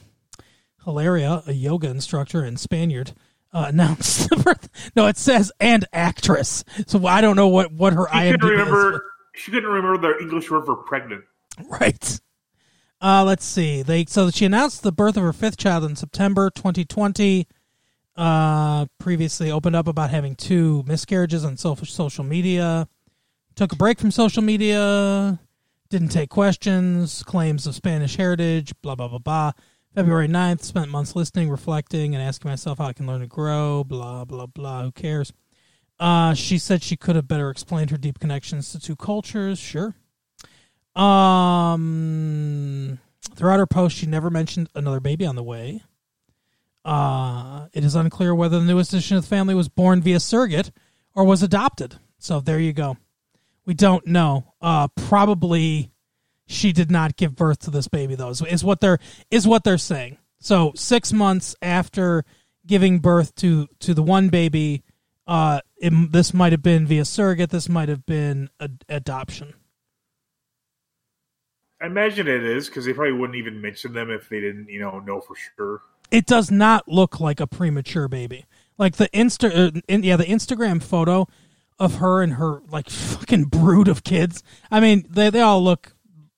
Hilaria, 0.85 1.43
a 1.47 1.53
yoga 1.53 1.89
instructor 1.89 2.43
and 2.43 2.59
Spaniard, 2.59 3.13
uh, 3.53 3.67
announced 3.69 4.29
the 4.31 4.37
birth. 4.37 4.69
No, 4.97 5.07
it 5.07 5.17
says 5.19 5.53
and 5.61 5.85
actress. 5.93 6.65
So 6.87 7.07
I 7.07 7.21
don't 7.21 7.37
know 7.37 7.49
what 7.49 7.73
what 7.73 7.93
her 7.93 8.07
She 8.11 8.17
IMDb 8.19 8.41
couldn't 8.41 8.61
is. 8.61 8.67
remember. 8.69 9.05
She 9.35 9.51
couldn't 9.51 9.71
remember 9.71 9.99
the 10.13 10.19
English 10.23 10.51
word 10.51 10.65
for 10.67 10.77
pregnant. 10.77 11.25
Right. 11.69 12.21
Uh, 13.01 13.25
let's 13.25 13.45
see. 13.45 13.83
They 13.83 14.05
so 14.05 14.31
she 14.31 14.45
announced 14.45 14.83
the 14.83 14.93
birth 14.93 15.17
of 15.17 15.23
her 15.23 15.33
fifth 15.33 15.57
child 15.57 15.85
in 15.85 15.97
September 15.97 16.51
2020. 16.51 17.47
Uh, 18.15 18.85
previously 18.99 19.51
opened 19.51 19.75
up 19.75 19.89
about 19.89 20.11
having 20.11 20.35
two 20.37 20.85
miscarriages 20.87 21.45
on 21.45 21.57
social 21.57 21.87
social 21.87 22.25
media. 22.25 22.87
Took 23.57 23.73
a 23.73 23.77
break 23.77 23.99
from 23.99 24.11
social 24.11 24.43
media. 24.43 25.41
Didn't 25.89 26.09
take 26.09 26.29
questions. 26.31 27.23
Claims 27.23 27.67
of 27.67 27.75
Spanish 27.75 28.17
heritage. 28.17 28.73
Blah 28.83 28.95
blah 28.95 29.09
blah 29.09 29.19
blah. 29.19 29.53
February 29.95 30.29
9th, 30.29 30.63
spent 30.63 30.91
months 30.91 31.15
listening, 31.15 31.51
reflecting, 31.51 32.15
and 32.15 32.25
asking 32.25 32.51
myself 32.51 32.79
how 32.79 32.87
I 32.87 32.95
can 32.95 33.07
learn 33.07 33.21
to 33.21 33.27
grow. 33.27 33.85
Blah 33.85 34.25
blah 34.25 34.47
blah. 34.47 34.85
Who 34.85 34.93
cares? 34.93 35.33
Uh, 36.01 36.35
she 36.35 36.59
said 36.59 36.83
she 36.83 36.97
could 36.97 37.15
have 37.15 37.29
better 37.29 37.51
explained 37.51 37.91
her 37.91 37.99
deep 37.99 38.19
connections 38.19 38.73
to 38.73 38.81
two 38.81 38.97
cultures. 38.97 39.59
Sure. 39.59 39.95
Um, 40.97 42.99
throughout 43.35 43.59
her 43.59 43.67
post, 43.67 43.97
she 43.97 44.07
never 44.07 44.31
mentioned 44.31 44.69
another 44.75 45.01
baby 45.01 45.27
on 45.27 45.37
the 45.37 45.43
way. 45.43 45.83
Uh, 46.85 47.69
it 47.73 47.85
is 47.85 47.95
unclear 47.95 48.35
whether 48.35 48.59
the 48.59 48.65
newest 48.65 48.93
addition 48.93 49.17
of 49.17 49.23
the 49.23 49.29
family 49.29 49.55
was 49.55 49.69
born 49.69 50.03
via 50.03 50.19
surrogate 50.19 50.73
or 51.15 51.25
was 51.25 51.43
adopted. 51.43 51.99
So 52.19 52.41
there 52.41 52.59
you 52.59 52.73
go. 52.73 52.97
We 53.65 53.75
don't 53.75 54.07
know. 54.07 54.55
Uh, 54.61 54.89
probably 54.89 55.92
she 56.53 56.73
did 56.73 56.91
not 56.91 57.17
give 57.17 57.35
birth 57.35 57.61
to 57.61 57.71
this 57.71 57.89
baby 57.89 58.15
though. 58.15 58.31
Is, 58.31 58.43
is 58.43 58.65
what 58.65 58.81
they're 58.81 58.99
is 59.31 59.47
what 59.47 59.65
they're 59.65 59.79
saying. 59.79 60.19
So 60.41 60.73
six 60.75 61.13
months 61.13 61.55
after 61.63 62.25
giving 62.67 62.99
birth 62.99 63.35
to 63.37 63.69
to 63.81 63.95
the 63.95 64.03
one 64.03 64.29
baby, 64.29 64.83
uh, 65.27 65.61
it, 65.77 66.13
this 66.13 66.35
might 66.35 66.53
have 66.53 66.63
been 66.63 66.87
via 66.87 67.05
surrogate. 67.05 67.51
This 67.51 67.69
might 67.69 67.89
have 67.89 68.07
been 68.07 68.51
ad- 68.61 68.85
adoption. 68.89 69.55
I 71.81 71.87
imagine 71.87 72.29
it 72.29 72.45
is 72.45 72.69
because 72.69 72.85
they 72.85 72.93
probably 72.93 73.15
wouldn't 73.15 73.37
even 73.37 73.61
mention 73.61 73.93
them 73.93 74.09
if 74.09 74.29
they 74.29 74.41
didn't, 74.41 74.69
you 74.69 74.79
know, 74.79 75.01
know 75.01 75.21
for 75.21 75.35
sure. 75.35 75.83
It 76.13 76.27
does 76.27 76.51
not 76.51 76.87
look 76.87 77.19
like 77.19 77.41
a 77.41 77.47
premature 77.47 78.07
baby. 78.07 78.47
Like 78.79 78.97
the 78.97 79.09
insta, 79.09 79.77
uh, 79.77 79.81
in, 79.89 80.05
yeah, 80.05 80.17
the 80.17 80.25
Instagram 80.25 80.81
photo 80.81 81.27
of 81.79 81.97
her 81.97 82.23
and 82.23 82.35
her 82.35 82.63
like 82.71 82.89
fucking 82.91 83.45
brood 83.45 83.89
of 83.89 84.05
kids. 84.05 84.43
I 84.71 84.81
mean, 84.81 85.07
they 85.09 85.31
they 85.31 85.41
all 85.41 85.63
look 85.63 85.95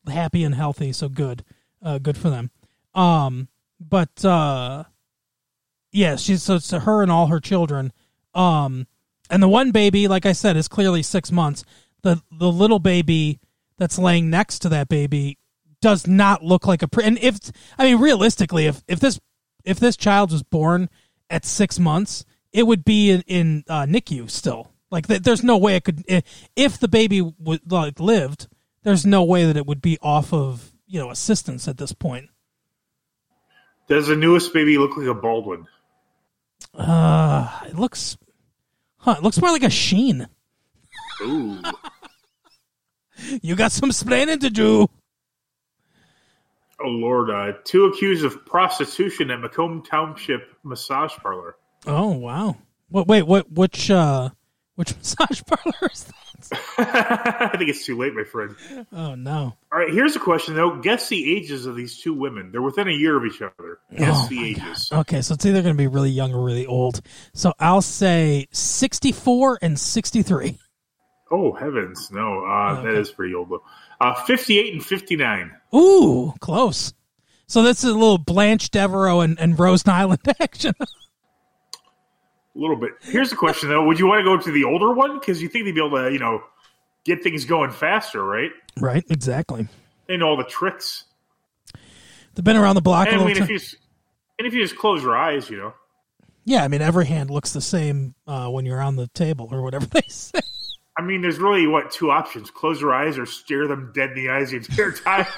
happy 0.08 0.44
and 0.44 0.54
healthy, 0.54 0.92
so 0.92 1.08
good, 1.08 1.44
uh, 1.82 1.98
good 1.98 2.16
for 2.16 2.30
them. 2.30 2.50
Um, 2.94 3.48
but 3.80 4.24
uh, 4.24 4.84
yeah, 5.92 6.16
she's 6.16 6.42
so 6.42 6.56
it's 6.56 6.70
her 6.70 7.02
and 7.02 7.10
all 7.10 7.28
her 7.28 7.40
children. 7.40 7.92
Um, 8.34 8.86
and 9.30 9.42
the 9.42 9.48
one 9.48 9.70
baby, 9.70 10.08
like 10.08 10.26
I 10.26 10.32
said, 10.32 10.56
is 10.56 10.68
clearly 10.68 11.02
six 11.02 11.32
months. 11.32 11.64
The 12.02 12.22
the 12.30 12.50
little 12.50 12.78
baby 12.78 13.40
that's 13.78 13.98
laying 13.98 14.30
next 14.30 14.60
to 14.60 14.68
that 14.70 14.88
baby 14.88 15.38
does 15.80 16.06
not 16.06 16.42
look 16.42 16.66
like 16.66 16.82
a 16.82 16.88
pre- 16.88 17.04
and 17.04 17.18
if 17.18 17.38
I 17.78 17.84
mean 17.84 18.00
realistically, 18.00 18.66
if 18.66 18.82
if 18.88 19.00
this 19.00 19.20
if 19.64 19.78
this 19.78 19.96
child 19.96 20.32
was 20.32 20.42
born 20.42 20.88
at 21.30 21.44
six 21.44 21.78
months, 21.78 22.24
it 22.52 22.66
would 22.66 22.84
be 22.84 23.10
in, 23.10 23.22
in 23.26 23.64
uh, 23.68 23.84
NICU 23.84 24.30
still. 24.30 24.72
Like 24.90 25.08
th- 25.08 25.22
there's 25.22 25.42
no 25.42 25.56
way 25.56 25.76
it 25.76 25.84
could 25.84 26.04
if 26.56 26.78
the 26.78 26.88
baby 26.88 27.20
would 27.20 27.70
like 27.70 27.98
lived. 27.98 28.48
There's 28.84 29.04
no 29.04 29.24
way 29.24 29.44
that 29.46 29.56
it 29.56 29.66
would 29.66 29.82
be 29.82 29.98
off 30.00 30.32
of 30.32 30.72
you 30.86 31.00
know 31.00 31.10
assistance 31.10 31.66
at 31.68 31.76
this 31.78 31.92
point. 31.92 32.28
Does 33.88 34.06
the 34.06 34.16
newest 34.16 34.52
baby 34.54 34.78
look 34.78 34.96
like 34.96 35.06
a 35.08 35.14
Baldwin? 35.14 35.66
Uh, 36.72 37.60
it 37.66 37.76
looks, 37.76 38.16
huh? 38.98 39.16
It 39.18 39.22
looks 39.22 39.40
more 39.40 39.50
like 39.50 39.62
a 39.64 39.70
Sheen. 39.70 40.28
Ooh. 41.22 41.60
You 43.42 43.54
got 43.54 43.70
some 43.70 43.90
splaining 43.90 44.40
to 44.40 44.50
do. 44.50 44.88
oh 46.80 46.88
Lord! 46.88 47.30
Uh, 47.30 47.52
two 47.64 47.84
accused 47.86 48.24
of 48.24 48.44
prostitution 48.44 49.30
at 49.30 49.38
Macomb 49.40 49.82
Township 49.82 50.42
massage 50.64 51.12
parlor. 51.22 51.54
Oh 51.86 52.10
wow! 52.10 52.56
What? 52.88 53.06
Wait, 53.06 53.22
what? 53.22 53.50
Which? 53.50 53.88
uh 53.90 54.30
Which 54.74 54.94
massage 54.98 55.42
parlor 55.46 55.90
is 55.92 56.04
that? 56.04 56.14
I 56.78 57.54
think 57.56 57.70
it's 57.70 57.84
too 57.84 57.96
late, 57.98 58.14
my 58.14 58.24
friend. 58.24 58.54
Oh 58.92 59.14
no! 59.14 59.54
All 59.72 59.78
right, 59.78 59.90
here's 59.92 60.16
a 60.16 60.20
question 60.20 60.54
though. 60.54 60.76
Guess 60.80 61.08
the 61.08 61.36
ages 61.36 61.66
of 61.66 61.76
these 61.76 61.98
two 61.98 62.12
women. 62.14 62.50
They're 62.52 62.62
within 62.62 62.88
a 62.88 62.92
year 62.92 63.16
of 63.16 63.24
each 63.24 63.40
other. 63.42 63.78
Guess 63.96 64.24
Oh, 64.24 64.28
the 64.28 64.36
my 64.40 64.46
ages. 64.46 64.88
Okay, 64.92 65.22
so 65.22 65.34
it's 65.34 65.44
either 65.46 65.62
going 65.62 65.74
to 65.74 65.78
be 65.78 65.86
really 65.86 66.10
young 66.10 66.32
or 66.34 66.42
really 66.44 66.66
old. 66.66 67.00
So 67.32 67.52
I'll 67.58 67.82
say 67.82 68.46
sixty-four 68.52 69.58
and 69.62 69.78
sixty-three. 69.78 70.58
Oh 71.30 71.52
heavens, 71.52 72.10
no! 72.12 72.44
Uh, 72.44 72.76
Okay. 72.80 73.00
is 73.00 73.10
pretty 73.10 73.34
old 73.34 73.48
though. 73.50 73.62
Uh, 74.00 74.14
Fifty-eight 74.24 74.72
and 74.72 74.84
fifty-nine. 74.84 75.52
Ooh, 75.74 76.34
close. 76.40 76.92
So 77.46 77.62
this 77.62 77.84
is 77.84 77.90
a 77.90 77.94
little 77.94 78.18
Blanche 78.18 78.70
Devereaux 78.70 79.20
and, 79.20 79.38
and 79.38 79.58
Rose 79.58 79.82
Nylund 79.82 80.32
action. 80.40 80.74
A 82.54 82.58
little 82.58 82.76
bit. 82.76 82.92
Here's 83.02 83.30
the 83.30 83.36
question 83.36 83.68
though: 83.68 83.84
Would 83.84 83.98
you 83.98 84.06
want 84.06 84.20
to 84.20 84.24
go 84.24 84.36
to 84.36 84.52
the 84.52 84.64
older 84.64 84.92
one 84.92 85.18
because 85.18 85.42
you 85.42 85.48
think 85.48 85.64
they'd 85.64 85.74
be 85.74 85.84
able 85.84 85.98
to, 85.98 86.12
you 86.12 86.18
know, 86.18 86.42
get 87.04 87.22
things 87.22 87.44
going 87.44 87.70
faster, 87.70 88.24
right? 88.24 88.50
right, 88.78 89.04
exactly. 89.10 89.68
They 90.06 90.16
know 90.16 90.28
all 90.28 90.36
the 90.36 90.44
tricks. 90.44 91.04
They've 92.34 92.44
been 92.44 92.56
around 92.56 92.74
the 92.74 92.82
block 92.82 93.06
a 93.06 93.10
And 93.10 93.20
I 93.20 93.24
little 93.24 93.34
mean, 93.34 93.42
if 93.42 93.48
you 93.50 93.58
just, 93.58 93.76
and 94.38 94.46
if 94.46 94.54
you 94.54 94.62
just 94.62 94.76
close 94.76 95.02
your 95.02 95.16
eyes, 95.16 95.48
you 95.48 95.56
know. 95.56 95.74
Yeah, 96.44 96.62
I 96.62 96.68
mean 96.68 96.82
every 96.82 97.06
hand 97.06 97.30
looks 97.30 97.52
the 97.52 97.60
same 97.60 98.14
uh, 98.26 98.48
when 98.48 98.66
you're 98.66 98.80
on 98.80 98.96
the 98.96 99.08
table 99.08 99.48
or 99.50 99.62
whatever 99.62 99.86
they 99.92 100.02
say. 100.08 100.40
I 100.96 101.02
mean, 101.02 101.22
there's 101.22 101.38
really 101.38 101.66
what 101.66 101.90
two 101.90 102.10
options: 102.10 102.50
close 102.50 102.80
your 102.80 102.94
eyes 102.94 103.18
or 103.18 103.26
stare 103.26 103.66
them 103.66 103.90
dead 103.94 104.10
in 104.10 104.16
the 104.16 104.30
eyes 104.30 104.50
the 104.50 104.58
entire 104.58 104.92
time. 104.92 105.26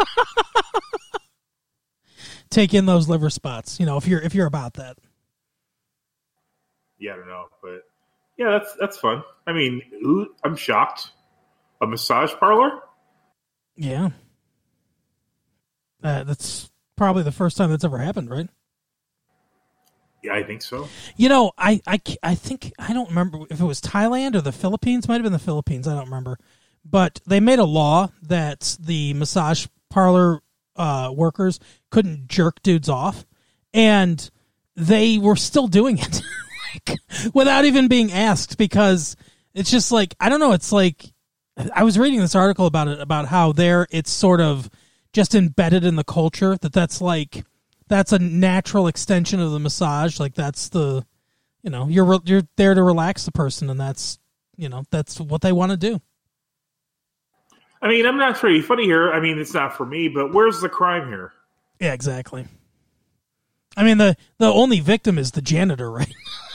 Take 2.51 2.75
in 2.75 2.87
those 2.87 3.09
liver 3.09 3.31
spots, 3.31 3.81
you 3.81 3.87
know, 3.87 3.97
if 3.97 4.07
you're 4.07 4.21
if 4.21 4.35
you're 4.35 4.47
about 4.47 4.75
that. 4.75 4.99
Yeah, 6.99 7.13
I 7.13 7.17
don't 7.17 7.29
know, 7.29 7.47
but 7.63 7.83
yeah, 8.37 8.51
that's 8.51 8.75
that's 8.81 8.99
fun. 8.99 9.23
I 9.47 9.53
mean, 9.53 9.83
ooh, 10.05 10.35
I'm 10.45 10.57
shocked. 10.57 11.11
A 11.81 11.87
massage 11.87 12.33
parlor? 12.35 12.81
Yeah. 13.77 14.11
Uh, 16.03 16.25
that's 16.25 16.71
probably 16.97 17.23
the 17.23 17.33
first 17.33 17.57
time 17.57 17.71
that's 17.71 17.85
ever 17.85 17.99
happened, 17.99 18.31
right? 18.31 18.49
Yeah, 20.23 20.35
I 20.35 20.43
think 20.43 20.63
so. 20.63 20.89
You 21.17 21.29
know, 21.29 21.53
I, 21.59 21.81
I, 21.87 22.01
I 22.23 22.35
think, 22.35 22.73
I 22.79 22.93
don't 22.93 23.09
remember 23.09 23.41
if 23.51 23.61
it 23.61 23.65
was 23.65 23.81
Thailand 23.81 24.35
or 24.35 24.41
the 24.41 24.53
Philippines. 24.53 25.07
Might 25.07 25.17
have 25.17 25.23
been 25.23 25.33
the 25.33 25.39
Philippines. 25.39 25.87
I 25.87 25.95
don't 25.95 26.07
remember. 26.07 26.39
But 26.85 27.21
they 27.27 27.41
made 27.41 27.59
a 27.59 27.65
law 27.65 28.11
that 28.23 28.77
the 28.81 29.15
massage 29.15 29.67
parlor 29.91 30.43
uh, 30.77 31.13
workers 31.15 31.61
couldn't 31.91 32.29
jerk 32.29 32.63
dudes 32.63 32.89
off. 32.89 33.27
And 33.75 34.29
they 34.75 35.19
were 35.19 35.37
still 35.37 35.69
doing 35.69 35.99
it 35.99 36.23
like, 36.87 36.99
without 37.35 37.65
even 37.65 37.89
being 37.89 38.13
asked 38.13 38.59
because 38.59 39.17
it's 39.55 39.71
just 39.71 39.93
like, 39.93 40.15
I 40.21 40.29
don't 40.29 40.41
know. 40.41 40.53
It's 40.53 40.73
like, 40.73 41.05
I 41.75 41.85
was 41.85 41.99
reading 41.99 42.21
this 42.21 42.35
article 42.35 42.67
about 42.67 42.89
it, 42.89 43.01
about 43.01 43.27
how 43.27 43.53
there 43.53 43.87
it's 43.91 44.11
sort 44.11 44.41
of 44.41 44.69
just 45.13 45.35
embedded 45.35 45.85
in 45.85 45.97
the 45.97 46.05
culture 46.05 46.57
that 46.59 46.73
that's 46.73 47.01
like, 47.01 47.45
that's 47.89 48.13
a 48.13 48.19
natural 48.19 48.89
extension 48.89 49.41
of 49.41 49.53
the 49.53 49.61
massage. 49.61 50.21
Like 50.21 50.35
that's 50.35 50.69
the, 50.69 51.07
you 51.63 51.71
know, 51.71 51.89
you're 51.89 52.21
you're 52.25 52.43
there 52.57 52.75
to 52.75 52.83
relax 52.83 53.25
the 53.25 53.33
person, 53.33 53.71
and 53.71 53.81
that's 53.81 54.19
you 54.57 54.69
know 54.69 54.85
that's 54.91 55.19
what 55.21 55.41
they 55.41 55.53
want 55.53 55.71
to 55.73 55.77
do. 55.77 56.01
I 57.81 57.89
mean, 57.89 58.07
I'm 58.07 58.17
not 58.17 58.37
trying 58.37 58.55
to 58.55 58.61
be 58.61 58.67
funny 58.67 58.85
here. 58.85 59.13
I 59.13 59.21
mean, 59.21 59.39
it's 59.39 59.55
not 59.55 59.77
for 59.77 59.87
me, 59.87 60.09
but 60.09 60.33
where's 60.33 60.61
the 60.61 60.69
crime 60.69 61.09
here? 61.09 61.33
Yeah, 61.81 61.93
exactly. 61.93 62.47
I 63.77 63.85
mean 63.85 63.99
the 63.99 64.17
the 64.39 64.47
only 64.47 64.81
victim 64.81 65.19
is 65.19 65.33
the 65.33 65.43
janitor, 65.43 65.91
right? 65.91 66.15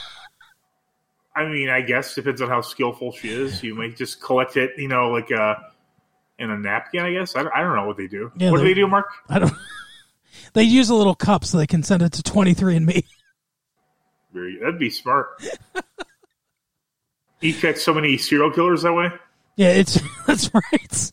I 1.34 1.44
mean, 1.46 1.68
I 1.70 1.80
guess 1.80 2.14
depends 2.14 2.42
on 2.42 2.48
how 2.48 2.60
skillful 2.60 3.12
she 3.12 3.30
is. 3.30 3.62
You 3.62 3.74
might 3.74 3.96
just 3.96 4.20
collect 4.20 4.56
it, 4.56 4.72
you 4.76 4.88
know, 4.88 5.08
like 5.10 5.32
uh, 5.32 5.54
in 6.38 6.50
a 6.50 6.58
napkin. 6.58 7.00
I 7.02 7.12
guess 7.12 7.34
I, 7.36 7.40
I 7.54 7.62
don't 7.62 7.74
know 7.74 7.86
what 7.86 7.96
they 7.96 8.06
do. 8.06 8.30
Yeah, 8.36 8.50
what 8.50 8.58
do 8.58 8.62
they- 8.64 8.70
they 8.70 8.74
do, 8.74 8.86
Mark? 8.86 9.06
I 9.28 9.38
don't. 9.38 9.52
They 10.54 10.64
use 10.64 10.90
a 10.90 10.94
little 10.94 11.14
cup 11.14 11.44
so 11.46 11.56
they 11.56 11.66
can 11.66 11.82
send 11.82 12.02
it 12.02 12.12
to 12.12 12.22
twenty 12.22 12.52
three 12.52 12.76
and 12.76 12.84
Me. 12.84 13.04
That'd 14.34 14.78
be 14.78 14.90
smart. 14.90 15.28
you 17.40 17.54
catch 17.54 17.78
so 17.78 17.94
many 17.94 18.16
serial 18.18 18.50
killers 18.50 18.82
that 18.82 18.92
way. 18.92 19.10
Yeah, 19.56 19.68
it's 19.68 19.98
that's 20.26 20.52
right. 20.54 21.12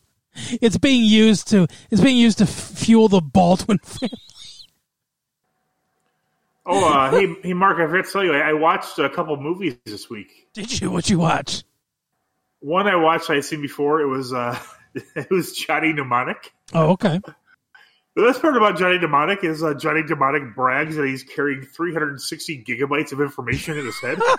It's 0.60 0.78
being 0.78 1.04
used 1.04 1.48
to 1.48 1.66
it's 1.90 2.00
being 2.02 2.16
used 2.18 2.38
to 2.38 2.46
fuel 2.46 3.08
the 3.08 3.20
Baldwin 3.20 3.78
family. 3.78 4.18
Oh, 6.72 6.88
uh, 6.88 7.10
hey, 7.10 7.34
hey, 7.42 7.52
Mark, 7.52 7.78
I 7.78 7.86
forgot 7.86 8.06
to 8.06 8.12
tell 8.12 8.24
you, 8.24 8.32
I, 8.32 8.50
I 8.50 8.52
watched 8.52 8.98
a 9.00 9.10
couple 9.10 9.36
movies 9.36 9.76
this 9.84 10.08
week. 10.08 10.46
Did 10.54 10.80
you? 10.80 10.90
What 10.90 11.10
you 11.10 11.18
watch? 11.18 11.64
One 12.60 12.86
I 12.86 12.94
watched 12.94 13.28
I 13.28 13.34
had 13.34 13.44
seen 13.44 13.60
before. 13.60 14.00
It 14.00 14.06
was 14.06 14.32
uh, 14.32 14.58
it 14.94 15.30
was 15.30 15.52
Johnny 15.52 15.92
Mnemonic. 15.92 16.52
Oh, 16.72 16.90
okay. 16.90 17.20
The 18.14 18.22
best 18.22 18.40
part 18.40 18.56
about 18.56 18.78
Johnny 18.78 18.98
Mnemonic 18.98 19.42
is 19.42 19.62
uh, 19.62 19.74
Johnny 19.74 20.02
Mnemonic 20.02 20.54
brags 20.54 20.96
that 20.96 21.06
he's 21.06 21.24
carrying 21.24 21.62
360 21.62 22.64
gigabytes 22.64 23.12
of 23.12 23.20
information 23.20 23.78
in 23.78 23.86
his 23.86 23.98
head. 24.00 24.18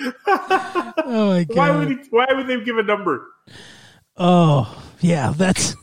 Oh 1.06 1.28
my 1.28 1.44
god. 1.44 1.56
why 1.56 1.70
would 1.70 1.88
he, 1.88 1.96
why 2.10 2.26
would 2.30 2.46
they 2.46 2.62
give 2.64 2.78
a 2.78 2.82
number? 2.82 3.26
Oh, 4.16 4.82
yeah, 5.00 5.32
that's 5.36 5.76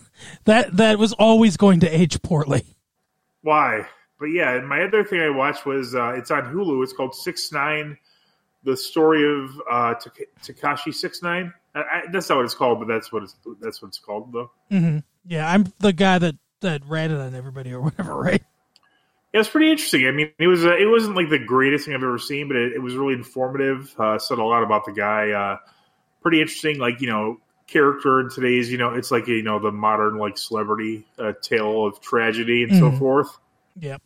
that 0.46 0.76
that 0.78 0.98
was 1.00 1.14
always 1.14 1.58
going 1.58 1.80
to 1.82 1.88
age 1.88 2.22
poorly. 2.22 2.64
Why? 3.42 3.88
But 4.22 4.28
yeah, 4.28 4.62
my 4.62 4.84
other 4.84 5.04
thing 5.04 5.20
I 5.20 5.30
watched 5.32 5.66
was 5.66 5.96
uh, 5.96 6.14
it's 6.16 6.30
on 6.30 6.44
Hulu. 6.44 6.84
It's 6.84 6.94
called 6.94 7.16
Six 7.16 7.52
Nine, 7.52 7.98
the 8.64 8.78
story 8.78 9.24
of 9.26 9.50
uh, 9.70 9.96
Tekashi 10.44 10.94
Six 10.94 11.24
Nine. 11.24 11.52
That's 12.12 12.30
not 12.30 12.36
what 12.38 12.46
it's 12.46 12.54
called, 12.54 12.78
but 12.80 12.88
that's 12.88 13.12
what 13.12 13.24
it's 13.24 13.36
that's 13.60 13.82
what 13.82 13.90
it's 13.90 13.98
called 13.98 14.32
though. 14.32 14.52
hmm 14.70 15.00
Yeah, 15.26 15.52
I'm 15.52 15.66
the 15.80 15.92
guy 15.92 16.20
that 16.20 16.36
that 16.62 16.86
ratted 16.86 17.18
on 17.18 17.34
everybody 17.34 17.74
or 17.74 17.82
whatever, 17.82 18.14
right? 18.22 18.44
Yeah, 19.34 19.40
it's 19.40 19.50
pretty 19.50 19.72
interesting. 19.72 20.06
I 20.06 20.12
mean, 20.12 20.32
it 20.38 20.48
was 20.48 20.66
uh, 20.66 20.76
it 20.78 20.86
wasn't 20.88 21.16
like 21.16 21.30
the 21.30 21.40
greatest 21.40 21.86
thing 21.86 21.96
I've 21.96 22.04
ever 22.04 22.20
seen, 22.20 22.48
but 22.48 22.58
it, 22.58 22.74
it 22.74 22.80
was 22.80 22.94
really 22.96 23.16
informative. 23.16 23.92
Uh, 24.00 24.20
said 24.20 24.38
a 24.38 24.44
lot 24.44 24.62
about 24.62 24.86
the 24.86 24.92
guy. 24.92 25.32
Uh, 25.32 25.58
pretty 26.22 26.42
interesting. 26.42 26.78
Like 26.78 27.02
you 27.02 27.08
know, 27.08 27.40
character 27.66 28.20
in 28.20 28.30
today's, 28.30 28.72
you 28.72 28.78
know, 28.78 28.94
it's 28.94 29.10
like 29.10 29.28
you 29.28 29.42
know 29.42 29.58
the 29.58 29.72
modern 29.72 30.18
like 30.18 30.38
celebrity 30.38 31.08
uh, 31.18 31.34
tale 31.42 31.88
of 31.88 32.02
tragedy 32.02 32.64
and 32.64 32.76
so 32.76 32.92
Mhm. 32.92 33.00
forth. 33.00 33.38
Yep. 33.80 34.02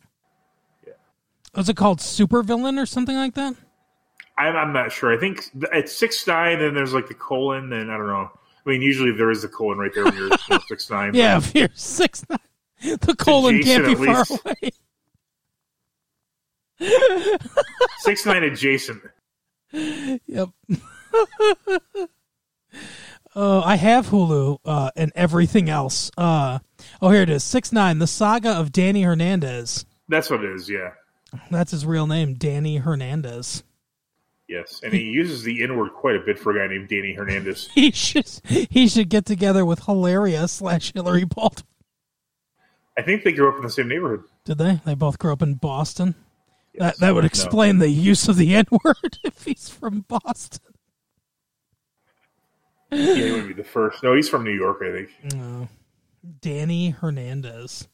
Was 1.56 1.68
it 1.68 1.76
called 1.76 2.00
Supervillain 2.00 2.80
or 2.80 2.86
something 2.86 3.16
like 3.16 3.34
that? 3.34 3.54
I'm, 4.38 4.54
I'm 4.54 4.72
not 4.72 4.92
sure. 4.92 5.12
I 5.12 5.18
think 5.18 5.50
it's 5.72 5.96
six 5.96 6.26
nine, 6.26 6.60
and 6.60 6.76
there's 6.76 6.92
like 6.92 7.08
the 7.08 7.14
colon, 7.14 7.72
and 7.72 7.90
I 7.90 7.96
don't 7.96 8.06
know. 8.06 8.30
I 8.66 8.70
mean, 8.70 8.82
usually 8.82 9.12
there 9.12 9.30
is 9.30 9.44
a 9.44 9.48
colon 9.48 9.78
right 9.78 9.90
there 9.94 10.04
when 10.04 10.14
you're 10.14 10.24
you 10.24 10.36
know, 10.50 10.58
six 10.68 10.90
nine. 10.90 11.14
Yeah, 11.14 11.38
if 11.38 11.54
you're 11.54 11.68
six 11.74 12.24
nine, 12.28 12.38
the 13.00 13.14
colon 13.16 13.62
can't 13.62 13.86
be 13.86 13.94
far 13.94 14.18
least. 14.18 14.40
away. 14.44 14.70
six 18.00 18.26
nine 18.26 18.42
adjacent. 18.42 19.02
Yep. 19.72 20.50
Oh, 23.38 23.60
I 23.60 23.76
have 23.76 24.06
Hulu 24.06 24.58
uh, 24.64 24.90
and 24.96 25.12
everything 25.14 25.68
else. 25.68 26.10
Uh, 26.16 26.58
oh, 27.02 27.10
here 27.10 27.22
it 27.22 27.30
is. 27.30 27.44
Six 27.44 27.72
nine. 27.72 27.98
The 27.98 28.06
saga 28.06 28.50
of 28.50 28.72
Danny 28.72 29.02
Hernandez. 29.02 29.84
That's 30.08 30.30
what 30.30 30.42
it 30.44 30.50
is. 30.50 30.68
Yeah. 30.68 30.92
That's 31.50 31.70
his 31.72 31.84
real 31.84 32.06
name, 32.06 32.34
Danny 32.34 32.76
Hernandez. 32.76 33.62
Yes, 34.48 34.80
and 34.84 34.92
he 34.92 35.02
uses 35.02 35.42
the 35.42 35.62
N 35.64 35.76
word 35.76 35.92
quite 35.92 36.14
a 36.14 36.20
bit 36.20 36.38
for 36.38 36.56
a 36.56 36.60
guy 36.68 36.72
named 36.72 36.88
Danny 36.88 37.14
Hernandez. 37.14 37.68
He 37.74 37.90
should 37.90 38.28
he 38.46 38.86
should 38.86 39.08
get 39.08 39.26
together 39.26 39.64
with 39.66 39.84
Hilaria 39.86 40.46
slash 40.46 40.92
Hillary 40.94 41.24
Baldwin. 41.24 41.66
I 42.96 43.02
think 43.02 43.24
they 43.24 43.32
grew 43.32 43.48
up 43.50 43.56
in 43.56 43.62
the 43.62 43.70
same 43.70 43.88
neighborhood. 43.88 44.22
Did 44.44 44.58
they? 44.58 44.80
They 44.84 44.94
both 44.94 45.18
grew 45.18 45.32
up 45.32 45.42
in 45.42 45.54
Boston. 45.54 46.14
Yes. 46.72 46.80
That 46.96 47.00
that 47.00 47.14
would 47.16 47.24
No. 47.24 47.26
explain 47.26 47.78
the 47.78 47.88
use 47.90 48.28
of 48.28 48.36
the 48.36 48.54
N 48.54 48.66
word 48.84 49.18
if 49.24 49.44
he's 49.44 49.68
from 49.68 50.04
Boston. 50.06 50.62
Yeah, 52.92 53.14
he 53.14 53.32
would 53.32 53.48
be 53.48 53.54
the 53.54 53.64
first. 53.64 54.02
No, 54.02 54.14
he's 54.14 54.28
from 54.28 54.44
New 54.44 54.54
York, 54.54 54.78
I 54.82 54.92
think. 54.92 55.34
No. 55.34 55.68
Danny 56.40 56.90
Hernandez. 56.90 57.88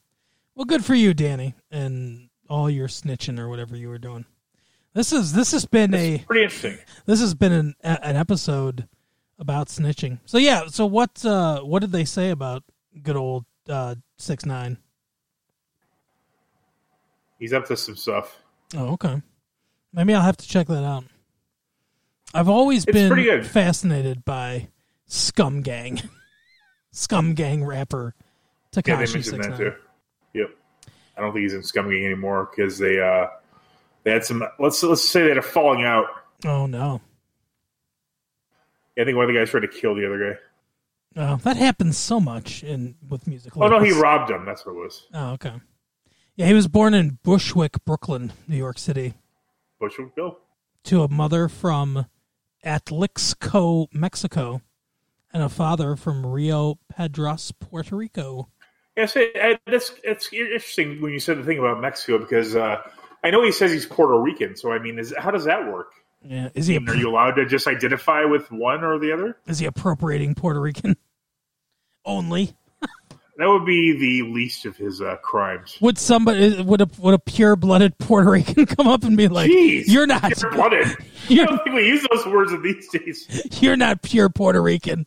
Well, 0.54 0.66
good 0.66 0.84
for 0.84 0.94
you, 0.94 1.14
Danny, 1.14 1.54
and 1.70 2.28
all 2.52 2.68
your 2.68 2.86
snitching 2.86 3.38
or 3.38 3.48
whatever 3.48 3.74
you 3.74 3.88
were 3.88 3.96
doing. 3.98 4.26
This 4.92 5.10
is 5.10 5.32
this 5.32 5.52
has 5.52 5.64
been 5.64 5.94
a 5.94 6.18
Pretty 6.26 6.42
interesting. 6.42 6.78
this 7.06 7.18
has 7.18 7.32
been 7.34 7.52
an 7.52 7.74
an 7.82 8.16
episode 8.16 8.86
about 9.38 9.68
snitching. 9.68 10.18
So 10.26 10.36
yeah, 10.36 10.66
so 10.66 10.84
what 10.84 11.24
uh 11.24 11.60
what 11.62 11.80
did 11.80 11.92
they 11.92 12.04
say 12.04 12.28
about 12.28 12.62
good 13.02 13.16
old 13.16 13.46
uh 13.70 13.94
six 14.18 14.44
nine? 14.44 14.76
He's 17.38 17.54
up 17.54 17.64
to 17.66 17.76
some 17.76 17.96
stuff. 17.96 18.38
Oh, 18.76 18.92
okay. 18.92 19.22
Maybe 19.94 20.14
I'll 20.14 20.22
have 20.22 20.36
to 20.36 20.46
check 20.46 20.66
that 20.68 20.84
out. 20.84 21.04
I've 22.34 22.48
always 22.50 22.84
It's 22.84 22.92
been 22.92 23.44
fascinated 23.44 24.24
by 24.26 24.68
Scum 25.06 25.62
Gang, 25.62 26.02
Scum 26.92 27.32
Gang 27.34 27.64
rapper 27.64 28.14
Tekashi 28.72 28.98
mentioned 28.98 29.24
six 29.24 29.48
nine. 29.48 29.74
Yep. 30.34 30.50
I 31.16 31.20
don't 31.20 31.32
think 31.32 31.42
he's 31.42 31.54
in 31.54 31.62
Scum 31.62 31.90
Gang 31.90 32.04
anymore 32.04 32.48
because 32.50 32.78
they 32.78 33.00
uh 33.00 33.26
they 34.04 34.12
had 34.12 34.24
some. 34.24 34.42
Let's 34.58 34.82
let's 34.82 35.02
say 35.08 35.22
they 35.22 35.28
had 35.30 35.38
a 35.38 35.42
falling 35.42 35.84
out. 35.84 36.06
Oh 36.44 36.66
no. 36.66 37.00
I 38.98 39.04
think 39.04 39.16
one 39.16 39.24
of 39.24 39.32
the 39.32 39.38
guys 39.38 39.50
tried 39.50 39.60
to 39.60 39.68
kill 39.68 39.94
the 39.94 40.06
other 40.06 40.34
guy. 40.34 40.38
Oh, 41.14 41.36
that 41.36 41.56
happens 41.56 41.96
so 41.98 42.20
much 42.20 42.62
in 42.62 42.94
with 43.08 43.26
music. 43.26 43.52
Oh 43.56 43.68
no, 43.68 43.80
he 43.80 43.92
robbed 43.92 44.30
him. 44.30 44.44
That's 44.44 44.64
what 44.66 44.72
it 44.72 44.78
was. 44.78 45.06
Oh, 45.14 45.30
okay. 45.32 45.54
Yeah, 46.36 46.46
he 46.46 46.54
was 46.54 46.68
born 46.68 46.94
in 46.94 47.18
Bushwick, 47.22 47.84
Brooklyn, 47.84 48.32
New 48.48 48.56
York 48.56 48.78
City, 48.78 49.14
Bushwick 49.78 50.14
Bill. 50.14 50.38
to 50.84 51.02
a 51.02 51.08
mother 51.08 51.48
from 51.48 52.06
Atlixco, 52.64 53.86
Mexico, 53.92 54.62
and 55.32 55.42
a 55.42 55.48
father 55.50 55.94
from 55.96 56.24
Rio 56.24 56.78
Piedras, 56.94 57.52
Puerto 57.52 57.96
Rico. 57.96 58.48
Yeah, 58.96 59.06
so 59.06 59.20
I, 59.20 59.58
that's 59.66 59.92
it's 60.04 60.32
interesting 60.32 61.00
when 61.00 61.12
you 61.12 61.18
said 61.18 61.38
the 61.38 61.44
thing 61.44 61.58
about 61.58 61.80
Mexico 61.80 62.18
because 62.18 62.54
uh, 62.54 62.82
I 63.24 63.30
know 63.30 63.42
he 63.42 63.52
says 63.52 63.72
he's 63.72 63.86
Puerto 63.86 64.18
Rican. 64.20 64.56
So 64.56 64.72
I 64.72 64.78
mean, 64.78 64.98
is 64.98 65.14
how 65.16 65.30
does 65.30 65.44
that 65.44 65.66
work? 65.72 65.92
Yeah, 66.24 66.50
is 66.54 66.66
he 66.66 66.76
Are 66.76 66.94
you 66.94 67.08
allowed 67.08 67.32
to 67.32 67.46
just 67.46 67.66
identify 67.66 68.24
with 68.24 68.50
one 68.52 68.84
or 68.84 68.98
the 68.98 69.12
other? 69.12 69.36
is 69.46 69.58
he 69.58 69.66
appropriating 69.66 70.34
Puerto 70.34 70.60
Rican 70.60 70.96
only? 72.04 72.52
That 73.38 73.48
would 73.48 73.64
be 73.64 73.96
the 73.96 74.30
least 74.30 74.66
of 74.66 74.76
his 74.76 75.00
uh, 75.00 75.16
crimes. 75.16 75.78
Would 75.80 75.96
somebody 75.96 76.60
would 76.62 76.82
a 76.82 76.88
would 76.98 77.14
a 77.14 77.18
pure 77.18 77.56
blooded 77.56 77.96
Puerto 77.96 78.30
Rican 78.30 78.66
come 78.76 78.86
up 78.86 79.04
and 79.04 79.16
be 79.16 79.26
like, 79.26 79.50
Jeez, 79.50 79.84
"You're 79.86 80.06
not, 80.06 80.36
pure 80.36 80.52
blooded. 80.52 80.86
I 81.30 81.34
don't 81.36 81.64
think 81.64 81.74
we 81.74 81.88
use 81.88 82.06
those 82.12 82.26
words 82.26 82.52
in 82.52 82.60
these 82.60 82.88
days. 82.90 83.60
you're 83.62 83.78
not 83.78 84.02
pure 84.02 84.28
Puerto 84.28 84.60
Rican." 84.62 85.06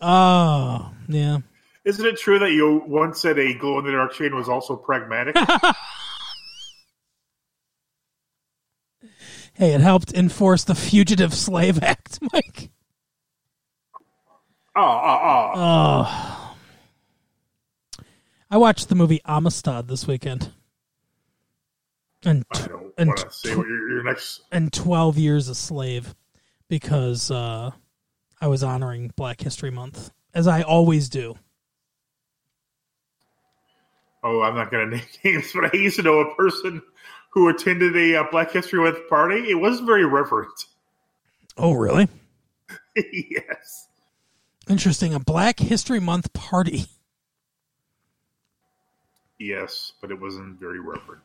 Oh 0.00 0.92
yeah, 1.08 1.38
Isn't 1.84 2.04
it 2.06 2.18
true 2.18 2.38
that 2.38 2.52
you 2.52 2.82
once 2.86 3.20
said 3.20 3.38
a 3.38 3.54
glow 3.54 3.78
in 3.78 3.84
the 3.86 3.92
dark 3.92 4.12
chain 4.12 4.34
was 4.34 4.48
also 4.48 4.76
pragmatic? 4.76 5.36
hey, 9.54 9.72
it 9.74 9.80
helped 9.80 10.12
enforce 10.12 10.64
the 10.64 10.74
Fugitive 10.74 11.32
Slave 11.34 11.82
Act, 11.82 12.18
Mike. 12.32 12.70
oh, 14.74 14.82
oh, 14.82 15.20
oh. 15.24 15.52
Oh, 15.56 16.56
I 18.50 18.58
watched 18.58 18.88
the 18.88 18.94
movie 18.94 19.20
Amistad 19.24 19.88
this 19.88 20.06
weekend, 20.06 20.52
and 22.24 22.44
I 22.52 22.66
don't 22.66 22.92
and 22.98 23.08
want 23.08 23.20
to 23.20 23.30
say 23.30 23.56
what 23.56 23.66
your, 23.66 23.90
your 23.90 24.02
next. 24.04 24.42
and 24.52 24.72
12 24.72 25.18
years 25.18 25.48
a 25.48 25.54
slave 25.54 26.14
because 26.68 27.30
uh, 27.30 27.70
I 28.40 28.48
was 28.48 28.62
honoring 28.62 29.12
Black 29.16 29.40
History 29.40 29.70
Month, 29.70 30.10
as 30.34 30.46
I 30.46 30.62
always 30.62 31.08
do. 31.08 31.36
Oh, 34.22 34.42
I'm 34.42 34.54
not 34.54 34.70
going 34.70 34.90
to 34.90 34.96
name 34.96 35.06
names, 35.24 35.52
but 35.54 35.74
I 35.74 35.76
used 35.76 35.96
to 35.96 36.02
know 36.02 36.20
a 36.20 36.34
person 36.34 36.82
who 37.30 37.48
attended 37.48 37.96
a 37.96 38.16
uh, 38.16 38.24
Black 38.30 38.52
History 38.52 38.80
Month 38.80 39.08
party. 39.08 39.50
It 39.50 39.54
wasn't 39.54 39.86
very 39.86 40.04
reverent. 40.04 40.66
Oh, 41.56 41.72
really? 41.72 42.08
yes. 42.96 43.88
Interesting. 44.68 45.14
A 45.14 45.20
Black 45.20 45.58
History 45.58 46.00
Month 46.00 46.32
party. 46.32 46.86
Yes, 49.38 49.92
but 50.00 50.10
it 50.10 50.20
wasn't 50.20 50.58
very 50.58 50.80
reverent. 50.80 51.22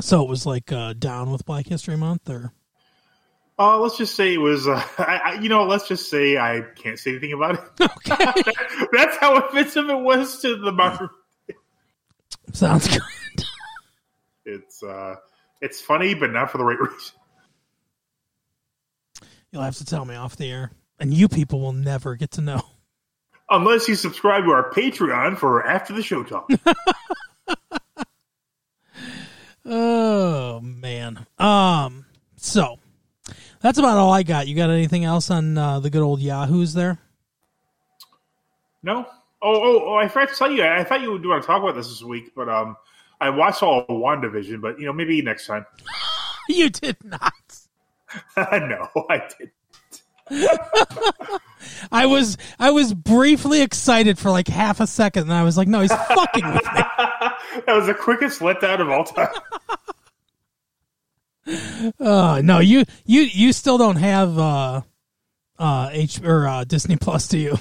So 0.00 0.22
it 0.22 0.28
was 0.28 0.44
like 0.44 0.70
uh, 0.72 0.92
down 0.92 1.30
with 1.30 1.46
Black 1.46 1.66
History 1.66 1.96
Month, 1.96 2.28
or 2.28 2.52
Uh, 3.60 3.78
let's 3.78 3.98
just 3.98 4.14
say 4.14 4.32
it 4.32 4.38
was, 4.38 4.66
uh, 4.66 4.82
I, 4.98 5.20
I, 5.22 5.32
you 5.34 5.50
know, 5.50 5.64
let's 5.64 5.86
just 5.86 6.08
say 6.08 6.38
I 6.38 6.62
can't 6.76 6.98
say 6.98 7.10
anything 7.10 7.34
about 7.34 7.56
it. 7.56 7.90
okay, 8.08 8.42
That's 8.92 9.18
how 9.18 9.36
offensive 9.36 9.90
it 9.90 10.00
was 10.00 10.40
to 10.40 10.56
the 10.56 10.72
modern. 10.72 11.10
sounds 12.54 12.88
good. 12.88 13.02
It's, 14.46 14.82
uh, 14.82 15.16
it's 15.60 15.78
funny, 15.78 16.14
but 16.14 16.32
not 16.32 16.50
for 16.50 16.56
the 16.56 16.64
right 16.64 16.80
reason. 16.80 17.14
You'll 19.52 19.62
have 19.62 19.76
to 19.76 19.84
tell 19.84 20.06
me 20.06 20.14
off 20.14 20.36
the 20.36 20.50
air, 20.50 20.70
and 20.98 21.12
you 21.12 21.28
people 21.28 21.60
will 21.60 21.74
never 21.74 22.16
get 22.16 22.30
to 22.32 22.40
know. 22.40 22.62
Unless 23.50 23.88
you 23.88 23.94
subscribe 23.94 24.44
to 24.44 24.52
our 24.52 24.70
Patreon 24.70 25.36
for 25.36 25.66
after 25.66 25.92
the 25.92 26.02
show 26.02 26.22
talk. 26.22 26.48
Oh 29.66 30.60
man. 30.60 31.26
Um. 31.38 32.06
So 32.36 32.78
that's 33.60 33.78
about 33.78 33.96
all 33.98 34.12
I 34.12 34.22
got. 34.22 34.48
You 34.48 34.56
got 34.56 34.70
anything 34.70 35.04
else 35.04 35.30
on 35.30 35.56
uh, 35.56 35.80
the 35.80 35.90
good 35.90 36.02
old 36.02 36.20
Yahoos 36.20 36.74
there? 36.74 36.98
no? 38.82 39.06
Oh, 39.42 39.54
oh, 39.54 39.82
oh, 39.86 39.94
I 39.94 40.08
forgot 40.08 40.28
to 40.30 40.34
tell 40.34 40.50
you. 40.50 40.64
I 40.64 40.84
thought 40.84 41.00
you 41.00 41.12
would 41.12 41.24
want 41.24 41.42
to 41.42 41.46
talk 41.46 41.62
about 41.62 41.74
this 41.74 41.88
this 41.88 42.02
week, 42.02 42.32
but 42.36 42.48
um, 42.48 42.76
I 43.20 43.30
watched 43.30 43.62
all 43.62 43.80
of 43.80 43.88
WandaVision, 43.88 44.60
but 44.60 44.78
you 44.78 44.84
know, 44.84 44.92
maybe 44.92 45.22
next 45.22 45.46
time. 45.46 45.64
You 46.48 46.68
did 46.68 46.96
not. 47.04 47.32
no, 48.36 48.88
I 49.08 49.22
didn't. 49.38 49.52
I 51.92 52.06
was 52.06 52.36
I 52.58 52.70
was 52.72 52.92
briefly 52.92 53.62
excited 53.62 54.18
for 54.18 54.30
like 54.30 54.48
half 54.48 54.80
a 54.80 54.86
second, 54.86 55.24
and 55.24 55.32
I 55.32 55.44
was 55.44 55.56
like, 55.56 55.68
"No, 55.68 55.80
he's 55.80 55.92
fucking 55.92 56.44
with 56.44 56.64
me." 56.74 56.82
that 57.66 57.66
was 57.68 57.86
the 57.86 57.94
quickest 57.94 58.40
letdown 58.40 58.80
of 58.80 58.88
all 58.90 59.04
time. 59.04 59.28
Uh, 61.98 62.40
no, 62.44 62.58
you 62.60 62.84
you 63.06 63.22
you 63.22 63.52
still 63.52 63.78
don't 63.78 63.96
have 63.96 64.38
uh, 64.38 64.80
uh, 65.58 65.88
H 65.92 66.20
or 66.22 66.46
uh, 66.46 66.64
Disney 66.64 66.96
Plus, 66.96 67.28
do 67.28 67.38
you? 67.38 67.58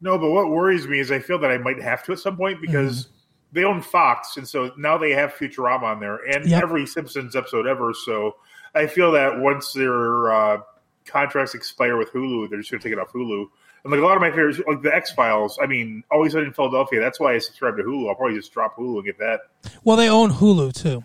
No, 0.00 0.18
but 0.18 0.30
what 0.30 0.48
worries 0.48 0.86
me 0.86 0.98
is 1.00 1.10
I 1.10 1.18
feel 1.18 1.38
that 1.40 1.50
I 1.50 1.58
might 1.58 1.80
have 1.82 2.04
to 2.04 2.12
at 2.12 2.18
some 2.18 2.36
point 2.36 2.60
because 2.60 3.04
Mm-hmm. 3.04 3.14
they 3.52 3.64
own 3.64 3.82
Fox, 3.82 4.36
and 4.36 4.46
so 4.48 4.70
now 4.78 4.96
they 4.96 5.10
have 5.12 5.34
Futurama 5.34 5.82
on 5.82 6.00
there 6.00 6.16
and 6.16 6.46
Yep. 6.46 6.62
every 6.62 6.86
Simpsons 6.86 7.36
episode 7.36 7.66
ever. 7.66 7.92
So 7.94 8.36
I 8.74 8.86
feel 8.86 9.12
that 9.12 9.38
once 9.40 9.72
their 9.72 10.32
uh, 10.32 10.60
contracts 11.04 11.54
expire 11.54 11.96
with 11.96 12.12
Hulu, 12.12 12.48
they're 12.48 12.58
just 12.60 12.70
going 12.70 12.80
to 12.80 12.88
take 12.88 12.92
it 12.96 12.98
off 13.00 13.12
Hulu. 13.12 13.46
And 13.82 13.90
like 13.90 14.00
a 14.00 14.04
lot 14.04 14.14
of 14.14 14.20
my 14.20 14.30
favorites, 14.30 14.60
like 14.68 14.82
the 14.82 14.94
X 14.94 15.10
Files. 15.10 15.58
I 15.60 15.66
mean, 15.66 16.04
Always 16.10 16.32
Sunny 16.32 16.46
in 16.46 16.52
Philadelphia. 16.52 17.00
That's 17.00 17.18
why 17.18 17.34
I 17.34 17.38
subscribe 17.38 17.76
to 17.78 17.82
Hulu. 17.82 18.08
I'll 18.08 18.14
probably 18.14 18.36
just 18.36 18.52
drop 18.52 18.76
Hulu 18.76 18.96
and 18.96 19.04
get 19.04 19.18
that. 19.18 19.40
Well, 19.84 19.96
they 19.96 20.08
own 20.10 20.30
Hulu 20.30 20.72
too. 20.74 21.02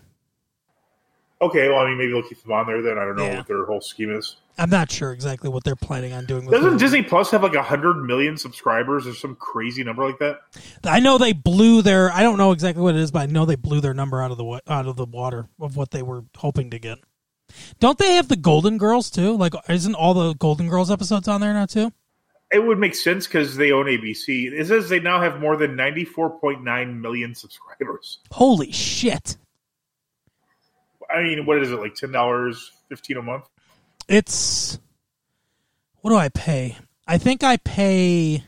Okay, 1.45 1.67
well, 1.69 1.79
I 1.79 1.89
mean, 1.89 1.97
maybe 1.97 2.11
they'll 2.11 2.23
keep 2.23 2.41
them 2.41 2.51
on 2.51 2.65
there 2.67 2.81
then. 2.81 2.97
I 2.97 3.05
don't 3.05 3.15
know 3.15 3.25
Yeah. 3.25 3.37
what 3.37 3.47
their 3.47 3.65
whole 3.65 3.81
scheme 3.81 4.11
is. 4.11 4.37
I'm 4.57 4.69
not 4.69 4.89
sure 4.89 5.11
exactly 5.11 5.49
what 5.49 5.63
they're 5.65 5.75
planning 5.75 6.13
on 6.13 6.25
doing. 6.25 6.45
With 6.45 6.53
Doesn't 6.53 6.75
Hulu. 6.75 6.79
Disney 6.79 7.01
Plus 7.03 7.29
have 7.31 7.43
like 7.43 7.55
a 7.55 7.63
hundred 7.63 7.95
million 8.05 8.37
subscribers 8.37 9.05
or 9.05 9.13
some 9.13 9.35
crazy 9.35 9.83
number 9.83 10.05
like 10.05 10.19
that? 10.19 10.39
I 10.85 10.99
know 11.01 11.17
they 11.17 11.33
blew 11.33 11.81
their. 11.81 12.11
I 12.11 12.23
don't 12.23 12.37
know 12.37 12.51
exactly 12.53 12.81
what 12.81 12.95
it 12.95 13.01
is, 13.01 13.11
but 13.11 13.19
I 13.23 13.25
know 13.25 13.45
they 13.45 13.55
blew 13.55 13.81
their 13.81 13.93
number 13.93 14.21
out 14.21 14.31
of 14.31 14.37
the 14.37 14.61
out 14.67 14.87
of 14.87 14.95
the 14.95 15.05
water 15.05 15.47
of 15.59 15.75
what 15.75 15.91
they 15.91 16.01
were 16.01 16.23
hoping 16.37 16.69
to 16.71 16.79
get. 16.79 16.99
Don't 17.79 17.97
they 17.97 18.13
have 18.13 18.27
the 18.29 18.37
Golden 18.37 18.77
Girls 18.77 19.09
too? 19.11 19.35
Like, 19.35 19.53
isn't 19.69 19.93
all 19.93 20.13
the 20.13 20.33
Golden 20.35 20.69
Girls 20.69 20.89
episodes 20.89 21.27
on 21.27 21.41
there 21.41 21.53
now 21.53 21.65
too? 21.65 21.91
It 22.51 22.63
would 22.65 22.79
make 22.79 22.95
sense 22.95 23.27
because 23.27 23.57
they 23.57 23.71
own 23.71 23.87
ABC. 23.87 24.51
It 24.53 24.67
says 24.67 24.87
they 24.87 24.99
now 25.01 25.19
have 25.19 25.41
more 25.41 25.57
than 25.57 25.75
ninety-four 25.75 26.39
point 26.39 26.63
nine 26.63 27.01
million 27.01 27.35
subscribers. 27.35 28.19
Holy 28.31 28.71
shit! 28.71 29.35
I 31.16 31.24
mean, 31.24 31.45
what 31.45 31.61
is 31.61 31.72
it 31.72 31.80
like 31.80 31.95
ten 31.95 32.11
dollars, 32.11 32.72
fifteen 32.89 33.18
a 33.18 33.22
month? 33.22 33.45
It's 34.09 34.78
what 36.01 36.11
do 36.11 36.18
I 36.18 36.30
pay? 36.30 36.78
I 37.07 37.18
think 37.18 37.43
I 37.43 37.57
pay. 37.57 38.43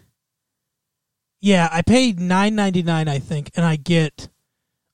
Yeah, 1.39 1.70
I 1.72 1.82
pay 1.82 2.11
nine 2.11 2.55
ninety 2.55 2.84
nine. 2.84 3.07
I 3.07 3.20
think, 3.20 3.51
and 3.55 3.65
I 3.65 3.78
get, 3.78 4.28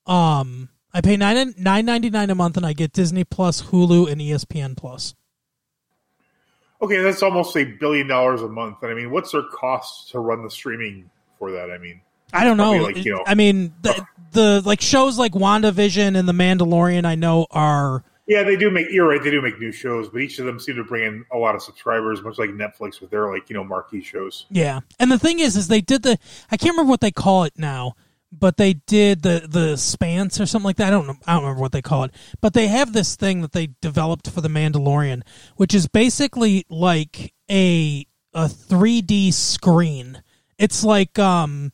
um, 0.06 0.70
I 0.94 1.02
pay 1.02 1.18
nine 1.18 1.56
nine 1.58 1.86
ninety 1.86 2.10
nine 2.10 2.30
a 2.30 2.36
month, 2.36 2.58
and 2.58 2.66
I 2.66 2.74
get 2.74 2.94
Disney 2.94 3.24
Plus, 3.24 3.64
Hulu, 3.64 4.12
and 4.12 4.22
ESPN 4.22 4.78
Plus. 4.78 5.16
Okay, 6.82 7.02
that's 7.02 7.24
almost 7.24 7.56
a 7.58 7.64
billion 7.64 8.08
dollars 8.08 8.42
a 8.42 8.48
month. 8.50 8.84
And 8.84 8.92
I 8.92 8.94
mean, 8.94 9.10
what's 9.10 9.32
their 9.32 9.44
cost 9.44 10.12
to 10.12 10.20
run 10.20 10.44
the 10.44 10.50
streaming 10.52 11.10
for 11.40 11.52
that? 11.52 11.72
I 11.72 11.78
mean, 11.80 12.02
I 12.34 12.44
don't 12.44 12.58
know. 12.58 12.74
Like, 12.74 13.04
you 13.06 13.14
know- 13.14 13.24
I 13.26 13.36
mean, 13.36 13.74
the, 13.82 14.06
the 14.32 14.62
like 14.66 14.82
shows 14.82 15.18
like 15.18 15.34
WandaVision 15.34 16.18
and 16.18 16.28
The 16.28 16.34
Mandalorian, 16.34 17.06
I 17.06 17.16
know 17.16 17.48
are 17.52 18.04
yeah, 18.26 18.44
they 18.44 18.56
do 18.56 18.72
make. 18.72 18.88
You're 18.90 19.08
right, 19.10 19.22
they 19.22 19.32
do 19.32 19.42
make 19.42 19.60
new 19.60 19.74
shows, 19.74 20.08
but 20.08 20.22
each 20.22 20.40
of 20.40 20.46
them 20.46 20.58
seem 20.58 20.78
to 20.78 20.84
bring 20.86 21.04
in 21.06 21.26
a 21.34 21.38
lot 21.38 21.56
of 21.56 21.62
subscribers, 21.62 22.22
much 22.22 22.38
like 22.40 22.52
Netflix 22.52 23.02
with 23.02 23.10
their 23.12 23.30
like 23.32 23.50
you 23.50 23.54
know 23.54 23.64
marquee 23.66 24.02
shows. 24.02 24.46
yeah. 24.50 24.80
And 25.00 25.12
the 25.12 25.20
thing 25.20 25.40
is, 25.40 25.58
is 25.58 25.68
they 25.68 25.82
did 25.82 26.04
the 26.04 26.18
I 26.50 26.56
can't 26.58 26.72
remember 26.72 26.90
what 26.90 27.02
they 27.02 27.12
call 27.12 27.44
it 27.44 27.54
now, 27.58 27.96
but 28.32 28.56
they 28.56 28.74
did 28.74 29.24
the 29.24 29.46
the 29.48 29.76
Spans 29.76 30.40
or 30.40 30.46
something 30.46 30.66
like 30.66 30.78
that. 30.78 30.88
I 30.88 30.92
don't 30.92 31.06
know. 31.06 31.18
I 31.28 31.34
don't 31.34 31.44
remember 31.44 31.62
what 31.62 31.74
they 31.74 31.82
call 31.82 32.06
it, 32.06 32.12
but 32.40 32.54
they 32.54 32.68
have 32.68 32.94
this 32.94 33.18
thing 33.18 33.42
that 33.42 33.52
they 33.52 33.72
developed 33.82 34.30
for 34.30 34.40
The 34.40 34.48
Mandalorian, 34.48 35.24
which 35.58 35.76
is 35.76 35.88
basically 35.90 36.66
like 36.70 37.34
a 37.52 38.08
a 38.34 38.46
3D 38.46 39.34
screen. 39.34 40.24
It's 40.58 40.84
like 40.86 41.20
um 41.20 41.74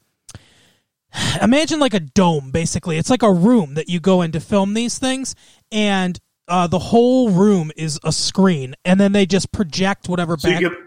imagine 1.41 1.79
like 1.79 1.93
a 1.93 1.99
dome 1.99 2.51
basically 2.51 2.97
it's 2.97 3.09
like 3.09 3.23
a 3.23 3.31
room 3.31 3.73
that 3.75 3.89
you 3.89 3.99
go 3.99 4.21
in 4.21 4.31
to 4.31 4.39
film 4.39 4.73
these 4.73 4.97
things 4.99 5.35
and 5.71 6.19
uh, 6.47 6.65
the 6.67 6.79
whole 6.79 7.29
room 7.29 7.71
is 7.77 7.99
a 8.03 8.11
screen 8.11 8.75
and 8.85 8.99
then 8.99 9.11
they 9.11 9.25
just 9.25 9.51
project 9.51 10.09
whatever 10.09 10.37
So 10.37 10.49
back 10.49 10.61
you 10.61 10.69
get. 10.69 10.79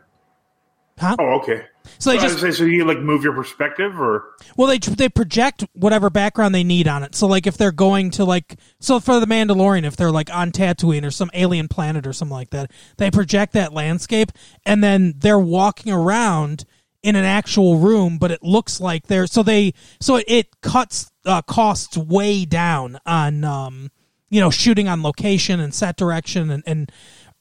huh? 0.98 1.16
Oh, 1.20 1.38
okay. 1.40 1.66
so 1.98 2.10
they 2.10 2.18
just 2.18 2.40
say, 2.40 2.50
so 2.50 2.64
you 2.64 2.84
like 2.84 2.98
move 2.98 3.22
your 3.22 3.32
perspective, 3.32 4.00
or 4.00 4.24
well 4.56 4.66
they 4.66 4.78
they 4.78 5.08
project 5.08 5.64
whatever 5.72 6.10
background 6.10 6.52
they 6.54 6.64
need 6.64 6.88
on 6.88 7.02
it 7.04 7.14
so 7.14 7.26
like 7.28 7.46
if 7.46 7.56
they're 7.56 7.70
going 7.72 8.10
to 8.10 8.24
like 8.24 8.56
so 8.80 8.98
for 8.98 9.20
the 9.20 9.26
mandalorian 9.26 9.84
if 9.84 9.94
they're 9.96 10.10
like 10.10 10.34
on 10.34 10.50
tatooine 10.50 11.04
or 11.04 11.10
some 11.12 11.30
alien 11.34 11.68
planet 11.68 12.06
or 12.08 12.12
something 12.12 12.34
like 12.36 12.50
that 12.50 12.70
they 12.98 13.10
project 13.10 13.52
that 13.52 13.72
landscape 13.72 14.32
and 14.66 14.82
then 14.82 15.14
they're 15.18 15.38
walking 15.38 15.92
around 15.92 16.64
in 17.02 17.16
an 17.16 17.24
actual 17.24 17.78
room 17.78 18.18
but 18.18 18.30
it 18.30 18.42
looks 18.42 18.80
like 18.80 19.06
they're 19.06 19.26
so 19.26 19.42
they 19.42 19.72
so 20.00 20.20
it, 20.26 20.60
cuts 20.60 21.10
uh, 21.24 21.42
costs 21.42 21.96
way 21.96 22.44
down 22.44 22.98
on 23.06 23.44
um 23.44 23.90
you 24.30 24.40
know 24.40 24.50
shooting 24.50 24.88
on 24.88 25.02
location 25.02 25.60
and 25.60 25.74
set 25.74 25.96
direction 25.96 26.50
and 26.50 26.62
and 26.66 26.90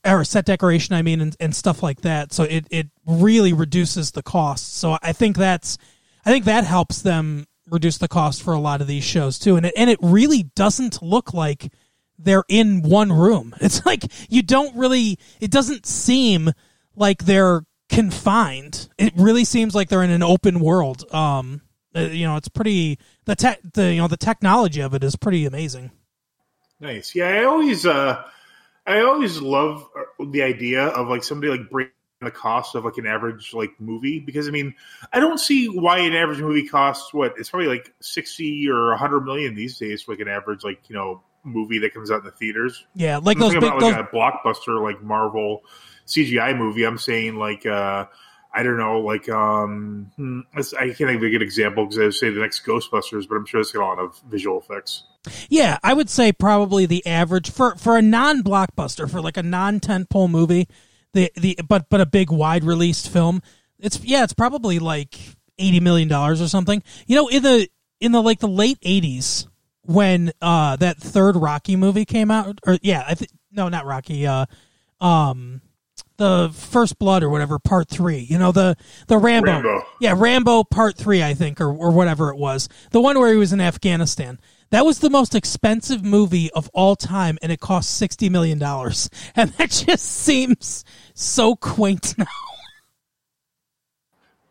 or 0.06 0.24
set 0.24 0.46
decoration 0.46 0.96
i 0.96 1.02
mean 1.02 1.22
and, 1.22 1.36
and 1.40 1.56
stuff 1.56 1.82
like 1.82 2.02
that. 2.02 2.34
So 2.34 2.44
it 2.44 2.68
it 2.70 2.88
really 3.06 3.54
reduces 3.54 4.12
the 4.12 4.24
cost. 4.24 4.76
So 4.76 4.98
i 5.02 5.14
think 5.14 5.38
that's 5.38 5.78
i 6.26 6.32
think 6.32 6.46
that 6.46 6.66
helps 6.66 7.02
them 7.02 7.48
reduce 7.70 7.98
the 7.98 8.08
cost 8.08 8.44
for 8.44 8.54
a 8.54 8.60
lot 8.60 8.82
of 8.82 8.88
these 8.88 9.04
shows 9.04 9.40
too. 9.40 9.56
And 9.56 9.66
it, 9.66 9.74
and 9.78 9.90
it 9.90 10.00
really 10.02 10.44
doesn't 10.44 11.02
look 11.02 11.34
like 11.34 11.72
they're 12.20 12.44
in 12.48 12.82
one 12.82 13.12
room. 13.12 13.56
It's 13.62 13.86
like 13.86 14.04
you 14.30 14.44
don't 14.44 14.76
really 14.76 15.18
it 15.40 15.50
doesn't 15.50 15.86
seem 15.86 16.52
like 16.96 17.24
they're 17.26 17.62
confined 17.92 18.90
it 18.98 19.14
really 19.16 19.44
seems 19.44 19.76
like 19.76 19.90
they're 19.90 20.04
in 20.04 20.10
an 20.10 20.24
open 20.24 20.60
world 20.60 21.04
um 21.14 21.62
uh, 21.96 22.00
you 22.00 22.26
know 22.26 22.38
it's 22.38 22.48
pretty 22.48 22.98
the 23.26 23.36
tech 23.36 23.60
the 23.74 23.94
you 23.94 24.02
know 24.02 24.08
the 24.08 24.18
technology 24.18 24.82
of 24.82 24.94
it 24.94 25.04
is 25.04 25.16
pretty 25.16 25.46
amazing 25.46 25.92
nice. 26.82 27.16
Yeah, 27.16 27.28
I 27.28 27.44
always, 27.44 27.86
uh 27.86 28.24
I 28.86 29.02
always 29.02 29.40
love 29.40 29.88
uh, 29.96 30.26
the 30.26 30.42
idea 30.42 30.88
of 30.88 31.08
like 31.08 31.24
somebody 31.24 31.52
like 31.52 31.70
bringing 31.70 31.92
the 32.20 32.32
cost 32.32 32.76
of 32.76 32.86
like 32.86 32.98
an 32.98 33.08
average 33.08 33.54
like 33.54 33.72
movie 33.80 34.20
because 34.20 34.48
I 34.48 34.52
mean 34.52 34.76
I 35.12 35.20
don't 35.20 35.40
see 35.40 35.68
why 35.68 36.00
an 36.00 36.14
average 36.14 36.40
movie 36.40 36.68
costs 36.68 37.14
what 37.14 37.34
it's 37.38 37.50
probably 37.50 37.68
like 37.68 37.94
sixty 38.00 38.68
or 38.70 38.96
hundred 38.96 39.22
million 39.22 39.56
these 39.56 39.78
days 39.78 40.04
for 40.04 40.14
like 40.14 40.20
an 40.20 40.28
average 40.28 40.64
like 40.64 40.88
you 40.88 40.96
know 40.96 41.24
movie 41.44 41.80
that 41.80 41.94
comes 41.94 42.12
out 42.12 42.20
in 42.20 42.26
the 42.26 42.32
theaters. 42.32 42.86
yeah 42.94 43.18
like 43.18 43.38
I'm 43.38 43.42
those 43.42 43.54
big 43.54 43.64
about 43.64 43.80
those, 43.80 43.94
a 43.94 44.04
blockbuster 44.04 44.82
like 44.84 45.02
Marvel 45.02 45.64
CGI 46.12 46.58
movie. 46.58 46.84
I'm 46.84 46.98
saying 46.98 47.36
like 47.36 47.66
uh 47.66 48.06
I 48.54 48.64
don't 48.64 48.78
know, 48.78 49.00
like 49.00 49.30
um, 49.30 50.12
hmm, 50.18 50.42
I 50.54 50.62
can't 50.62 50.98
think 50.98 51.18
of 51.18 51.24
a 51.24 51.30
good 51.30 51.42
example 51.42 51.86
because 51.86 52.00
I 52.00 52.04
would 52.04 52.14
say 52.14 52.30
the 52.32 52.42
next 52.42 52.66
Ghostbusters, 52.66 53.28
but 53.28 53.36
I'm 53.36 53.46
sure 53.46 53.62
it's 53.62 53.72
got 53.72 53.82
a 53.82 53.86
lot 53.86 54.00
of 54.00 54.20
visual 54.30 54.60
effects. 54.60 55.04
Yeah, 55.48 55.78
I 55.84 55.94
would 55.94 56.10
say 56.10 56.34
probably 56.34 56.86
the 56.86 57.06
average 57.06 57.50
for 57.50 57.76
for 57.76 57.96
a 57.96 58.02
non 58.02 58.44
blockbuster 58.44 59.10
for 59.10 59.22
like 59.22 59.38
a 59.38 59.44
non 59.44 59.80
tentpole 59.80 60.30
movie, 60.30 60.68
the 61.14 61.32
the 61.36 61.60
but 61.68 61.90
but 61.90 62.02
a 62.02 62.06
big 62.06 62.30
wide 62.30 62.66
released 62.66 63.10
film. 63.10 63.42
It's 63.80 64.04
yeah, 64.04 64.24
it's 64.24 64.34
probably 64.34 64.80
like 64.80 65.18
eighty 65.58 65.80
million 65.80 66.10
dollars 66.10 66.42
or 66.42 66.50
something. 66.50 66.84
You 67.08 67.16
know, 67.16 67.28
in 67.30 67.44
the 67.44 67.70
in 68.02 68.12
the 68.12 68.22
like 68.22 68.40
the 68.40 68.50
late 68.50 68.80
eighties 68.82 69.48
when 69.84 70.34
uh 70.42 70.76
that 70.78 70.98
third 70.98 71.38
Rocky 71.38 71.78
movie 71.78 72.06
came 72.06 72.32
out, 72.32 72.60
or 72.68 72.78
yeah, 72.82 73.06
I 73.08 73.16
think 73.16 73.32
no, 73.52 73.70
not 73.70 73.86
Rocky. 73.86 74.28
Uh, 74.28 74.46
um, 75.00 75.62
the 76.22 76.52
First 76.54 77.00
Blood 77.00 77.24
or 77.24 77.30
whatever, 77.30 77.58
Part 77.58 77.90
Three. 77.90 78.20
You 78.20 78.38
know 78.38 78.52
the 78.52 78.78
the 79.08 79.18
Rambo. 79.18 79.54
Rambo. 79.54 79.84
Yeah, 80.00 80.14
Rambo 80.16 80.64
Part 80.64 80.96
Three, 80.96 81.24
I 81.24 81.34
think, 81.34 81.60
or 81.60 81.74
or 81.74 81.92
whatever 81.92 82.30
it 82.30 82.38
was. 82.38 82.70
The 82.92 83.02
one 83.02 83.18
where 83.20 83.32
he 83.32 83.38
was 83.38 83.52
in 83.52 83.60
Afghanistan. 83.60 84.40
That 84.70 84.86
was 84.86 85.00
the 85.00 85.10
most 85.10 85.36
expensive 85.36 86.06
movie 86.06 86.52
of 86.52 86.70
all 86.74 86.96
time, 86.96 87.40
and 87.42 87.52
it 87.52 87.60
cost 87.60 87.98
sixty 87.98 88.30
million 88.30 88.60
dollars. 88.60 89.10
And 89.36 89.50
that 89.54 89.72
just 89.72 90.06
seems 90.06 90.84
so 91.14 91.56
quaint 91.56 92.18
now. 92.18 92.26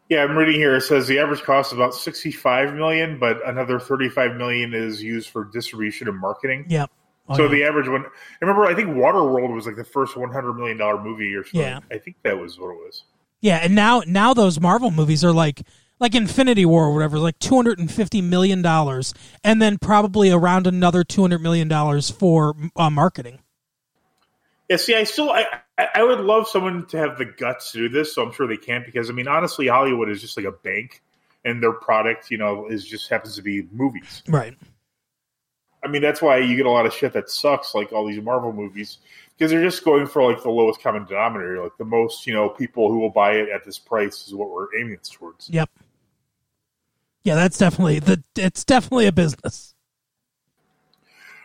Yeah, 0.09 0.25
I'm 0.25 0.37
reading 0.37 0.55
here. 0.55 0.75
It 0.75 0.81
says 0.81 1.07
the 1.07 1.21
average 1.21 1.43
cost 1.43 1.71
is 1.71 1.79
about 1.79 1.95
65 1.95 2.75
million, 2.75 3.21
but 3.21 3.47
another 3.47 3.79
35 3.79 4.37
million 4.37 4.75
is 4.75 5.01
used 5.01 5.29
for 5.29 5.45
distribution 5.45 6.09
and 6.09 6.19
marketing. 6.19 6.65
Yep. 6.69 6.91
Oh, 7.31 7.37
so 7.37 7.43
yeah. 7.45 7.49
the 7.51 7.65
average 7.65 7.89
one, 7.89 8.05
I 8.05 8.09
remember, 8.43 8.67
I 8.67 8.75
think 8.75 8.89
Waterworld 8.91 9.55
was 9.55 9.65
like 9.65 9.77
the 9.77 9.85
first 9.85 10.17
100 10.17 10.55
million 10.55 10.77
dollar 10.77 11.01
movie 11.01 11.35
or 11.35 11.45
something. 11.45 11.61
Yeah. 11.61 11.81
I 11.91 11.99
think 11.99 12.17
that 12.25 12.39
was 12.39 12.59
what 12.59 12.71
it 12.73 12.79
was. 12.79 13.05
Yeah, 13.41 13.59
and 13.63 13.75
now 13.75 14.03
now 14.07 14.35
those 14.35 14.61
Marvel 14.61 14.91
movies 14.91 15.25
are 15.25 15.33
like 15.33 15.63
like 15.99 16.15
Infinity 16.15 16.65
War 16.67 16.87
or 16.87 16.95
whatever, 16.95 17.19
like 17.19 17.39
two 17.39 17.55
hundred 17.55 17.79
and 17.79 17.91
fifty 17.91 18.21
million 18.21 18.63
dollars, 18.63 19.15
and 19.43 19.63
then 19.63 19.79
probably 19.79 20.31
around 20.31 20.67
another 20.67 21.05
two 21.05 21.23
hundred 21.23 21.41
million 21.41 21.69
dollars 21.69 22.11
for 22.11 22.55
uh, 22.77 22.91
marketing. 22.91 23.39
Yeah, 24.69 24.77
see, 24.77 24.95
I 24.95 25.05
still, 25.05 25.31
I 25.31 25.47
I 25.79 26.03
would 26.03 26.21
love 26.21 26.49
someone 26.49 26.87
to 26.89 26.99
have 26.99 27.19
the 27.19 27.25
guts 27.25 27.73
to 27.73 27.79
do 27.79 27.89
this. 27.89 28.15
So 28.15 28.23
I'm 28.23 28.33
sure 28.33 28.47
they 28.47 28.57
can't 28.57 28.85
because 28.85 29.09
I 29.09 29.13
mean, 29.13 29.29
honestly, 29.29 29.67
Hollywood 29.69 30.11
is 30.11 30.21
just 30.21 30.37
like 30.37 30.47
a 30.47 30.53
bank, 30.53 31.03
and 31.45 31.63
their 31.63 31.73
product, 31.73 32.31
you 32.31 32.39
know, 32.39 32.67
is 32.69 32.85
just 32.85 33.09
happens 33.09 33.37
to 33.37 33.43
be 33.43 33.67
movies. 33.73 34.23
Right. 34.29 34.57
I 35.83 35.89
mean, 35.89 36.03
that's 36.03 36.21
why 36.21 36.39
you 36.39 36.57
get 36.57 36.67
a 36.67 36.71
lot 36.71 36.87
of 36.87 36.93
shit 36.93 37.13
that 37.15 37.31
sucks, 37.31 37.75
like 37.75 37.93
all 37.93 38.07
these 38.07 38.21
Marvel 38.23 38.53
movies, 38.53 38.99
because 39.37 39.51
they're 39.51 39.63
just 39.63 39.85
going 39.85 40.07
for 40.07 40.23
like 40.23 40.43
the 40.43 40.51
lowest 40.51 40.83
common 40.83 41.07
denominator, 41.07 41.63
like 41.63 41.77
the 41.79 41.85
most, 41.85 42.27
you 42.27 42.35
know, 42.35 42.49
people 42.51 42.91
who 42.91 42.99
will 42.99 43.11
buy 43.11 43.33
it 43.33 43.49
at 43.49 43.65
this 43.65 43.79
price 43.79 44.27
is 44.27 44.35
what 44.35 44.51
we're 44.51 44.69
aiming 44.79 44.99
towards. 44.99 45.49
Yep. 45.49 45.71
Yeah, 47.23 47.35
that's 47.35 47.59
definitely 47.59 47.99
the. 47.99 48.23
It's 48.37 48.65
definitely 48.65 49.07
a 49.07 49.13
business. 49.13 49.75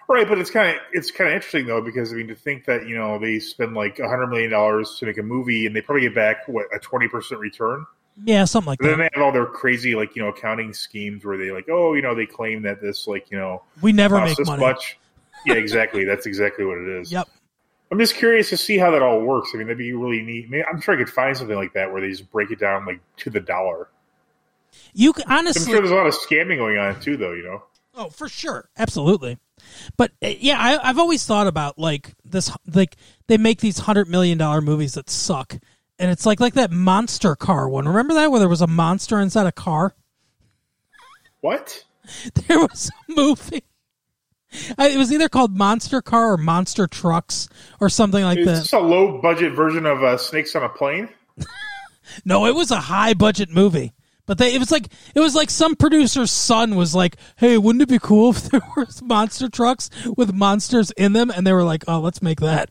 Right, 0.07 0.27
but 0.27 0.38
it's 0.38 0.51
kind 0.51 0.75
of 0.75 0.81
it's 0.93 1.09
kind 1.09 1.29
of 1.29 1.36
interesting 1.36 1.65
though 1.65 1.81
because 1.81 2.13
I 2.13 2.17
mean 2.17 2.27
to 2.27 2.36
think 2.36 2.65
that 2.65 2.88
you 2.88 2.95
know 2.95 3.17
they 3.17 3.39
spend 3.39 3.73
like 3.73 3.99
a 3.99 4.07
hundred 4.07 4.27
million 4.27 4.51
dollars 4.51 4.97
to 4.99 5.05
make 5.07 5.17
a 5.17 5.23
movie 5.23 5.65
and 5.65 5.75
they 5.75 5.81
probably 5.81 6.03
get 6.03 6.13
back 6.13 6.47
what 6.47 6.67
a 6.73 6.79
twenty 6.79 7.07
percent 7.07 7.41
return. 7.41 7.86
Yeah, 8.24 8.45
something 8.45 8.70
like 8.70 8.80
And 8.82 8.89
then 8.89 8.99
that. 8.99 9.11
they 9.13 9.20
have 9.20 9.26
all 9.26 9.32
their 9.34 9.45
crazy 9.45 9.93
like 9.95 10.16
you 10.16 10.22
know 10.22 10.30
accounting 10.30 10.74
schemes 10.74 11.26
where 11.26 11.38
they 11.38 11.51
like 11.51 11.68
oh 11.70 11.93
you 11.95 12.01
know 12.01 12.16
they 12.16 12.26
claim 12.26 12.61
that 12.61 12.82
this 12.82 13.07
like 13.07 13.30
you 13.30 13.38
know 13.38 13.61
We 13.82 13.91
never 13.91 14.20
make 14.22 14.38
this 14.38 14.47
money. 14.47 14.61
much. 14.63 14.97
Yeah, 15.45 15.55
exactly. 15.55 16.05
That's 16.05 16.26
exactly 16.26 16.66
what 16.66 16.80
it 16.80 16.88
is. 17.01 17.11
Yep. 17.11 17.30
I'm 17.91 17.99
just 17.99 18.16
curious 18.16 18.49
to 18.49 18.57
see 18.57 18.80
how 18.80 18.89
that 18.91 19.03
all 19.03 19.22
works. 19.22 19.51
I 19.53 19.57
mean, 19.59 19.68
that'd 19.68 19.78
be 19.78 19.93
really 19.93 20.24
neat. 20.24 20.45
I 20.47 20.49
mean, 20.49 20.63
I'm 20.68 20.82
sure 20.82 20.95
I 20.95 20.97
could 20.97 21.09
find 21.09 21.38
something 21.38 21.55
like 21.55 21.74
that 21.74 21.91
where 21.91 22.01
they 22.01 22.09
just 22.09 22.32
break 22.32 22.49
it 22.49 22.57
down 22.59 22.84
like 22.88 22.99
to 23.18 23.30
the 23.30 23.39
dollar. 23.41 23.88
You 24.95 25.13
can, 25.13 25.26
I'm 25.28 25.39
honestly. 25.45 25.72
sure 25.72 25.82
there's 25.82 25.91
a 25.91 25.95
lot 25.95 26.07
of 26.07 26.16
scamming 26.16 26.57
going 26.57 26.80
on 26.80 26.99
too, 26.99 27.16
though. 27.16 27.34
You 27.34 27.43
know. 27.43 27.63
Oh, 27.93 28.09
for 28.09 28.28
sure, 28.28 28.70
absolutely. 28.76 29.38
But 29.97 30.13
uh, 30.24 30.30
yeah, 30.39 30.57
I, 30.59 30.89
I've 30.89 30.97
always 30.97 31.24
thought 31.28 31.45
about 31.45 31.78
like 31.78 32.13
this, 32.26 32.51
like 32.74 32.95
they 33.28 33.38
make 33.38 33.59
these 33.61 33.78
hundred 33.78 34.09
million 34.09 34.39
dollar 34.39 34.61
movies 34.61 34.95
that 34.95 35.11
suck, 35.11 35.59
and 35.99 36.11
it's 36.11 36.25
like 36.25 36.39
like 36.39 36.53
that 36.55 36.71
monster 36.71 37.35
car 37.35 37.67
one. 37.69 37.87
Remember 37.87 38.13
that 38.15 38.31
where 38.31 38.39
there 38.39 38.49
was 38.49 38.61
a 38.61 38.67
monster 38.67 39.19
inside 39.19 39.47
a 39.47 39.51
car? 39.51 39.95
What? 41.41 41.83
There 42.47 42.59
was 42.59 42.91
a 43.09 43.11
movie. 43.11 43.63
I, 44.77 44.89
it 44.89 44.97
was 44.97 45.11
either 45.11 45.27
called 45.27 45.57
Monster 45.57 46.01
Car 46.03 46.33
or 46.33 46.37
Monster 46.37 46.85
Trucks 46.85 47.49
or 47.81 47.89
something 47.89 48.23
like 48.23 48.37
Is 48.37 48.45
that. 48.45 48.51
this 48.53 48.73
a 48.73 48.79
low 48.79 49.19
budget 49.19 49.53
version 49.53 49.85
of 49.87 50.03
uh, 50.03 50.17
Snakes 50.17 50.55
on 50.55 50.63
a 50.63 50.69
Plane? 50.69 51.09
No, 52.23 52.45
it 52.45 52.53
was 52.53 52.69
a 52.69 52.79
high 52.79 53.15
budget 53.15 53.49
movie. 53.49 53.93
But 54.27 54.37
they, 54.37 54.53
it 54.53 54.59
was 54.59 54.71
like 54.71 54.89
it 55.15 55.19
was 55.19 55.33
like 55.33 55.49
some 55.49 55.75
producer's 55.75 56.29
son 56.31 56.75
was 56.75 56.93
like, 56.93 57.17
"Hey, 57.35 57.57
wouldn't 57.57 57.81
it 57.81 57.89
be 57.89 57.97
cool 57.99 58.29
if 58.29 58.43
there 58.43 58.61
was 58.77 59.01
monster 59.01 59.49
trucks 59.49 59.89
with 60.15 60.31
monsters 60.33 60.91
in 60.91 61.13
them?" 61.13 61.31
And 61.31 61.45
they 61.45 61.53
were 61.53 61.63
like, 61.63 61.83
"Oh, 61.87 61.99
let's 61.99 62.21
make 62.21 62.39
that." 62.41 62.69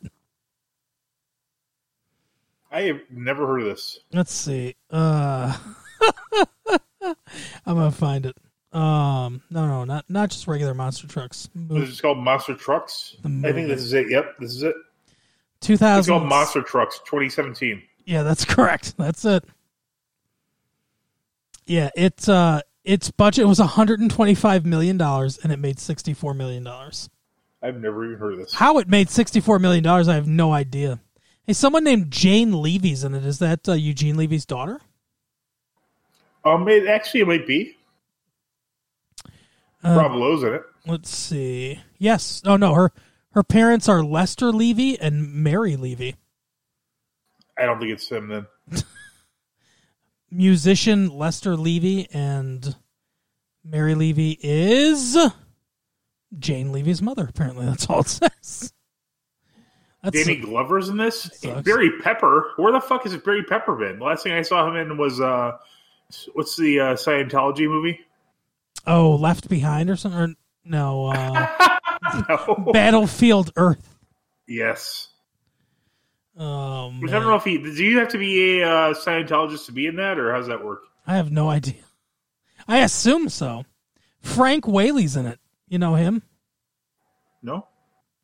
I 2.74 2.82
have 2.82 3.00
never 3.08 3.46
heard 3.46 3.60
of 3.60 3.66
this. 3.68 4.00
Let's 4.12 4.34
see. 4.34 4.74
Uh 4.90 5.56
I'm 7.04 7.16
gonna 7.66 7.90
find 7.92 8.26
it. 8.26 8.36
Um, 8.72 9.40
no, 9.50 9.68
no, 9.68 9.84
not 9.84 10.04
not 10.08 10.30
just 10.30 10.48
regular 10.48 10.74
monster 10.74 11.06
trucks. 11.06 11.48
This 11.54 11.88
is 11.88 12.00
called 12.00 12.18
Monster 12.18 12.54
Trucks. 12.54 13.16
I 13.24 13.52
think 13.52 13.68
this 13.68 13.82
is 13.82 13.92
it. 13.92 14.10
Yep, 14.10 14.38
this 14.40 14.50
is 14.50 14.64
it. 14.64 14.74
Two 15.60 15.74
It's 15.80 16.08
called 16.08 16.26
Monster 16.26 16.62
Trucks 16.62 16.98
2017. 17.04 17.82
Yeah, 18.04 18.24
that's 18.24 18.44
correct. 18.44 18.96
That's 18.98 19.24
it. 19.24 19.44
Yeah, 21.66 21.90
it's 21.94 22.28
uh 22.28 22.62
its 22.82 23.10
budget 23.12 23.46
was 23.46 23.60
125 23.60 24.66
million 24.66 24.98
dollars 24.98 25.38
and 25.38 25.52
it 25.52 25.58
made 25.58 25.78
64 25.78 26.34
million 26.34 26.64
dollars. 26.64 27.08
I've 27.62 27.80
never 27.80 28.04
even 28.04 28.18
heard 28.18 28.32
of 28.34 28.38
this. 28.40 28.52
How 28.52 28.78
it 28.78 28.88
made 28.88 29.08
64 29.08 29.60
million 29.60 29.84
dollars, 29.84 30.08
I 30.08 30.16
have 30.16 30.26
no 30.26 30.52
idea. 30.52 31.00
Hey, 31.46 31.52
someone 31.52 31.84
named 31.84 32.10
Jane 32.10 32.52
Levy's 32.52 33.04
in 33.04 33.14
it. 33.14 33.24
Is 33.24 33.38
that 33.38 33.68
uh, 33.68 33.72
Eugene 33.72 34.16
Levy's 34.16 34.46
daughter? 34.46 34.80
Um, 36.44 36.68
it 36.68 36.86
actually 36.86 37.20
it 37.20 37.28
might 37.28 37.46
be. 37.46 37.76
Uh, 39.82 39.96
Rob 39.96 40.12
Lowe's 40.12 40.42
in 40.42 40.54
it. 40.54 40.62
Let's 40.86 41.14
see. 41.14 41.80
Yes. 41.98 42.42
Oh 42.46 42.56
no, 42.56 42.74
her 42.74 42.92
her 43.32 43.42
parents 43.42 43.88
are 43.88 44.02
Lester 44.02 44.52
Levy 44.52 44.98
and 44.98 45.32
Mary 45.34 45.76
Levy. 45.76 46.16
I 47.58 47.66
don't 47.66 47.78
think 47.78 47.92
it's 47.92 48.08
him 48.08 48.28
then. 48.28 48.46
Musician 50.30 51.08
Lester 51.10 51.56
Levy 51.56 52.08
and 52.12 52.74
Mary 53.62 53.94
Levy 53.94 54.38
is 54.42 55.16
Jane 56.38 56.72
Levy's 56.72 57.02
mother. 57.02 57.26
Apparently, 57.28 57.66
that's 57.66 57.88
all 57.88 58.00
it 58.00 58.08
says. 58.08 58.72
That's 60.04 60.22
Danny 60.22 60.36
Glover's 60.36 60.90
in 60.90 60.98
this. 60.98 61.28
Barry 61.64 61.90
Pepper. 62.02 62.52
Where 62.56 62.72
the 62.72 62.80
fuck 62.80 63.04
has 63.04 63.16
Barry 63.16 63.42
Pepper 63.42 63.74
been? 63.74 63.98
The 63.98 64.04
last 64.04 64.22
thing 64.22 64.32
I 64.32 64.42
saw 64.42 64.68
him 64.68 64.76
in 64.76 64.98
was 64.98 65.18
uh, 65.18 65.56
what's 66.34 66.56
the 66.56 66.78
uh, 66.78 66.94
Scientology 66.94 67.66
movie? 67.66 67.98
oh, 68.86 69.14
Left 69.16 69.48
Behind 69.48 69.88
or 69.88 69.96
something. 69.96 70.20
Or, 70.20 70.34
no, 70.66 71.06
uh, 71.06 71.78
no. 72.28 72.70
Battlefield 72.72 73.52
Earth. 73.56 73.96
yes. 74.46 75.08
Oh 76.36 76.90
Which 76.98 77.12
I 77.12 77.20
don't 77.20 77.28
know 77.28 77.36
if 77.36 77.44
he. 77.44 77.58
Do 77.58 77.84
you 77.84 78.00
have 78.00 78.08
to 78.08 78.18
be 78.18 78.60
a 78.60 78.68
uh, 78.68 78.94
Scientologist 78.94 79.66
to 79.66 79.72
be 79.72 79.86
in 79.86 79.96
that, 79.96 80.18
or 80.18 80.32
how 80.32 80.38
does 80.38 80.48
that 80.48 80.64
work? 80.64 80.82
I 81.06 81.14
have 81.14 81.30
no 81.30 81.48
idea. 81.48 81.84
I 82.66 82.78
assume 82.80 83.28
so. 83.28 83.64
Frank 84.20 84.66
Whaley's 84.66 85.16
in 85.16 85.26
it. 85.26 85.38
You 85.68 85.78
know 85.78 85.94
him? 85.94 86.22
No. 87.40 87.68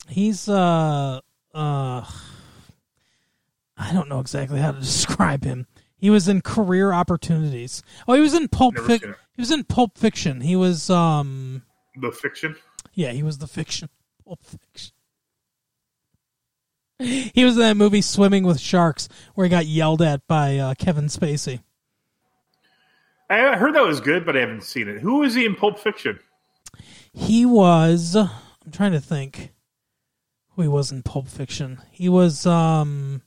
He's 0.09 0.49
uh 0.49 1.20
uh 1.55 2.05
I 3.76 3.92
don't 3.92 4.09
know 4.09 4.20
exactly 4.20 4.61
how 4.61 4.72
to 4.72 4.80
describe 4.80 5.44
him. 5.44 5.66
He 5.96 6.11
was 6.11 6.28
in 6.28 6.40
Career 6.40 6.92
Opportunities. 6.92 7.82
Oh, 8.09 8.14
he 8.14 8.20
was 8.20 8.34
in 8.34 8.48
Pulp 8.48 8.74
Never 8.74 8.88
Fic- 8.88 9.14
He 9.34 9.42
was 9.42 9.51
in 9.51 9.64
Pulp 9.64 9.98
Fiction. 9.98 10.40
He 10.40 10.57
was 10.57 10.88
um 10.90 11.62
The 12.01 12.11
fiction. 12.12 12.57
yeah, 12.94 13.11
he 13.12 13.22
was 13.22 13.38
the 13.38 13.46
fiction. 13.46 13.88
Pulp 14.26 14.40
Fiction. 14.44 14.92
He 17.34 17.44
was 17.46 17.55
in 17.55 17.61
that 17.61 17.78
movie 17.78 18.03
Swimming 18.03 18.44
with 18.44 18.61
Sharks 18.61 19.09
where 19.34 19.46
he 19.46 19.51
got 19.51 19.64
yelled 19.64 20.03
at 20.03 20.26
by 20.26 20.59
uh, 20.59 20.74
Kevin 20.74 21.07
Spacey. 21.07 21.62
I 23.30 23.57
heard 23.57 23.74
that 23.74 23.86
was 23.86 24.01
good, 24.01 24.26
but 24.26 24.36
I 24.36 24.40
haven't 24.40 24.64
seen 24.64 24.86
it. 24.88 25.01
Who 25.01 25.20
was 25.20 25.32
he 25.34 25.46
in 25.46 25.55
Pulp 25.55 25.78
Fiction? 25.78 26.18
He 27.14 27.46
was 27.46 28.16
I'm 28.16 28.28
trying 28.72 28.92
to 28.92 29.01
think 29.01 29.53
who 30.61 30.64
he 30.64 30.68
was 30.68 30.92
in 30.92 31.02
Pulp 31.02 31.26
Fiction. 31.26 31.80
He 31.90 32.08
was 32.11 32.44
um 32.46 33.22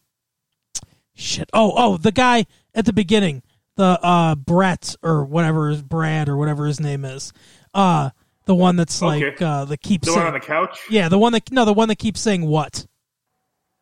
shit. 1.16 1.50
Oh, 1.54 1.74
oh, 1.76 1.98
the 1.98 2.12
guy 2.12 2.46
at 2.76 2.86
the 2.86 2.94
beginning, 2.94 3.42
the 3.76 4.00
uh 4.04 4.36
Brett 4.36 4.96
or 5.02 5.26
whatever 5.26 5.70
is 5.70 5.82
Brad 5.82 6.30
or 6.30 6.38
whatever 6.38 6.68
his 6.68 6.80
name 6.80 7.04
is. 7.06 7.34
Uh 7.74 8.12
the 8.46 8.54
one 8.54 8.76
that's 8.76 9.02
like 9.02 9.24
Okay. 9.24 9.44
uh 9.46 9.66
the 9.66 9.78
keeps 9.78 10.08
The 10.08 10.14
one 10.14 10.28
on 10.28 10.34
the 10.34 10.40
couch. 10.40 10.80
Yeah, 10.90 11.10
the 11.10 11.18
one 11.18 11.34
that 11.34 11.52
no, 11.52 11.66
the 11.66 11.74
one 11.74 11.88
that 11.90 11.98
keeps 11.98 12.20
saying 12.22 12.46
what? 12.46 12.86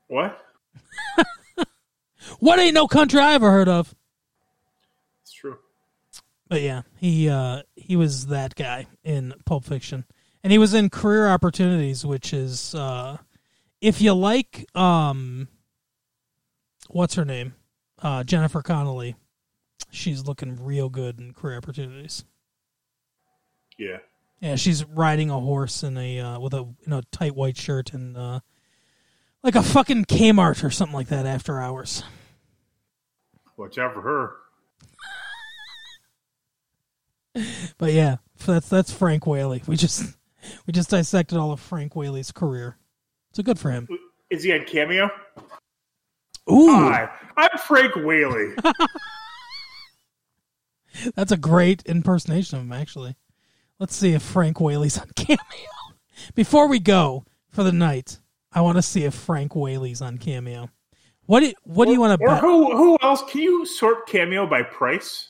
What? 0.07 0.37
What 2.39 2.59
ain't 2.59 2.73
no 2.75 2.87
country 2.87 3.19
I 3.19 3.33
ever 3.33 3.51
heard 3.51 3.67
of. 3.67 3.93
It's 5.23 5.33
true. 5.33 5.57
But 6.47 6.61
yeah, 6.61 6.83
he 6.97 7.27
uh 7.29 7.63
he 7.75 7.95
was 7.97 8.27
that 8.27 8.55
guy 8.55 8.87
in 9.03 9.33
Pulp 9.45 9.65
Fiction. 9.65 10.05
And 10.43 10.51
he 10.51 10.57
was 10.57 10.73
in 10.73 10.89
Career 10.89 11.27
Opportunities, 11.27 12.03
which 12.05 12.33
is 12.33 12.73
uh 12.73 13.17
if 13.82 14.01
you 14.01 14.13
like 14.13 14.65
um 14.75 15.47
what's 16.89 17.15
her 17.15 17.25
name? 17.25 17.55
Uh 18.01 18.23
Jennifer 18.23 18.61
Connelly. 18.61 19.15
She's 19.89 20.25
looking 20.25 20.63
real 20.63 20.89
good 20.89 21.19
in 21.19 21.34
Career 21.34 21.57
Opportunities. 21.57 22.23
Yeah. 23.77 23.97
Yeah, 24.39 24.55
she's 24.55 24.86
riding 24.86 25.29
a 25.29 25.39
horse 25.39 25.84
in 25.84 25.97
a 25.97 26.19
uh, 26.19 26.39
with 26.39 26.53
a 26.53 26.67
in 26.86 26.93
a 26.93 27.01
tight 27.11 27.36
white 27.36 27.57
shirt 27.57 27.93
and 27.93 28.17
uh 28.17 28.39
like 29.43 29.55
a 29.55 29.63
fucking 29.63 30.05
Kmart 30.05 30.63
or 30.63 30.69
something 30.69 30.95
like 30.95 31.07
that 31.07 31.25
after 31.25 31.59
hours. 31.59 32.03
Watch 33.57 33.77
out 33.77 33.93
for 33.93 34.01
her. 34.01 34.36
But 37.77 37.93
yeah, 37.93 38.17
that's 38.45 38.67
that's 38.69 38.91
Frank 38.91 39.25
Whaley. 39.25 39.63
We 39.65 39.75
just 39.77 40.17
we 40.65 40.73
just 40.73 40.89
dissected 40.89 41.38
all 41.38 41.51
of 41.51 41.59
Frank 41.59 41.95
Whaley's 41.95 42.32
career. 42.32 42.77
So 43.34 43.43
good 43.43 43.59
for 43.59 43.71
him. 43.71 43.88
Is 44.29 44.43
he 44.43 44.53
on 44.53 44.65
Cameo? 44.65 45.09
Ooh, 46.51 46.71
Hi, 46.71 47.09
I'm 47.38 47.57
Frank 47.59 47.95
Whaley. 47.95 48.53
that's 51.15 51.32
a 51.32 51.38
great 51.38 51.84
impersonation 51.86 52.57
of 52.57 52.65
him. 52.65 52.73
Actually, 52.73 53.15
let's 53.79 53.95
see 53.95 54.13
if 54.13 54.21
Frank 54.21 54.59
Whaley's 54.59 54.97
on 54.97 55.09
Cameo. 55.15 55.38
Before 56.36 56.67
we 56.67 56.79
go 56.79 57.25
for 57.49 57.63
the 57.63 57.71
night, 57.71 58.19
I 58.51 58.61
want 58.61 58.77
to 58.77 58.82
see 58.82 59.05
if 59.05 59.13
Frank 59.13 59.55
Whaley's 59.55 60.01
on 60.01 60.17
Cameo. 60.17 60.69
What 61.25 61.41
do, 61.41 61.53
what 61.63 61.86
do 61.86 61.93
you 61.93 62.01
want 62.01 62.19
to 62.19 62.25
or 62.25 62.29
bet? 62.29 62.41
who? 62.41 62.75
Who 62.75 62.97
else? 63.01 63.23
Can 63.29 63.41
you 63.41 63.65
sort 63.65 64.07
Cameo 64.07 64.47
by 64.47 64.63
price? 64.63 65.29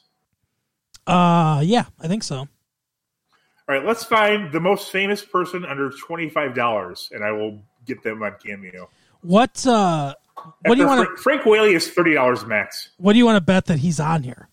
Uh, 1.05 1.61
yeah, 1.63 1.85
I 1.99 2.07
think 2.07 2.23
so. 2.23 2.37
All 2.37 2.47
right, 3.67 3.85
let's 3.85 4.03
find 4.03 4.51
the 4.51 4.59
most 4.59 4.91
famous 4.91 5.23
person 5.23 5.65
under 5.65 5.91
twenty 5.91 6.29
five 6.29 6.55
dollars, 6.55 7.09
and 7.11 7.23
I 7.23 7.31
will 7.31 7.61
get 7.93 8.03
them 8.03 8.23
on 8.23 8.35
Cameo. 8.43 8.89
What 9.21 9.65
uh, 9.67 10.15
what 10.65 10.75
do 10.75 10.81
you 10.81 10.87
want 10.87 11.07
Fra- 11.07 11.17
Frank 11.17 11.45
Whaley 11.45 11.73
is 11.73 11.89
thirty 11.89 12.13
dollars 12.13 12.45
max. 12.45 12.89
what 12.97 13.13
do 13.13 13.19
you 13.19 13.25
want 13.25 13.37
to 13.37 13.41
bet 13.41 13.65
that 13.65 13.79
he's 13.79 13.99
on 13.99 14.23
here? 14.23 14.47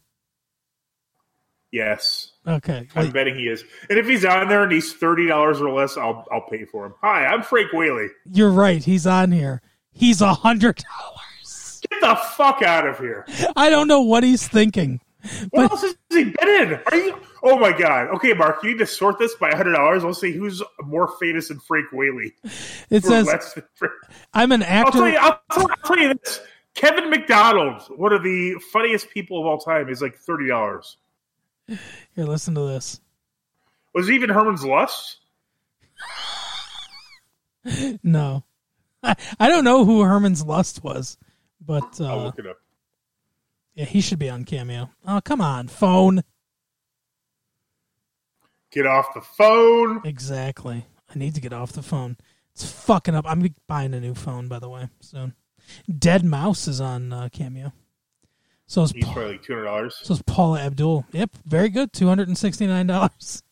Yes, 1.71 2.33
Okay, 2.47 2.89
I'm 2.97 3.05
wait, 3.07 3.13
betting 3.13 3.35
he 3.37 3.43
is. 3.47 3.63
And 3.91 3.99
if 3.99 4.07
he's 4.07 4.25
on 4.25 4.49
there 4.49 4.63
and 4.63 4.73
he's 4.73 4.95
thirty 4.95 5.27
dollars 5.27 5.61
or 5.61 5.71
less, 5.71 5.99
I'll 5.99 6.27
I'll 6.33 6.47
pay 6.51 6.65
for 6.65 6.87
him. 6.87 6.95
Hi, 7.03 7.27
I'm 7.27 7.43
Frank 7.43 7.73
Whaley. 7.75 8.09
you're 8.31 8.51
right. 8.51 8.83
He's 8.83 9.07
on 9.07 9.33
here. 9.33 9.61
He's 9.93 10.23
a 10.23 10.33
hundred 10.33 10.77
dollars. 10.99 11.83
Get 11.91 12.01
the 12.01 12.17
fuck 12.37 12.63
out 12.63 12.87
of 12.87 12.99
here. 12.99 13.27
I 13.57 13.69
don't 13.69 13.87
know 13.87 14.01
what 14.01 14.25
he's 14.25 14.49
thinking. 14.49 15.01
What 15.51 15.51
But- 15.53 15.71
else 15.73 15.83
has 15.83 15.97
he 16.11 16.25
been 16.25 16.49
in? 16.49 16.81
Are 16.87 16.97
you? 16.97 17.21
Oh 17.43 17.59
my 17.59 17.77
god. 17.77 18.09
Okay, 18.17 18.33
Mark, 18.35 18.63
you 18.63 18.71
need 18.71 18.79
to 18.79 18.87
sort 18.87 19.19
this 19.19 19.35
by 19.35 19.51
hundred 19.55 19.73
dollars. 19.73 20.05
We'll 20.05 20.15
see 20.15 20.33
who's 20.33 20.63
more 20.83 21.09
famous 21.21 21.49
than 21.49 21.59
Frank 21.61 21.93
Whaley. 21.93 22.35
It 22.91 23.05
says 23.05 23.27
Frank- 23.75 23.93
I'm 24.35 24.53
an 24.53 24.63
I'll 24.63 24.91
tell 24.93 25.09
you. 25.09 25.17
actor. 25.17 25.21
I'll 25.21 25.41
tell, 25.61 25.71
I'll 25.71 25.77
tell 25.97 25.99
you 25.99 26.15
this. 26.15 26.41
Kevin 26.75 27.11
McDonald, 27.11 27.83
one 27.97 28.13
of 28.13 28.23
the 28.23 28.55
funniest 28.73 29.11
people 29.11 29.41
of 29.41 29.47
all 29.47 29.59
time, 29.59 29.89
is 29.89 30.01
like 30.03 30.17
thirty 30.17 30.47
dollars. 30.49 30.97
Here, 31.67 31.79
listen 32.25 32.55
to 32.55 32.61
this. 32.63 33.01
Was 33.95 34.07
he 34.09 34.15
even 34.15 34.31
Herman's 34.31 34.65
Lust? 34.65 35.19
No, 38.03 38.45
I, 39.03 39.15
I 39.39 39.49
don't 39.49 39.65
know 39.65 39.85
who 39.85 40.03
Herman's 40.03 40.43
Lust 40.45 40.83
was, 40.83 41.19
but 41.65 42.01
I'll 42.01 42.21
uh, 42.21 42.25
look 42.25 42.39
it 42.39 42.47
up. 42.47 42.57
Yeah, 43.79 43.85
he 43.85 44.01
should 44.01 44.19
be 44.19 44.29
on 44.29 44.43
Cameo. 44.45 44.91
Oh, 45.07 45.21
come 45.25 45.41
on, 45.41 45.69
phone. 45.69 46.25
Get 48.73 48.87
off 48.87 49.15
the 49.15 49.21
phone. 49.21 50.01
Exactly. 50.05 50.85
I 51.15 51.17
need 51.17 51.37
to 51.37 51.41
get 51.41 51.53
off 51.53 51.71
the 51.73 51.83
phone. 51.85 52.17
It's 52.55 52.69
fucking 52.69 53.15
up. 53.15 53.25
I'm 53.29 53.47
buying 53.69 53.95
a 53.95 54.01
new 54.01 54.15
phone, 54.15 54.49
by 54.49 54.59
the 54.59 54.69
way, 54.69 54.89
soon. 54.99 55.35
Deadmau5 55.89 56.67
is 56.69 56.81
on 56.81 57.13
uh, 57.13 57.29
Cameo. 57.31 57.73
So 58.67 58.83
is 58.83 58.91
He's 58.91 59.05
Pa- 59.05 59.13
probably 59.13 59.33
like 59.35 59.43
two 59.45 59.53
hundred 59.53 59.67
dollars. 59.67 60.01
so 60.03 60.15
is 60.15 60.23
Paula 60.23 60.59
Abdul. 60.61 61.07
Yep, 61.13 61.31
very 61.47 61.69
good. 61.69 61.93
Two 61.93 62.09
hundred 62.09 62.27
and 62.27 62.37
sixty 62.37 62.67
nine 62.67 62.89
dollars. 62.89 63.45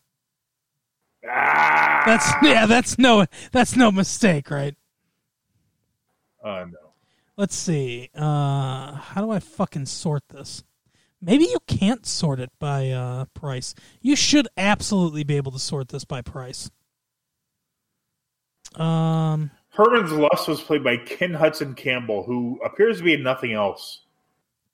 Ah, 1.24 2.02
That's 2.04 2.32
yeah. 2.42 2.66
That's 2.66 2.98
no. 2.98 3.26
That's 3.52 3.76
no 3.76 3.92
mistake, 3.92 4.50
right? 4.50 4.74
uh, 6.44 6.64
no. 6.68 6.85
Let's 7.36 7.54
see. 7.54 8.08
Uh, 8.14 8.92
how 8.92 9.20
do 9.20 9.30
I 9.30 9.40
fucking 9.40 9.86
sort 9.86 10.22
this? 10.28 10.64
Maybe 11.20 11.44
you 11.44 11.58
can't 11.66 12.06
sort 12.06 12.40
it 12.40 12.50
by 12.58 12.90
uh, 12.90 13.26
price. 13.34 13.74
You 14.00 14.16
should 14.16 14.48
absolutely 14.56 15.24
be 15.24 15.36
able 15.36 15.52
to 15.52 15.58
sort 15.58 15.88
this 15.88 16.04
by 16.04 16.22
price. 16.22 16.70
Um, 18.74 19.50
Herman's 19.70 20.12
Lust 20.12 20.48
was 20.48 20.60
played 20.60 20.84
by 20.84 20.96
Ken 20.98 21.34
Hudson 21.34 21.74
Campbell, 21.74 22.22
who 22.22 22.60
appears 22.64 22.98
to 22.98 23.04
be 23.04 23.14
in 23.14 23.22
nothing 23.22 23.52
else. 23.52 24.00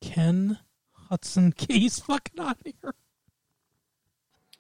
Ken 0.00 0.58
Hudson. 0.92 1.54
He's 1.68 1.98
fucking 2.00 2.40
on 2.40 2.54
here. 2.64 2.94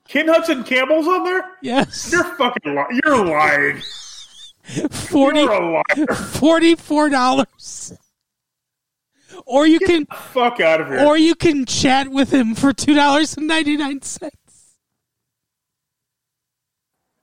Ken 0.08 0.28
Hudson 0.28 0.64
Campbell's 0.64 1.06
on 1.06 1.24
there? 1.24 1.44
Yes, 1.62 2.10
You're 2.12 2.24
fucking 2.36 2.74
li- 2.74 3.00
you're 3.04 3.24
lying. 3.24 3.80
forty 4.90 5.40
You're 5.40 5.52
a 5.52 5.82
liar. 5.96 6.06
forty 6.14 6.74
four 6.74 7.08
dollars. 7.08 7.92
Or 9.46 9.66
you 9.66 9.78
can, 9.80 10.06
Fuck 10.06 10.60
out 10.60 10.80
of 10.82 10.88
here. 10.88 11.00
or 11.00 11.16
you 11.16 11.34
can 11.34 11.64
chat 11.64 12.08
with 12.08 12.32
him 12.32 12.54
for 12.54 12.72
two 12.72 12.94
dollars 12.94 13.36
and 13.36 13.46
ninety 13.48 13.76
nine 13.76 14.02
cents. 14.02 14.36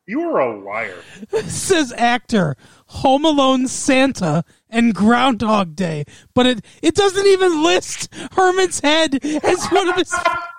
you 0.08 0.22
are 0.22 0.40
a 0.40 0.60
liar. 0.64 0.98
says 1.46 1.94
actor, 1.96 2.56
Home 2.88 3.26
Alone 3.26 3.68
Santa, 3.68 4.44
and 4.70 4.94
Groundhog 4.96 5.76
Day. 5.76 6.04
But 6.34 6.48
it, 6.48 6.66
it 6.82 6.96
doesn't 6.96 7.28
even 7.28 7.64
list 7.64 8.14
Herman's 8.32 8.80
head 8.80 9.24
as 9.24 9.68
one 9.68 9.88
of 9.90 9.96
his. 9.96 10.14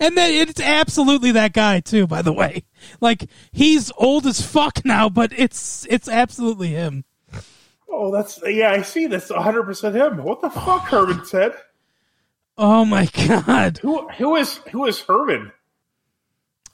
And 0.00 0.16
then 0.16 0.48
it's 0.48 0.60
absolutely 0.60 1.32
that 1.32 1.52
guy 1.52 1.80
too, 1.80 2.06
by 2.06 2.22
the 2.22 2.32
way. 2.32 2.64
Like 3.00 3.28
he's 3.52 3.92
old 3.96 4.26
as 4.26 4.40
fuck 4.40 4.84
now, 4.84 5.08
but 5.08 5.32
it's 5.36 5.86
it's 5.90 6.08
absolutely 6.08 6.68
him. 6.68 7.04
Oh, 7.90 8.10
that's 8.12 8.40
yeah. 8.44 8.70
I 8.72 8.82
see. 8.82 9.06
That's 9.06 9.30
100 9.30 9.62
percent 9.64 9.96
him. 9.96 10.22
What 10.22 10.40
the 10.40 10.50
fuck, 10.50 10.82
Herman 10.88 11.24
said? 11.24 11.54
Oh 12.56 12.84
my 12.84 13.06
god. 13.26 13.78
Who 13.78 14.08
who 14.08 14.36
is 14.36 14.56
who 14.70 14.86
is 14.86 15.00
Herman? 15.00 15.52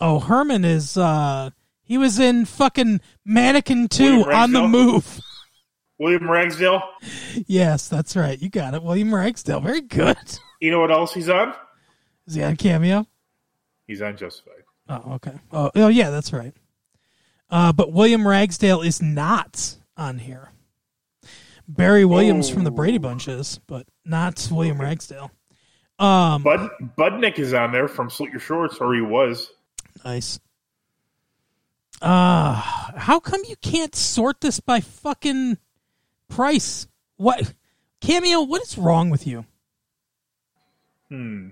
Oh, 0.01 0.19
Herman 0.21 0.65
is 0.65 0.97
uh 0.97 1.51
he 1.83 1.99
was 1.99 2.19
in 2.19 2.47
fucking 2.47 3.01
Mannequin 3.27 3.89
2 3.89 4.33
on 4.33 4.53
the 4.53 4.67
move. 4.67 5.21
William 5.99 6.29
Ragsdale. 6.29 6.83
Yes, 7.47 7.89
that's 7.89 8.17
right. 8.17 8.41
You 8.41 8.49
got 8.49 8.75
it. 8.75 8.83
William 8.83 9.15
Ragsdale. 9.15 9.61
Very 9.61 9.83
good. 9.83 10.17
You 10.61 10.71
know 10.71 10.81
what 10.81 10.91
else 10.91 11.13
he's 11.15 11.29
on? 11.29 11.55
Is 12.27 12.35
he 12.35 12.43
on 12.43 12.57
cameo? 12.57 13.07
He's 13.87 14.01
on 14.03 14.17
Justified. 14.17 14.63
Oh, 14.89 15.15
okay. 15.15 15.33
Oh, 15.53 15.71
oh 15.75 15.89
yeah, 15.89 16.11
that's 16.11 16.33
right. 16.33 16.55
Uh, 17.51 17.73
but 17.73 17.93
William 17.93 18.27
Ragsdale 18.27 18.81
is 18.83 19.01
not 19.03 19.77
on 19.97 20.19
here. 20.19 20.51
Barry 21.69 22.05
Williams 22.05 22.51
from 22.51 22.65
the 22.65 22.71
Brady 22.71 22.99
Bunch 22.99 23.29
is, 23.29 23.59
but 23.67 23.87
not 24.05 24.49
William 24.51 24.81
Ragsdale. 24.81 25.31
Um, 25.99 26.43
Bud 26.43 26.69
Budnick 26.99 27.39
is 27.39 27.55
on 27.55 27.73
there 27.73 27.89
from 27.89 28.11
Salute 28.11 28.33
Your 28.33 28.41
Shorts, 28.41 28.79
or 28.79 28.95
he 28.95 29.01
was. 29.01 29.51
nice. 30.05 30.41
Uh, 32.03 32.55
how 32.97 33.19
come 33.21 33.41
you 33.49 33.57
can't 33.57 33.95
sort 33.95 34.41
this 34.41 34.61
by 34.61 34.81
fucking 34.81 35.57
price? 36.29 36.87
What 37.17 37.55
cameo? 38.01 38.43
What 38.43 38.61
is 38.63 38.77
wrong 38.77 39.09
with 39.09 39.27
you? 39.27 39.47
Hmm. 41.09 41.51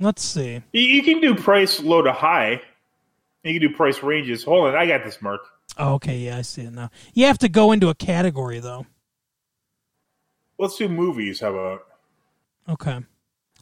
Let's 0.00 0.22
see. 0.24 0.62
You, 0.72 0.80
you 0.80 1.02
can 1.02 1.20
do 1.20 1.34
price 1.34 1.80
low 1.80 2.02
to 2.02 2.12
high. 2.12 2.60
You 3.42 3.58
can 3.60 3.68
do 3.70 3.74
price 3.76 4.02
ranges. 4.02 4.42
Hold 4.44 4.68
on, 4.68 4.74
I 4.76 4.86
got 4.86 5.04
this, 5.04 5.20
Mark. 5.22 5.40
Oh, 5.78 5.94
okay, 5.94 6.18
yeah, 6.18 6.38
I 6.38 6.42
see 6.42 6.62
it 6.62 6.72
now. 6.72 6.90
You 7.14 7.26
have 7.26 7.38
to 7.38 7.48
go 7.48 7.72
into 7.72 7.88
a 7.88 7.94
category 7.94 8.58
though. 8.60 8.86
Let's 10.58 10.76
do 10.76 10.88
movies. 10.88 11.40
How 11.40 11.50
about? 11.54 11.86
Okay. 12.68 13.00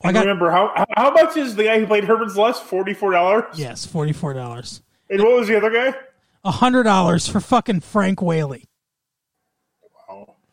I 0.04 0.08
I 0.08 0.12
got 0.12 0.20
remember 0.20 0.50
how 0.50 0.86
how- 0.96 1.10
much 1.12 1.36
is 1.36 1.54
the 1.56 1.64
guy 1.64 1.78
who 1.78 1.86
played 1.86 2.04
Herman's 2.04 2.36
Lust? 2.36 2.62
Forty 2.64 2.92
four 2.94 3.12
dollars. 3.12 3.44
yes, 3.54 3.86
forty 3.86 4.12
four 4.12 4.34
dollars. 4.34 4.82
And 5.08 5.22
what 5.22 5.36
was 5.36 5.48
the 5.48 5.56
other 5.56 5.70
guy? 5.70 5.96
A 6.44 6.50
hundred 6.50 6.82
dollars 6.84 7.28
for 7.28 7.40
fucking 7.40 7.80
Frank 7.80 8.20
Whaley. 8.20 8.64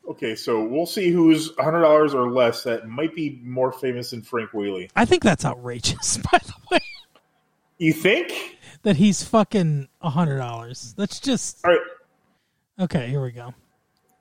Oh, 0.09 0.11
okay. 0.11 0.35
So 0.35 0.63
we'll 0.63 0.85
see 0.85 1.09
who's 1.09 1.55
hundred 1.57 1.81
dollars 1.81 2.13
or 2.13 2.31
less 2.31 2.63
that 2.63 2.87
might 2.87 3.15
be 3.15 3.39
more 3.43 3.71
famous 3.71 4.11
than 4.11 4.21
Frank 4.21 4.53
Whaley. 4.53 4.89
I 4.95 5.05
think 5.05 5.23
that's 5.23 5.45
outrageous, 5.45 6.17
by 6.31 6.39
the 6.39 6.53
way. 6.71 6.79
You 7.77 7.93
think? 7.93 8.57
That 8.83 8.95
he's 8.97 9.23
fucking 9.23 9.87
a 10.01 10.09
hundred 10.09 10.37
dollars. 10.37 10.93
That's 10.97 11.19
just 11.19 11.63
All 11.65 11.71
right. 11.71 11.81
okay. 12.81 13.09
Here 13.09 13.21
we 13.21 13.31
go. 13.31 13.53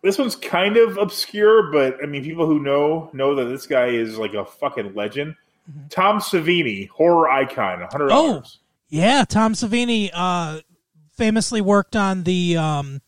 This 0.03 0.17
one's 0.17 0.37
kind 0.37 0.77
of 0.77 0.97
obscure, 0.97 1.73
but 1.73 1.97
I 2.03 2.07
mean, 2.07 2.23
people 2.23 2.47
who 2.47 2.61
know 2.61 3.11
know 3.13 3.35
that 3.35 3.47
this 3.47 3.67
guy 3.67 3.87
is 3.87 4.17
like 4.17 4.35
a 4.35 4.45
fucking 4.45 4.95
legend. 4.95 5.35
Tom 5.91 6.19
Savini, 6.19 6.89
horror 6.89 7.29
icon, 7.29 7.87
hundred 7.91 8.09
dollars. 8.09 8.59
Yeah, 8.89 9.25
Tom 9.29 9.53
Savini 9.53 10.11
uh, 10.15 10.61
famously 11.17 11.61
worked 11.61 11.95
on 11.95 12.23
the 12.23 12.57
um, 12.57 13.03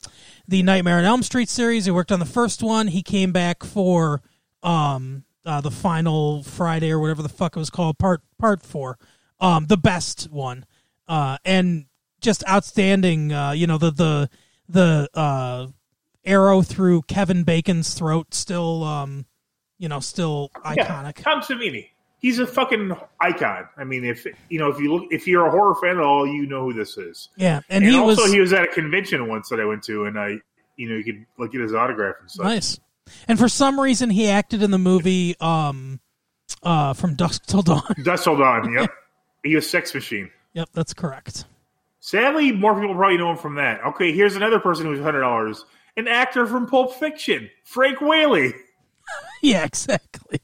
the 0.51 0.65
Nightmare 0.65 0.99
on 0.99 1.05
Elm 1.05 1.23
Street 1.23 1.49
series. 1.49 1.85
He 1.85 1.93
worked 1.93 2.11
on 2.11 2.19
the 2.19 2.27
first 2.27 2.61
one. 2.61 2.89
He 2.89 3.03
came 3.03 3.31
back 3.31 3.63
for 3.63 4.21
um, 4.65 5.25
uh, 5.47 5.61
the 5.61 5.71
final 5.71 6.43
Friday 6.43 6.91
or 6.91 6.99
whatever 6.99 7.23
the 7.23 7.29
fuck 7.29 7.57
it 7.57 7.59
was 7.59 7.71
called, 7.71 7.99
part 7.99 8.21
part 8.37 8.63
four, 8.63 8.99
um, 9.39 9.67
the 9.67 9.77
best 9.77 10.29
one, 10.31 10.67
uh, 11.07 11.39
and 11.45 11.87
just 12.21 12.43
outstanding. 12.49 13.33
Uh, 13.33 13.53
you 13.53 13.69
know 13.69 13.79
the 13.79 13.93
the 13.93 14.31
the 14.69 15.09
uh, 15.15 15.69
arrow 16.25 16.63
through 16.63 17.03
Kevin 17.03 17.45
Bacon's 17.45 17.95
throat, 17.95 18.35
still 18.35 18.83
um, 18.83 19.27
you 19.79 19.89
know, 19.89 20.01
still 20.01 20.51
iconic. 20.65 21.23
Tom 21.23 21.41
Savini. 21.41 21.90
He's 22.21 22.39
a 22.39 22.47
fucking 22.47 22.93
icon. 23.19 23.67
I 23.77 23.85
mean, 23.85 24.05
if 24.05 24.27
you 24.49 24.59
know, 24.59 24.69
if 24.69 24.79
you 24.79 24.93
look, 24.95 25.09
if 25.11 25.27
you're 25.27 25.47
a 25.47 25.51
horror 25.51 25.75
fan 25.75 25.97
at 25.97 26.03
all, 26.03 26.27
you 26.27 26.47
know 26.47 26.65
who 26.65 26.73
this 26.75 26.99
is. 26.99 27.31
Yeah, 27.37 27.61
and, 27.71 27.83
And, 27.83 27.93
he 27.93 27.99
also, 27.99 28.23
was 28.23 28.33
he 28.33 28.41
was 28.41 28.53
at 28.53 28.63
a 28.65 28.69
convention 28.69 29.27
once 29.27 29.49
that 29.49 29.59
I 29.59 29.65
went 29.65 29.83
to, 29.85 30.05
and 30.05 30.19
I, 30.19 30.37
you 30.77 30.89
know, 30.89 30.97
you 30.97 31.05
could 31.05 31.25
like 31.39 31.53
get 31.53 31.63
his 31.63 31.75
autograph 31.75 32.17
and 32.21 32.31
stuff. 32.31 32.45
Nice. 32.45 32.79
And 33.27 33.39
for 33.39 33.49
some 33.49 33.81
reason, 33.81 34.11
he 34.11 34.29
acted 34.29 34.63
in 34.63 34.71
the 34.71 34.79
movie 34.79 35.35
um, 35.41 35.99
uh, 36.63 36.93
from 36.93 37.15
Dusk 37.15 37.47
Till 37.47 37.63
Dawn. 37.63 37.83
Dust 38.05 38.25
Till 38.25 38.37
Dawn. 38.37 38.73
Yep. 38.79 38.91
he 39.43 39.55
was 39.57 39.69
Sex 39.69 39.95
Machine. 39.95 40.31
yep, 40.53 40.69
that's 40.75 40.93
correct. 40.93 41.47
Sadly, 42.01 42.53
more 42.53 42.75
people 42.79 42.95
probably 42.95 43.17
know 43.19 43.31
him 43.31 43.37
from 43.39 43.55
that. 43.57 43.83
Okay, 43.85 44.13
here's 44.13 44.37
another 44.37 44.61
person 44.61 44.87
who's 44.87 45.01
hundred 45.01 45.21
dollars. 45.21 45.65
An 45.97 46.07
actor 46.07 46.47
from 46.47 46.67
Pulp 46.67 46.95
Fiction, 46.95 47.51
Frank 47.65 48.01
Whaley, 48.01 48.53
Yeah, 49.43 49.65
exactly. 49.65 50.41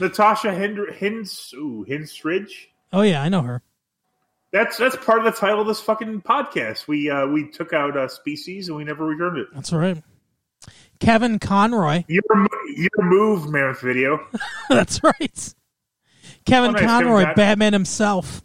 Natasha 0.00 0.54
Hind- 0.54 0.94
Hins 0.94 1.52
ooh, 1.56 1.84
Hinstridge. 1.88 2.68
Oh 2.92 3.02
yeah, 3.02 3.22
I 3.22 3.28
know 3.28 3.42
her. 3.42 3.62
That's 4.52 4.76
that's 4.76 4.96
part 4.96 5.18
of 5.18 5.24
the 5.24 5.32
title 5.32 5.62
of 5.62 5.66
this 5.66 5.80
fucking 5.80 6.22
podcast. 6.22 6.86
We 6.86 7.10
uh, 7.10 7.26
we 7.26 7.50
took 7.50 7.72
out 7.72 7.96
uh, 7.96 8.08
species 8.08 8.68
and 8.68 8.76
we 8.76 8.84
never 8.84 9.04
returned 9.04 9.38
it. 9.38 9.48
That's 9.52 9.72
right. 9.72 10.02
Kevin 11.00 11.38
Conroy. 11.38 12.04
Your 12.06 12.22
your 12.76 12.90
move, 13.02 13.48
Mammoth 13.50 13.80
Video. 13.80 14.26
that's 14.68 15.02
right. 15.02 15.54
Kevin 16.46 16.70
Oh, 16.70 16.72
nice, 16.74 16.82
Conroy, 16.84 17.24
Con- 17.24 17.34
Batman 17.34 17.72
himself. 17.72 18.42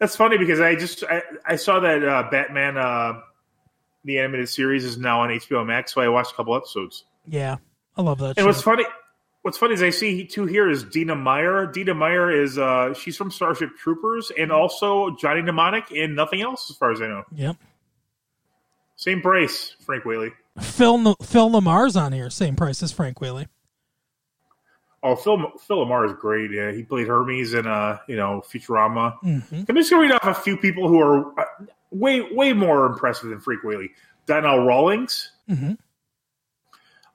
That's 0.00 0.16
funny 0.16 0.38
because 0.38 0.60
I 0.60 0.74
just 0.74 1.04
I, 1.04 1.22
I 1.46 1.56
saw 1.56 1.80
that 1.80 2.04
uh, 2.04 2.28
Batman 2.30 2.76
uh, 2.76 3.20
the 4.04 4.18
animated 4.18 4.48
series 4.48 4.84
is 4.84 4.98
now 4.98 5.20
on 5.20 5.30
HBO 5.30 5.64
Max, 5.64 5.94
so 5.94 6.00
I 6.00 6.08
watched 6.08 6.32
a 6.32 6.34
couple 6.34 6.54
episodes. 6.56 7.04
Yeah, 7.26 7.56
I 7.96 8.02
love 8.02 8.18
that. 8.18 8.30
And 8.30 8.38
show. 8.38 8.46
what's 8.46 8.60
funny, 8.60 8.84
what's 9.44 9.58
funny 9.58 9.74
is 9.74 9.82
I 9.82 9.90
see 9.90 10.24
two 10.24 10.46
here 10.46 10.70
is 10.70 10.84
Dina 10.84 11.14
Meyer. 11.14 11.66
Dina 11.66 11.92
Meyer 11.92 12.30
is 12.30 12.56
uh, 12.58 12.94
she's 12.94 13.14
from 13.16 13.30
Starship 13.30 13.76
Troopers 13.76 14.32
and 14.36 14.50
also 14.50 15.10
Johnny 15.16 15.42
Mnemonic 15.42 15.90
and 15.90 16.16
nothing 16.16 16.40
else 16.40 16.70
as 16.70 16.76
far 16.76 16.90
as 16.90 17.02
I 17.02 17.08
know. 17.08 17.22
Yep. 17.34 17.56
Same 18.96 19.20
price, 19.20 19.76
Frank 19.80 20.04
Whaley. 20.06 20.32
Phil 20.60 21.14
Phil 21.22 21.50
LaMarr's 21.50 21.94
on 21.94 22.12
here, 22.12 22.30
same 22.30 22.56
price 22.56 22.82
as 22.82 22.90
Frank 22.90 23.20
Whaley. 23.20 23.46
Oh, 25.02 25.14
Phil 25.14 25.52
Phil 25.58 25.84
LaMarr 25.84 26.06
is 26.06 26.14
great. 26.18 26.50
Yeah, 26.50 26.72
he 26.72 26.82
played 26.82 27.06
Hermes 27.06 27.52
in 27.52 27.66
uh, 27.66 27.98
you 28.08 28.16
know 28.16 28.42
Futurama. 28.50 29.18
hmm 29.20 29.40
I'm 29.68 29.76
just 29.76 29.90
going 29.90 30.08
to 30.08 30.08
read 30.08 30.12
off 30.12 30.24
a 30.26 30.34
few 30.34 30.56
people 30.56 30.88
who 30.88 31.00
are 31.00 31.38
uh, 31.38 31.44
way 31.90 32.22
way 32.32 32.54
more 32.54 32.86
impressive 32.86 33.28
than 33.28 33.40
Frank 33.40 33.62
Whaley. 33.62 33.90
Donnell 34.26 34.64
Rawlings, 34.64 35.32
hmm 35.48 35.72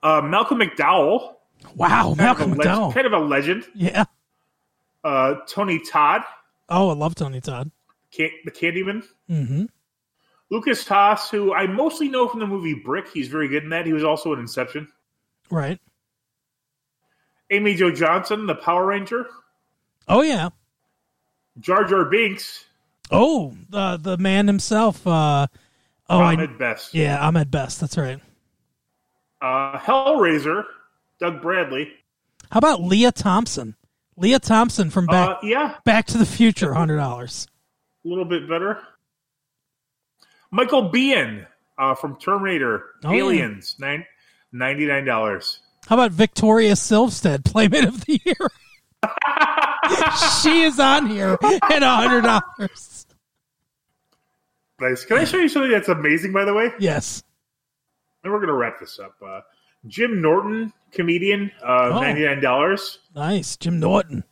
uh, 0.04 0.20
Malcolm 0.22 0.60
McDowell, 0.60 1.34
Wow, 1.76 2.06
kind 2.08 2.16
Malcolm 2.18 2.52
of 2.52 2.58
a 2.58 2.60
leg- 2.60 2.68
McDowell. 2.68 2.94
kind 2.94 3.06
of 3.06 3.12
a 3.12 3.18
legend. 3.18 3.64
Yeah. 3.74 4.04
Uh, 5.04 5.36
Tony 5.46 5.78
Todd, 5.80 6.22
Oh, 6.68 6.90
I 6.90 6.94
love 6.94 7.14
Tony 7.14 7.40
Todd. 7.40 7.70
Can- 8.12 8.30
the 8.44 8.50
Candyman. 8.50 9.04
Mm-hmm. 9.28 9.64
Lukas 10.50 10.86
Haas, 10.86 11.30
who 11.30 11.52
I 11.54 11.66
mostly 11.66 12.08
know 12.08 12.28
from 12.28 12.40
the 12.40 12.46
movie 12.46 12.74
Brick. 12.74 13.08
He's 13.08 13.28
very 13.28 13.48
good 13.48 13.62
in 13.64 13.70
that. 13.70 13.86
He 13.86 13.92
was 13.92 14.04
also 14.04 14.32
in 14.32 14.40
Inception. 14.40 14.88
Right. 15.50 15.80
Amy 17.50 17.74
Jo 17.74 17.90
Johnson, 17.90 18.46
the 18.46 18.54
Power 18.54 18.86
Ranger. 18.86 19.26
Oh 20.08 20.22
yeah. 20.22 20.50
Jar 21.58 21.84
Jar 21.84 22.04
Binks. 22.04 22.64
Oh, 23.10 23.56
the 23.68 23.96
the 23.96 24.16
man 24.18 24.46
himself. 24.46 25.04
Uh, 25.06 25.46
oh, 26.08 26.18
I, 26.20 26.34
Ahmed 26.34 26.58
Best. 26.58 26.94
yeah, 26.94 27.18
Ahmed 27.26 27.50
Best. 27.50 27.80
That's 27.80 27.96
right. 27.98 28.20
Uh, 29.42 29.78
Hellraiser. 29.78 30.64
Doug 31.20 31.42
Bradley. 31.42 31.92
How 32.50 32.58
about 32.58 32.82
Lea 32.82 33.10
Thompson? 33.12 33.76
Lea 34.16 34.38
Thompson 34.38 34.90
from 34.90 35.06
Back 35.06 35.28
Uh, 35.28 35.36
yeah, 35.42 35.74
Back 35.84 36.06
to 36.06 36.18
the 36.18 36.26
Future, 36.26 36.74
hundred 36.74 36.96
dollars. 36.96 37.46
a 38.04 38.08
little 38.08 38.24
bit 38.24 38.48
better. 38.48 38.78
Michael 40.50 40.90
Biehn 40.90 41.46
uh, 41.78 41.94
from 41.94 42.16
Terminator. 42.18 42.84
Oh, 43.04 43.12
yeah. 43.12 43.18
Aliens. 43.20 43.76
Nine, 43.78 44.04
$99. 44.54 45.58
How 45.86 45.96
about 45.96 46.10
Victoria 46.12 46.72
Silvstedt, 46.72 47.44
Playmate 47.44 47.84
of 47.84 48.04
the 48.04 48.20
Year? 48.24 48.36
she 50.42 50.62
is 50.62 50.78
on 50.78 51.06
here 51.06 51.38
at 51.42 51.82
hundred 51.82 52.22
dollars. 52.22 53.06
Nice. 54.80 55.04
Can 55.04 55.18
I 55.18 55.24
show 55.24 55.36
you 55.38 55.48
something 55.48 55.70
that's 55.70 55.88
amazing, 55.88 56.32
by 56.32 56.44
the 56.44 56.54
way? 56.54 56.70
Yes. 56.78 57.22
And 58.22 58.32
we're 58.32 58.38
going 58.38 58.48
to 58.48 58.54
wrap 58.54 58.78
this 58.80 58.98
up. 58.98 59.14
Uh, 59.24 59.40
Jim 59.86 60.20
Norton, 60.20 60.72
comedian, 60.92 61.50
uh, 61.62 61.90
Oh. 61.92 62.00
$99. 62.00 62.98
Nice. 63.14 63.56
Jim 63.56 63.80
Norton. 63.80 64.24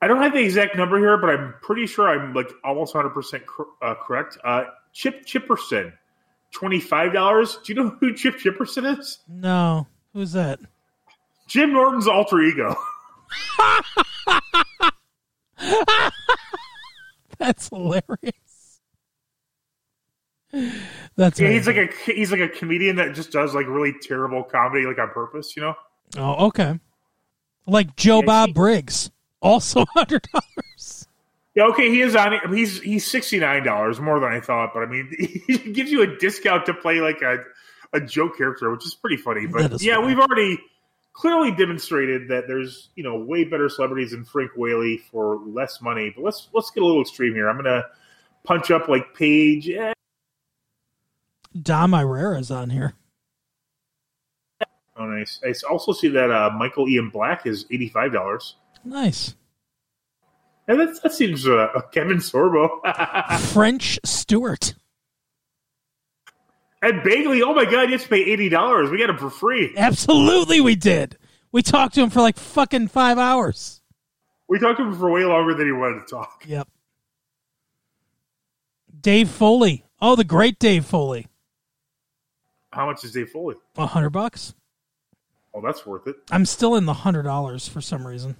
I 0.00 0.08
don't 0.08 0.20
have 0.22 0.32
the 0.32 0.40
exact 0.42 0.74
number 0.76 0.98
here, 0.98 1.16
but 1.16 1.30
I'm 1.30 1.54
pretty 1.62 1.86
sure 1.86 2.08
I'm 2.08 2.34
like 2.34 2.50
almost 2.64 2.92
100% 2.94 3.46
cor- 3.46 3.66
uh, 3.80 3.94
correct. 3.94 4.36
Uh, 4.42 4.64
Chip 4.92 5.24
Chipperson, 5.24 5.92
$25. 6.52 7.64
Do 7.64 7.72
you 7.72 7.80
know 7.82 7.90
who 8.00 8.12
Chip 8.14 8.36
Chipperson 8.36 8.98
is? 8.98 9.18
No. 9.28 9.86
Who's 10.12 10.32
that? 10.32 10.58
Jim 11.46 11.72
Norton's 11.72 12.08
alter 12.08 12.40
ego. 12.40 12.74
That's 17.38 17.68
hilarious. 17.68 18.32
That's 21.16 21.38
Yeah, 21.40 21.48
he's 21.50 21.66
like 21.66 21.76
a 21.76 21.88
he's 22.12 22.30
like 22.30 22.40
a 22.40 22.48
comedian 22.48 22.96
that 22.96 23.14
just 23.14 23.32
does 23.32 23.54
like 23.54 23.66
really 23.66 23.94
terrible 24.02 24.42
comedy 24.42 24.86
like 24.86 24.98
on 24.98 25.10
purpose, 25.10 25.56
you 25.56 25.62
know. 25.62 25.74
Oh, 26.16 26.46
okay. 26.48 26.78
Like 27.66 27.96
Joe 27.96 28.20
Yeah, 28.20 28.26
Bob 28.26 28.46
he- 28.48 28.52
Briggs, 28.54 29.10
also 29.40 29.84
hundred 29.94 30.26
dollars. 30.32 31.06
Yeah, 31.54 31.64
okay, 31.64 31.90
he 31.90 32.00
is 32.00 32.16
on 32.16 32.32
it. 32.32 32.40
He's 32.50 32.80
he's 32.80 33.06
sixty 33.10 33.38
nine 33.38 33.62
dollars 33.62 34.00
more 34.00 34.18
than 34.20 34.32
I 34.32 34.40
thought, 34.40 34.70
but 34.74 34.80
I 34.80 34.86
mean, 34.86 35.10
he 35.46 35.58
gives 35.72 35.90
you 35.90 36.02
a 36.02 36.16
discount 36.18 36.66
to 36.66 36.74
play 36.74 37.00
like 37.00 37.20
a 37.22 37.38
a 37.92 38.00
joke 38.00 38.38
character, 38.38 38.70
which 38.70 38.86
is 38.86 38.94
pretty 38.94 39.18
funny. 39.18 39.46
But 39.46 39.80
yeah, 39.82 39.96
funny. 39.96 40.06
we've 40.06 40.18
already 40.18 40.58
clearly 41.12 41.50
demonstrated 41.52 42.28
that 42.28 42.46
there's 42.48 42.88
you 42.94 43.04
know 43.04 43.18
way 43.18 43.44
better 43.44 43.68
celebrities 43.68 44.12
than 44.12 44.24
Frank 44.24 44.52
Whaley 44.56 44.98
for 45.10 45.36
less 45.46 45.80
money. 45.82 46.10
But 46.16 46.24
let's 46.24 46.48
let's 46.54 46.70
get 46.70 46.82
a 46.82 46.86
little 46.86 47.02
extreme 47.02 47.34
here. 47.34 47.48
I'm 47.48 47.56
gonna 47.56 47.84
punch 48.44 48.70
up 48.70 48.88
like 48.88 49.14
Paige. 49.14 49.68
Eh, 49.68 49.92
Dom 51.60 51.92
Irrera's 51.94 52.50
on 52.50 52.70
here. 52.70 52.94
Oh, 54.96 55.06
nice. 55.06 55.40
I 55.44 55.52
also 55.70 55.92
see 55.92 56.08
that 56.08 56.30
uh, 56.30 56.50
Michael 56.56 56.88
Ian 56.88 57.08
Black 57.10 57.46
is 57.46 57.64
eighty 57.70 57.88
five 57.88 58.12
dollars. 58.12 58.56
Nice. 58.84 59.34
And 60.68 60.78
that, 60.80 61.02
that 61.02 61.12
seems 61.12 61.46
uh, 61.46 61.68
Kevin 61.92 62.18
Sorbo. 62.18 62.68
French 63.52 63.98
Stewart. 64.04 64.74
and 66.82 67.02
Bagley, 67.02 67.42
oh 67.42 67.54
my 67.54 67.64
god, 67.64 67.82
you 67.84 67.92
have 67.92 68.02
to 68.02 68.08
pay 68.08 68.22
eighty 68.22 68.48
dollars. 68.48 68.90
We 68.90 68.98
got 68.98 69.10
him 69.10 69.18
for 69.18 69.30
free. 69.30 69.72
Absolutely, 69.76 70.60
we 70.60 70.76
did. 70.76 71.16
We 71.52 71.62
talked 71.62 71.94
to 71.96 72.02
him 72.02 72.10
for 72.10 72.20
like 72.20 72.36
fucking 72.36 72.88
five 72.88 73.18
hours. 73.18 73.80
We 74.48 74.58
talked 74.58 74.78
to 74.78 74.84
him 74.84 74.94
for 74.98 75.10
way 75.10 75.24
longer 75.24 75.54
than 75.54 75.66
he 75.66 75.72
wanted 75.72 76.06
to 76.06 76.10
talk. 76.14 76.44
Yep. 76.46 76.68
Dave 79.00 79.30
Foley. 79.30 79.84
Oh, 80.00 80.16
the 80.16 80.24
great 80.24 80.58
Dave 80.58 80.84
Foley. 80.84 81.26
How 82.72 82.86
much 82.86 83.04
is 83.04 83.12
Dave 83.12 83.30
Foley? 83.30 83.56
A 83.76 83.86
hundred 83.86 84.10
bucks. 84.10 84.54
Oh, 85.54 85.60
that's 85.60 85.84
worth 85.84 86.06
it. 86.06 86.16
I'm 86.30 86.46
still 86.46 86.76
in 86.76 86.86
the 86.86 86.94
hundred 86.94 87.24
dollars 87.24 87.68
for 87.68 87.80
some 87.80 88.06
reason. 88.06 88.36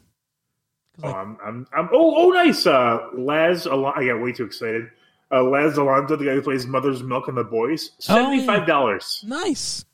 Oh, 1.02 1.08
I- 1.08 1.20
I'm, 1.20 1.38
I'm, 1.44 1.66
I'm, 1.74 1.88
oh, 1.92 2.14
oh, 2.26 2.30
nice. 2.30 2.66
Uh, 2.66 2.98
Laz, 3.16 3.66
Al- 3.66 3.86
I 3.86 4.06
got 4.06 4.20
way 4.22 4.32
too 4.32 4.44
excited. 4.44 4.88
Uh, 5.30 5.42
Laz 5.44 5.76
Alonso, 5.78 6.16
the 6.16 6.24
guy 6.26 6.32
who 6.34 6.42
plays 6.42 6.66
Mother's 6.66 7.02
Milk 7.02 7.28
and 7.28 7.36
the 7.36 7.44
Boys, 7.44 7.90
Oh, 8.08 8.16
yeah. 8.16 8.22
seventy-five 8.24 8.66
dollars. 8.66 9.24
nice. 9.26 9.84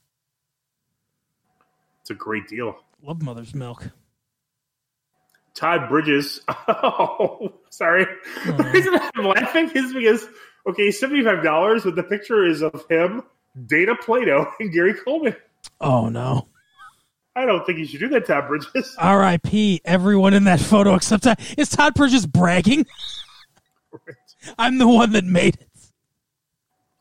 It's 2.01 2.11
a 2.11 2.15
great 2.15 2.49
deal. 2.49 2.77
Love 3.03 3.23
Mother's 3.23 3.55
Milk. 3.55 3.89
Todd 5.55 5.89
Bridges. 5.89 6.41
Oh, 6.69 7.53
sorry. 7.71 8.07
The 8.47 8.71
reason 8.73 8.95
I'm 9.17 9.25
laughing 9.25 9.71
is 9.75 9.93
because 9.93 10.27
okay, 10.69 10.91
seventy-five 10.91 11.43
dollars, 11.43 11.85
but 11.85 11.97
the 11.97 12.03
picture 12.03 12.45
is 12.47 12.63
of 12.63 12.85
him, 12.91 13.23
Dana 13.67 13.95
Plato, 13.97 14.53
and 14.61 14.73
Gary 14.73 14.95
Coleman. 14.95 15.37
Oh 15.81 16.09
no. 16.09 16.49
I 17.37 17.45
don't 17.47 17.65
think 17.65 17.79
you 17.79 17.87
should 17.87 18.01
do 18.01 18.09
that, 18.09 18.27
Todd 18.27 18.49
Bridges. 18.49 18.97
R.I.P. 18.99 19.81
Everyone 19.85 20.35
in 20.35 20.45
that 20.45 20.59
photo 20.61 20.95
except 20.95 21.25
I. 21.27 21.37
Is 21.57 21.69
Todd 21.69 21.95
Bridges 21.95 22.27
bragging? 22.27 22.85
I'm 24.59 24.79
the 24.79 24.89
one 24.89 25.13
that 25.13 25.25
made 25.25 25.55
it. 25.55 25.69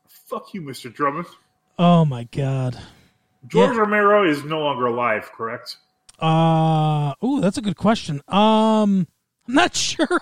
Fuck 0.08 0.54
you, 0.54 0.62
Mr. 0.62 0.92
Drummond. 0.94 1.26
Oh 1.78 2.04
my 2.04 2.24
god. 2.24 2.78
George 3.48 3.74
Yeah. 3.74 3.80
Romero 3.80 4.28
is 4.28 4.44
no 4.44 4.60
longer 4.60 4.86
alive, 4.86 5.30
correct? 5.32 5.76
Uh. 6.20 7.14
oh, 7.22 7.40
that's 7.40 7.58
a 7.58 7.62
good 7.62 7.76
question. 7.76 8.20
Um. 8.28 9.06
I'm 9.48 9.54
not 9.54 9.74
sure. 9.76 10.20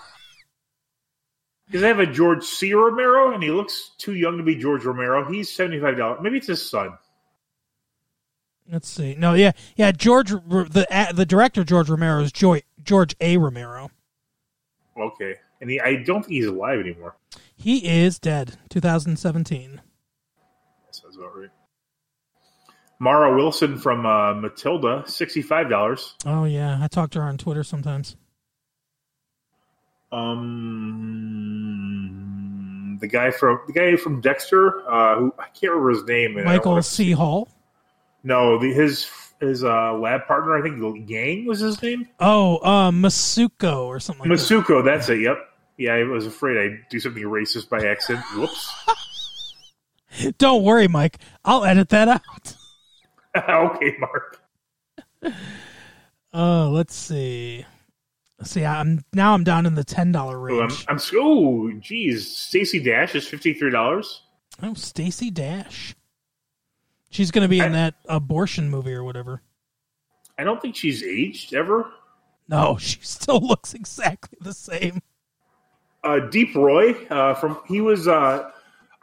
Because 1.67 1.83
I 1.83 1.87
have 1.87 1.99
a 1.99 2.05
George 2.05 2.43
C. 2.43 2.73
Romero, 2.73 3.33
and 3.33 3.43
he 3.43 3.51
looks 3.51 3.91
too 3.97 4.15
young 4.15 4.37
to 4.37 4.43
be 4.43 4.55
George 4.55 4.85
Romero. 4.85 5.29
He's 5.29 5.53
seventy-five 5.53 5.97
dollars. 5.97 6.19
Maybe 6.21 6.37
it's 6.37 6.47
his 6.47 6.67
son. 6.67 6.97
Let's 8.71 8.89
see. 8.89 9.15
No, 9.17 9.33
yeah, 9.33 9.51
yeah. 9.75 9.91
George, 9.91 10.29
the 10.29 11.11
the 11.13 11.25
director 11.25 11.63
George 11.63 11.89
Romero 11.89 12.21
is 12.21 12.31
Joy, 12.31 12.61
George 12.83 13.15
A. 13.19 13.37
Romero. 13.37 13.91
Okay, 14.97 15.35
and 15.61 15.69
he, 15.69 15.79
I 15.79 15.97
don't 15.97 16.23
think 16.23 16.33
he's 16.33 16.47
alive 16.47 16.79
anymore. 16.79 17.15
He 17.55 17.87
is 17.87 18.19
dead. 18.19 18.57
2017. 18.69 19.81
That 20.85 20.95
sounds 20.95 21.17
about 21.17 21.37
right. 21.37 21.49
Mara 22.99 23.35
Wilson 23.35 23.77
from 23.77 24.05
uh, 24.05 24.33
Matilda, 24.35 25.03
sixty-five 25.05 25.69
dollars. 25.69 26.15
Oh 26.25 26.45
yeah, 26.45 26.79
I 26.81 26.87
talk 26.87 27.11
to 27.11 27.19
her 27.21 27.25
on 27.25 27.37
Twitter 27.37 27.63
sometimes. 27.63 28.15
Um, 30.11 31.57
the 32.99 33.07
guy 33.07 33.31
from 33.31 33.59
the 33.67 33.73
guy 33.73 33.95
from 33.95 34.21
Dexter, 34.21 34.87
uh, 34.89 35.17
who 35.17 35.33
I 35.37 35.47
can't 35.49 35.73
remember 35.73 35.89
his 35.91 36.03
name. 36.05 36.37
and 36.37 36.47
I 36.47 36.53
don't 36.57 36.65
Michael 36.65 36.81
C. 36.81 37.11
Hall. 37.11 37.49
No, 38.23 38.57
the, 38.59 38.73
his 38.73 39.09
his 39.39 39.63
uh, 39.63 39.93
lab 39.93 40.25
partner, 40.25 40.57
I 40.57 40.61
think 40.61 41.09
Yang 41.09 41.45
was 41.45 41.59
his 41.59 41.81
name. 41.81 42.07
Oh, 42.19 42.57
uh, 42.57 42.91
Masuka 42.91 43.77
or 43.85 43.99
something 43.99 44.29
like 44.29 44.39
Masuka, 44.39 44.83
that's 44.83 45.09
it. 45.09 45.21
Yep. 45.21 45.37
Yeah, 45.77 45.93
I 45.93 46.03
was 46.03 46.25
afraid 46.25 46.57
I'd 46.57 46.89
do 46.89 46.99
something 46.99 47.21
racist 47.23 47.69
by 47.69 47.85
accident. 47.85 48.25
Whoops. 48.35 48.73
Don't 50.39 50.63
worry, 50.63 50.87
Mike. 50.87 51.19
I'll 51.45 51.63
edit 51.65 51.89
that 51.89 52.07
out. 52.07 52.55
okay, 53.37 53.95
Mark. 53.99 54.41
Uh, 56.33 56.69
let's 56.69 56.95
see. 56.95 57.65
See. 58.43 58.63
I'm 58.65 59.03
now 59.13 59.33
I'm 59.33 59.43
down 59.43 59.65
in 59.65 59.75
the 59.75 59.83
ten 59.83 60.11
dollar 60.11 60.37
Oh, 60.51 60.61
I'm, 60.61 60.67
range. 60.69 60.85
I'm. 60.87 60.99
Oh, 61.15 61.71
geez. 61.79 62.35
Stacey 62.37 62.79
Dash 62.79 63.15
is 63.15 63.27
fifty 63.27 63.53
three 63.53 63.71
dollars. 63.71 64.21
Oh, 64.61 64.73
Stacey 64.73 65.31
Dash. 65.31 65.95
She's 67.09 67.31
going 67.31 67.43
to 67.43 67.47
be 67.49 67.59
in 67.59 67.65
I- 67.67 67.69
that 67.69 67.95
abortion 68.07 68.69
movie 68.69 68.93
or 68.93 69.03
whatever. 69.03 69.41
I 70.37 70.43
don't 70.43 70.61
think 70.61 70.75
she's 70.75 71.01
aged 71.03 71.53
ever. 71.55 71.89
No, 72.47 72.77
she 72.79 72.99
still 73.01 73.39
looks 73.39 73.73
exactly 73.73 74.37
the 74.41 74.53
same. 74.53 75.01
Uh, 76.03 76.19
Deep 76.19 76.53
Roy 76.55 76.91
uh, 77.07 77.33
from 77.33 77.57
he 77.67 77.81
was. 77.81 78.07
Uh, 78.07 78.51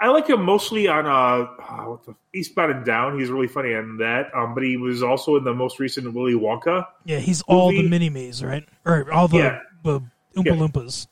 I 0.05 0.09
like 0.09 0.28
him 0.28 0.42
mostly 0.42 0.86
on 0.86 1.07
uh, 1.07 1.46
what 1.86 2.05
the 2.05 2.14
Eastbound 2.34 2.72
and 2.72 2.84
Down. 2.84 3.18
He's 3.18 3.30
really 3.30 3.48
funny 3.48 3.74
on 3.74 3.96
that. 3.98 4.26
Um, 4.34 4.52
but 4.55 4.62
he 4.62 4.76
was 4.76 5.02
also 5.02 5.36
in 5.36 5.44
the 5.44 5.55
most 5.55 5.78
recent 5.80 6.12
Willy 6.12 6.34
Wonka. 6.34 6.86
Yeah, 7.07 7.20
he's 7.20 7.40
all 7.42 7.70
the 7.70 7.76
Movie- 7.78 7.88
mini 7.88 8.11
me's, 8.11 8.44
right? 8.44 8.68
Or 8.84 9.11
all 9.11 9.28
the, 9.28 9.38
Yeah. 9.38 9.59
the 9.82 10.00
Oompa 10.36 10.44
Yeah. 10.44 10.52
Loompas. 10.52 11.07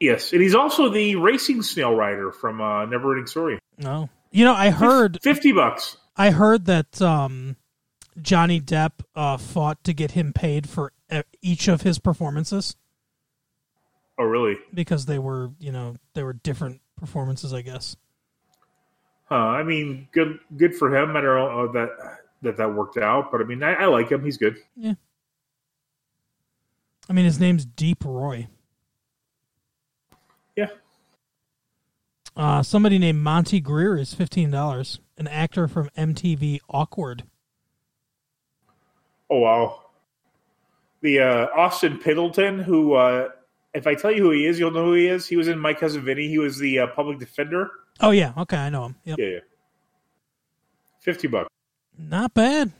Yes, 0.00 0.32
and 0.32 0.40
he's 0.40 0.54
also 0.54 0.88
the 0.88 1.16
racing 1.16 1.60
snail 1.62 1.94
rider 1.94 2.32
from 2.32 2.60
uh, 2.60 2.86
Neverending 2.86 3.28
Story. 3.28 3.58
No, 3.76 4.08
you 4.30 4.44
know, 4.46 4.54
I 4.54 4.70
heard 4.70 5.18
fifty 5.22 5.52
bucks. 5.52 5.96
I 6.16 6.30
heard 6.30 6.64
that 6.66 7.02
um, 7.02 7.56
Johnny 8.22 8.60
Depp 8.60 8.92
uh, 9.14 9.36
fought 9.36 9.82
to 9.84 9.92
get 9.92 10.12
him 10.12 10.32
paid 10.32 10.68
for 10.68 10.92
each 11.42 11.68
of 11.68 11.82
his 11.82 11.98
performances 11.98 12.76
Oh, 14.18 14.24
really? 14.24 14.56
because 14.74 15.06
they 15.06 15.18
were, 15.18 15.50
you 15.60 15.70
know, 15.72 15.96
they 16.14 16.22
were 16.22 16.32
different 16.32 16.80
performances, 16.96 17.52
I 17.52 17.62
guess. 17.62 17.96
Huh, 19.28 19.34
I 19.34 19.62
mean, 19.62 20.08
good 20.12 20.38
good 20.56 20.74
for 20.74 20.94
him. 20.94 21.16
I 21.16 21.20
don't 21.20 21.34
know 21.36 21.72
that 21.72 21.90
that 22.42 22.56
that 22.56 22.74
worked 22.74 22.96
out, 22.96 23.30
but 23.30 23.40
I 23.40 23.44
mean, 23.44 23.62
I, 23.62 23.74
I 23.74 23.84
like 23.86 24.10
him. 24.10 24.24
He's 24.24 24.38
good. 24.38 24.56
Yeah. 24.76 24.94
I 27.08 27.12
mean, 27.12 27.24
his 27.24 27.40
name's 27.40 27.64
Deep 27.64 28.04
Roy. 28.04 28.48
Yeah. 30.56 30.68
Uh, 32.36 32.62
somebody 32.62 32.98
named 32.98 33.18
Monty 33.18 33.60
Greer 33.60 33.98
is 33.98 34.14
fifteen 34.14 34.50
dollars. 34.50 35.00
An 35.18 35.26
actor 35.26 35.68
from 35.68 35.90
MTV 35.90 36.60
Awkward. 36.70 37.24
Oh 39.28 39.40
wow. 39.40 39.82
The 41.00 41.20
uh, 41.20 41.46
Austin 41.54 41.98
Pendleton, 41.98 42.58
who, 42.58 42.94
uh, 42.94 43.28
if 43.74 43.86
I 43.86 43.94
tell 43.94 44.10
you 44.10 44.22
who 44.22 44.30
he 44.30 44.46
is, 44.46 44.58
you'll 44.58 44.72
know 44.72 44.86
who 44.86 44.94
he 44.94 45.06
is. 45.06 45.26
He 45.26 45.36
was 45.36 45.46
in 45.46 45.58
My 45.58 45.72
Cousin 45.74 46.04
Vinny. 46.04 46.28
He 46.28 46.38
was 46.38 46.58
the 46.58 46.80
uh, 46.80 46.86
public 46.88 47.18
defender. 47.18 47.70
Oh 48.00 48.10
yeah, 48.10 48.32
okay, 48.38 48.56
I 48.56 48.70
know 48.70 48.86
him. 48.86 48.96
Yep. 49.04 49.18
Yeah, 49.18 49.26
yeah. 49.26 49.38
Fifty 51.00 51.28
bucks. 51.28 51.48
Not 51.96 52.34
bad. 52.34 52.72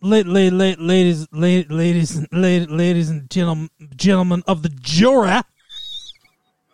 Late, 0.00 0.26
late, 0.26 0.52
late, 0.52 0.78
ladies, 0.78 1.26
late, 1.32 1.70
ladies, 1.70 2.26
ladies, 2.30 2.68
ladies 2.68 3.10
and 3.10 3.30
gentlemen, 3.30 3.70
gentlemen 3.96 4.42
of 4.46 4.62
the 4.62 4.68
jury. 4.68 5.30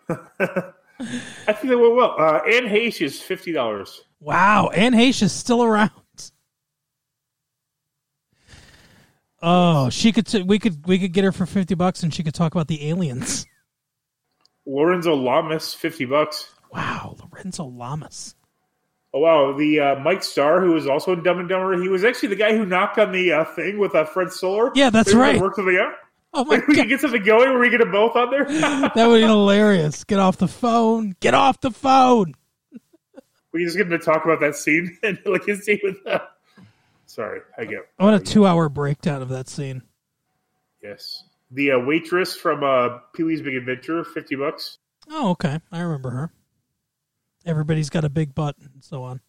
I 0.09 1.53
think 1.53 1.69
they 1.69 1.75
went 1.75 1.95
well. 1.95 2.15
Uh, 2.19 2.41
Anne 2.45 2.65
Heche 2.65 3.01
is 3.01 3.21
fifty 3.21 3.51
dollars. 3.51 4.01
Wow, 4.19 4.69
Anne 4.73 4.93
Heche 4.93 5.23
is 5.23 5.31
still 5.31 5.63
around. 5.63 5.91
Oh, 9.41 9.89
she 9.89 10.11
could. 10.11 10.27
T- 10.27 10.43
we 10.43 10.59
could. 10.59 10.85
We 10.85 10.99
could 10.99 11.13
get 11.13 11.23
her 11.23 11.31
for 11.31 11.45
fifty 11.45 11.73
bucks, 11.73 12.03
and 12.03 12.13
she 12.13 12.23
could 12.23 12.35
talk 12.35 12.53
about 12.53 12.67
the 12.67 12.87
aliens. 12.89 13.45
Lorenzo 14.65 15.15
Lamas, 15.15 15.73
fifty 15.73 16.05
bucks. 16.05 16.53
Wow, 16.71 17.15
Lorenzo 17.21 17.65
Lamas. 17.65 18.35
Oh 19.13 19.19
wow, 19.19 19.57
the 19.57 19.79
uh, 19.79 19.95
Mike 19.99 20.23
Starr, 20.23 20.61
who 20.61 20.71
was 20.71 20.87
also 20.87 21.11
in 21.11 21.21
Dumb 21.21 21.39
and 21.39 21.49
Dumber, 21.49 21.81
he 21.81 21.89
was 21.89 22.05
actually 22.05 22.29
the 22.29 22.37
guy 22.37 22.55
who 22.55 22.65
knocked 22.65 22.97
on 22.97 23.11
the 23.11 23.33
uh, 23.33 23.43
thing 23.43 23.77
with 23.77 23.93
uh, 23.93 24.05
Fred 24.05 24.31
Stoller. 24.31 24.71
Yeah, 24.73 24.89
that's 24.89 25.11
They 25.11 25.17
were 25.17 25.23
gonna 25.23 25.33
right. 25.33 25.41
Work 25.41 25.55
something 25.55 25.77
out. 25.77 25.93
Oh 26.33 26.45
my 26.45 26.61
we 26.65 26.75
god, 26.75 26.81
can 26.83 26.87
get 26.87 27.01
something 27.01 27.23
going 27.23 27.49
where 27.49 27.59
we 27.59 27.69
get 27.69 27.79
them 27.79 27.91
both 27.91 28.15
on 28.15 28.31
there. 28.31 28.45
that 28.95 29.07
would 29.07 29.17
be 29.17 29.23
hilarious. 29.23 30.05
Get 30.05 30.19
off 30.19 30.37
the 30.37 30.47
phone. 30.47 31.15
Get 31.19 31.33
off 31.33 31.59
the 31.59 31.71
phone. 31.71 32.35
we 33.51 33.65
just 33.65 33.75
get 33.75 33.89
to 33.89 33.99
talk 33.99 34.23
about 34.23 34.39
that 34.39 34.55
scene 34.55 34.97
and 35.03 35.19
like 35.25 35.45
his 35.45 35.65
scene 35.65 35.79
with. 35.83 35.97
Uh... 36.07 36.19
Sorry, 37.05 37.41
I 37.57 37.65
get. 37.65 37.81
I 37.99 38.05
want 38.05 38.21
a 38.21 38.25
two-hour 38.25 38.69
breakdown 38.69 39.21
of 39.21 39.27
that 39.29 39.49
scene. 39.49 39.81
Yes, 40.81 41.25
the 41.51 41.71
uh, 41.71 41.79
waitress 41.79 42.33
from 42.33 42.63
uh, 42.63 42.99
Pee 43.13 43.23
Wee's 43.23 43.41
Big 43.41 43.55
Adventure, 43.55 44.05
fifty 44.05 44.37
bucks. 44.37 44.77
Oh, 45.09 45.31
okay. 45.31 45.59
I 45.69 45.81
remember 45.81 46.11
her. 46.11 46.31
Everybody's 47.45 47.89
got 47.89 48.03
a 48.03 48.09
big 48.09 48.35
butt 48.35 48.55
and 48.59 48.83
so 48.83 49.03
on. 49.03 49.19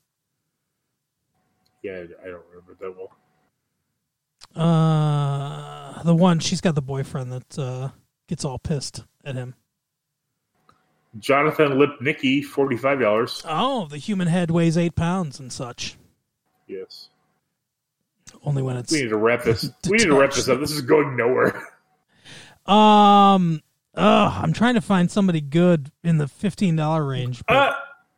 Yeah, 1.82 2.04
I 2.22 2.26
don't 2.26 2.42
remember 2.50 2.76
that 2.80 2.94
well. 2.96 3.10
Uh, 4.54 6.02
the 6.02 6.14
one 6.14 6.38
she's 6.38 6.60
got 6.60 6.74
the 6.74 6.82
boyfriend 6.82 7.32
that 7.32 7.58
uh, 7.58 7.88
gets 8.28 8.44
all 8.44 8.58
pissed 8.58 9.04
at 9.24 9.34
him. 9.34 9.54
Jonathan 11.18 11.72
Lipnicki, 11.72 12.42
forty 12.44 12.76
five 12.76 13.00
dollars. 13.00 13.42
Oh, 13.46 13.86
the 13.86 13.98
human 13.98 14.28
head 14.28 14.50
weighs 14.50 14.78
eight 14.78 14.94
pounds 14.94 15.40
and 15.40 15.52
such. 15.52 15.96
Yes, 16.66 17.08
Only 18.44 18.62
when 18.62 18.76
it's 18.76 18.92
we 18.92 19.02
need 19.02 19.08
to 19.10 19.16
wrap 19.16 19.42
this. 19.42 19.68
we 19.88 19.98
need 19.98 20.04
to 20.06 20.18
wrap 20.18 20.32
this 20.32 20.48
up. 20.48 20.60
This 20.60 20.70
is 20.72 20.82
going 20.82 21.16
nowhere. 21.16 21.54
um. 22.66 23.60
Uh, 23.94 24.40
I'm 24.42 24.54
trying 24.54 24.72
to 24.74 24.80
find 24.80 25.10
somebody 25.10 25.42
good 25.42 25.90
in 26.02 26.16
the 26.16 26.26
fifteen 26.26 26.76
dollar 26.76 27.04
range. 27.04 27.42
But 27.46 27.56
Uh, 27.56 27.74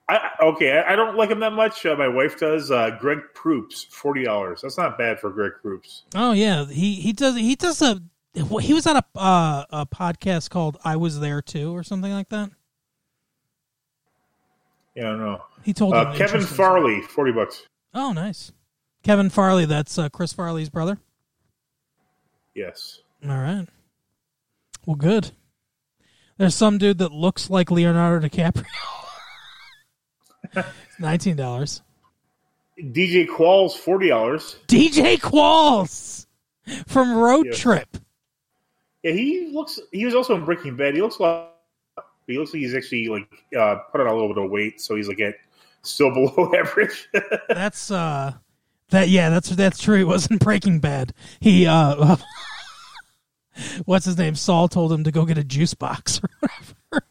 I, 0.08 0.30
okay, 0.42 0.72
I, 0.78 0.92
I 0.92 0.96
don't 0.96 1.16
like 1.16 1.30
him 1.30 1.40
that 1.40 1.52
much. 1.54 1.86
Uh, 1.86 1.96
my 1.96 2.08
wife 2.08 2.38
does. 2.38 2.70
Uh, 2.70 2.90
Greg 3.00 3.18
Proops, 3.34 3.84
forty 3.90 4.22
dollars. 4.24 4.60
That's 4.62 4.76
not 4.76 4.98
bad 4.98 5.18
for 5.18 5.30
Greg 5.30 5.52
Proops. 5.62 6.04
oh 6.14 6.32
yeah, 6.32 6.66
he 6.66 6.94
he 6.96 7.12
does 7.12 7.36
he 7.36 7.54
does 7.56 7.80
a 7.80 8.00
he 8.60 8.74
was 8.74 8.86
on 8.86 8.96
a 8.96 9.04
uh, 9.18 9.64
a 9.70 9.86
podcast 9.86 10.50
called 10.50 10.76
I 10.84 10.96
Was 10.96 11.20
There 11.20 11.40
Too 11.40 11.74
or 11.74 11.82
something 11.82 12.12
like 12.12 12.28
that. 12.30 12.50
Yeah, 14.94 15.04
I 15.04 15.10
don't 15.12 15.20
know. 15.20 15.42
He 15.62 15.72
told 15.72 15.94
Uh, 15.94 16.14
Kevin 16.14 16.42
Farley, 16.42 17.00
forty 17.00 17.32
bucks. 17.32 17.62
Oh, 17.94 18.12
nice. 18.12 18.52
Kevin 19.02 19.30
Farley, 19.30 19.64
that's 19.66 19.98
uh, 19.98 20.08
Chris 20.08 20.32
Farley's 20.32 20.68
brother. 20.70 20.98
Yes. 22.54 23.00
All 23.24 23.36
right. 23.38 23.66
Well, 24.86 24.96
good. 24.96 25.30
There's 26.36 26.54
some 26.54 26.78
dude 26.78 26.98
that 26.98 27.12
looks 27.12 27.48
like 27.50 27.70
Leonardo 27.70 28.26
DiCaprio. 28.28 28.64
Nineteen 30.98 31.36
dollars. 31.36 31.82
DJ 32.78 33.26
Qualls, 33.26 33.72
forty 33.76 34.08
dollars. 34.08 34.56
DJ 34.68 35.18
Qualls 35.18 36.26
from 36.86 37.14
Road 37.14 37.46
Yeah. 37.46 37.52
Trip. 37.52 37.96
Yeah, 39.02 39.12
he 39.12 39.50
looks. 39.52 39.78
He 39.92 40.04
was 40.04 40.14
also 40.14 40.34
in 40.34 40.44
Breaking 40.44 40.76
Bad. 40.76 40.94
He 40.94 41.02
looks 41.02 41.20
like. 41.20 41.48
He 42.26 42.38
looks 42.38 42.54
like 42.54 42.60
he's 42.60 42.74
actually 42.74 43.08
like 43.08 43.28
uh, 43.56 43.76
put 43.92 44.00
on 44.00 44.06
a 44.06 44.12
little 44.12 44.32
bit 44.32 44.42
of 44.42 44.50
weight, 44.50 44.80
so 44.80 44.96
he's 44.96 45.08
like 45.08 45.20
at 45.20 45.34
still 45.82 46.10
below 46.14 46.52
average. 46.54 47.08
That's 47.48 47.90
uh, 47.90 48.32
that 48.90 49.08
yeah, 49.10 49.28
that's 49.30 49.50
that's 49.50 49.78
true. 49.80 49.98
He 49.98 50.04
wasn't 50.04 50.40
Breaking 50.40 50.80
Bad. 50.80 51.12
He 51.38 51.66
uh, 51.66 52.16
what's 53.84 54.06
his 54.06 54.16
name? 54.16 54.34
Saul 54.34 54.68
told 54.68 54.90
him 54.92 55.04
to 55.04 55.12
go 55.12 55.26
get 55.26 55.36
a 55.38 55.44
juice 55.44 55.74
box 55.74 56.20
or 56.22 56.30
whatever. 56.40 57.06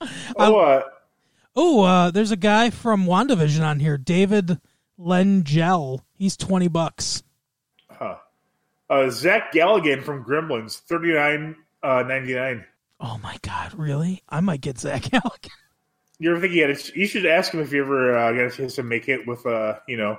oh, 0.36 0.56
uh, 0.60 0.82
Oh, 1.56 1.82
uh, 1.82 2.10
there's 2.10 2.30
a 2.32 2.36
guy 2.36 2.70
from 2.70 3.06
WandaVision 3.06 3.64
on 3.64 3.80
here, 3.80 3.96
David 3.96 4.60
Lengel. 4.98 6.02
He's 6.14 6.36
twenty 6.36 6.68
bucks. 6.68 7.22
huh. 7.90 8.16
uh, 8.90 9.10
Zach 9.10 9.52
Galligan 9.52 10.02
from 10.04 10.24
Gremlins, 10.24 10.78
thirty 10.80 11.14
nine 11.14 11.56
uh, 11.82 12.02
ninety 12.06 12.34
nine. 12.34 12.64
Oh 13.00 13.18
my 13.22 13.36
god, 13.42 13.74
really? 13.74 14.22
I 14.28 14.40
might 14.40 14.60
get 14.60 14.78
Zach 14.78 15.02
Galligan. 15.04 15.50
You 16.18 16.30
ever 16.32 16.40
think 16.40 16.52
he 16.52 16.58
had? 16.60 16.70
A, 16.70 16.76
you 16.94 17.06
should 17.06 17.26
ask 17.26 17.52
him 17.52 17.60
if 17.60 17.72
you 17.72 17.82
ever 17.82 18.16
uh, 18.16 18.32
got 18.32 18.44
a 18.46 18.50
chance 18.50 18.74
to 18.76 18.82
make 18.82 19.08
it 19.08 19.26
with, 19.26 19.44
uh, 19.44 19.74
you 19.86 19.98
know, 19.98 20.18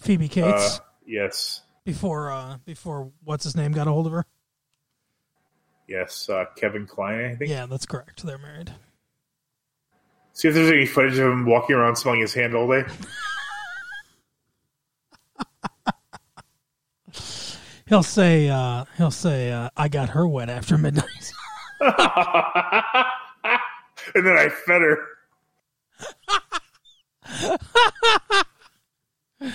Phoebe 0.00 0.26
uh, 0.26 0.28
Cates 0.28 0.80
yes, 1.06 1.62
before 1.84 2.30
uh 2.32 2.56
before 2.64 3.12
what's 3.24 3.44
his 3.44 3.54
name 3.56 3.70
got 3.72 3.86
a 3.86 3.92
hold 3.92 4.06
of 4.06 4.12
her. 4.12 4.26
yes, 5.86 6.28
uh, 6.28 6.46
Kevin 6.56 6.86
Kline. 6.86 7.24
I 7.24 7.34
think. 7.36 7.50
Yeah, 7.50 7.66
that's 7.66 7.86
correct. 7.86 8.24
They're 8.24 8.38
married. 8.38 8.72
See 10.34 10.48
if 10.48 10.54
there's 10.54 10.70
any 10.70 10.86
footage 10.86 11.18
of 11.18 11.30
him 11.30 11.44
walking 11.46 11.76
around 11.76 11.96
smelling 11.96 12.20
his 12.20 12.34
hand 12.34 12.54
all 12.54 12.70
day. 12.70 12.84
He'll 17.92 18.02
say 18.02 18.48
uh 18.48 18.86
he'll 18.96 19.10
say 19.10 19.52
uh, 19.52 19.68
I 19.76 19.88
got 19.88 20.08
her 20.08 20.26
wet 20.26 20.48
after 20.48 20.78
midnight. 20.78 21.04
and 21.80 21.92
then 24.14 24.38
I 24.38 24.48
fed 24.48 24.80
her. 24.80 25.08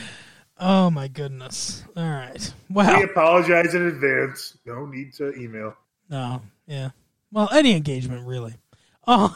oh 0.60 0.92
my 0.92 1.08
goodness. 1.08 1.84
All 1.96 2.04
right. 2.04 2.54
Well 2.70 2.98
we 2.98 3.06
apologize 3.06 3.74
in 3.74 3.88
advance. 3.88 4.56
No 4.68 4.86
need 4.86 5.14
to 5.16 5.34
email. 5.34 5.76
No. 6.08 6.44
Yeah. 6.68 6.90
Well, 7.32 7.50
any 7.52 7.76
engagement 7.76 8.28
really. 8.28 8.54
Um 9.08 9.34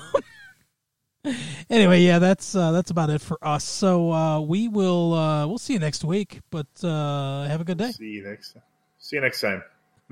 Anyway, 1.69 2.01
yeah, 2.01 2.19
that's 2.19 2.55
uh, 2.55 2.71
that's 2.71 2.91
about 2.91 3.09
it 3.09 3.21
for 3.21 3.37
us. 3.41 3.63
So 3.63 4.11
uh, 4.11 4.41
we 4.41 4.67
will 4.67 5.13
uh, 5.13 5.47
we'll 5.47 5.57
see 5.57 5.73
you 5.73 5.79
next 5.79 6.03
week. 6.03 6.41
But 6.49 6.67
uh, 6.83 7.43
have 7.45 7.61
a 7.61 7.63
good 7.63 7.77
day. 7.77 7.91
See 7.91 8.05
you 8.05 8.23
next. 8.23 8.57
See 8.99 9.15
you 9.15 9.21
next 9.21 9.39
time. 9.41 9.63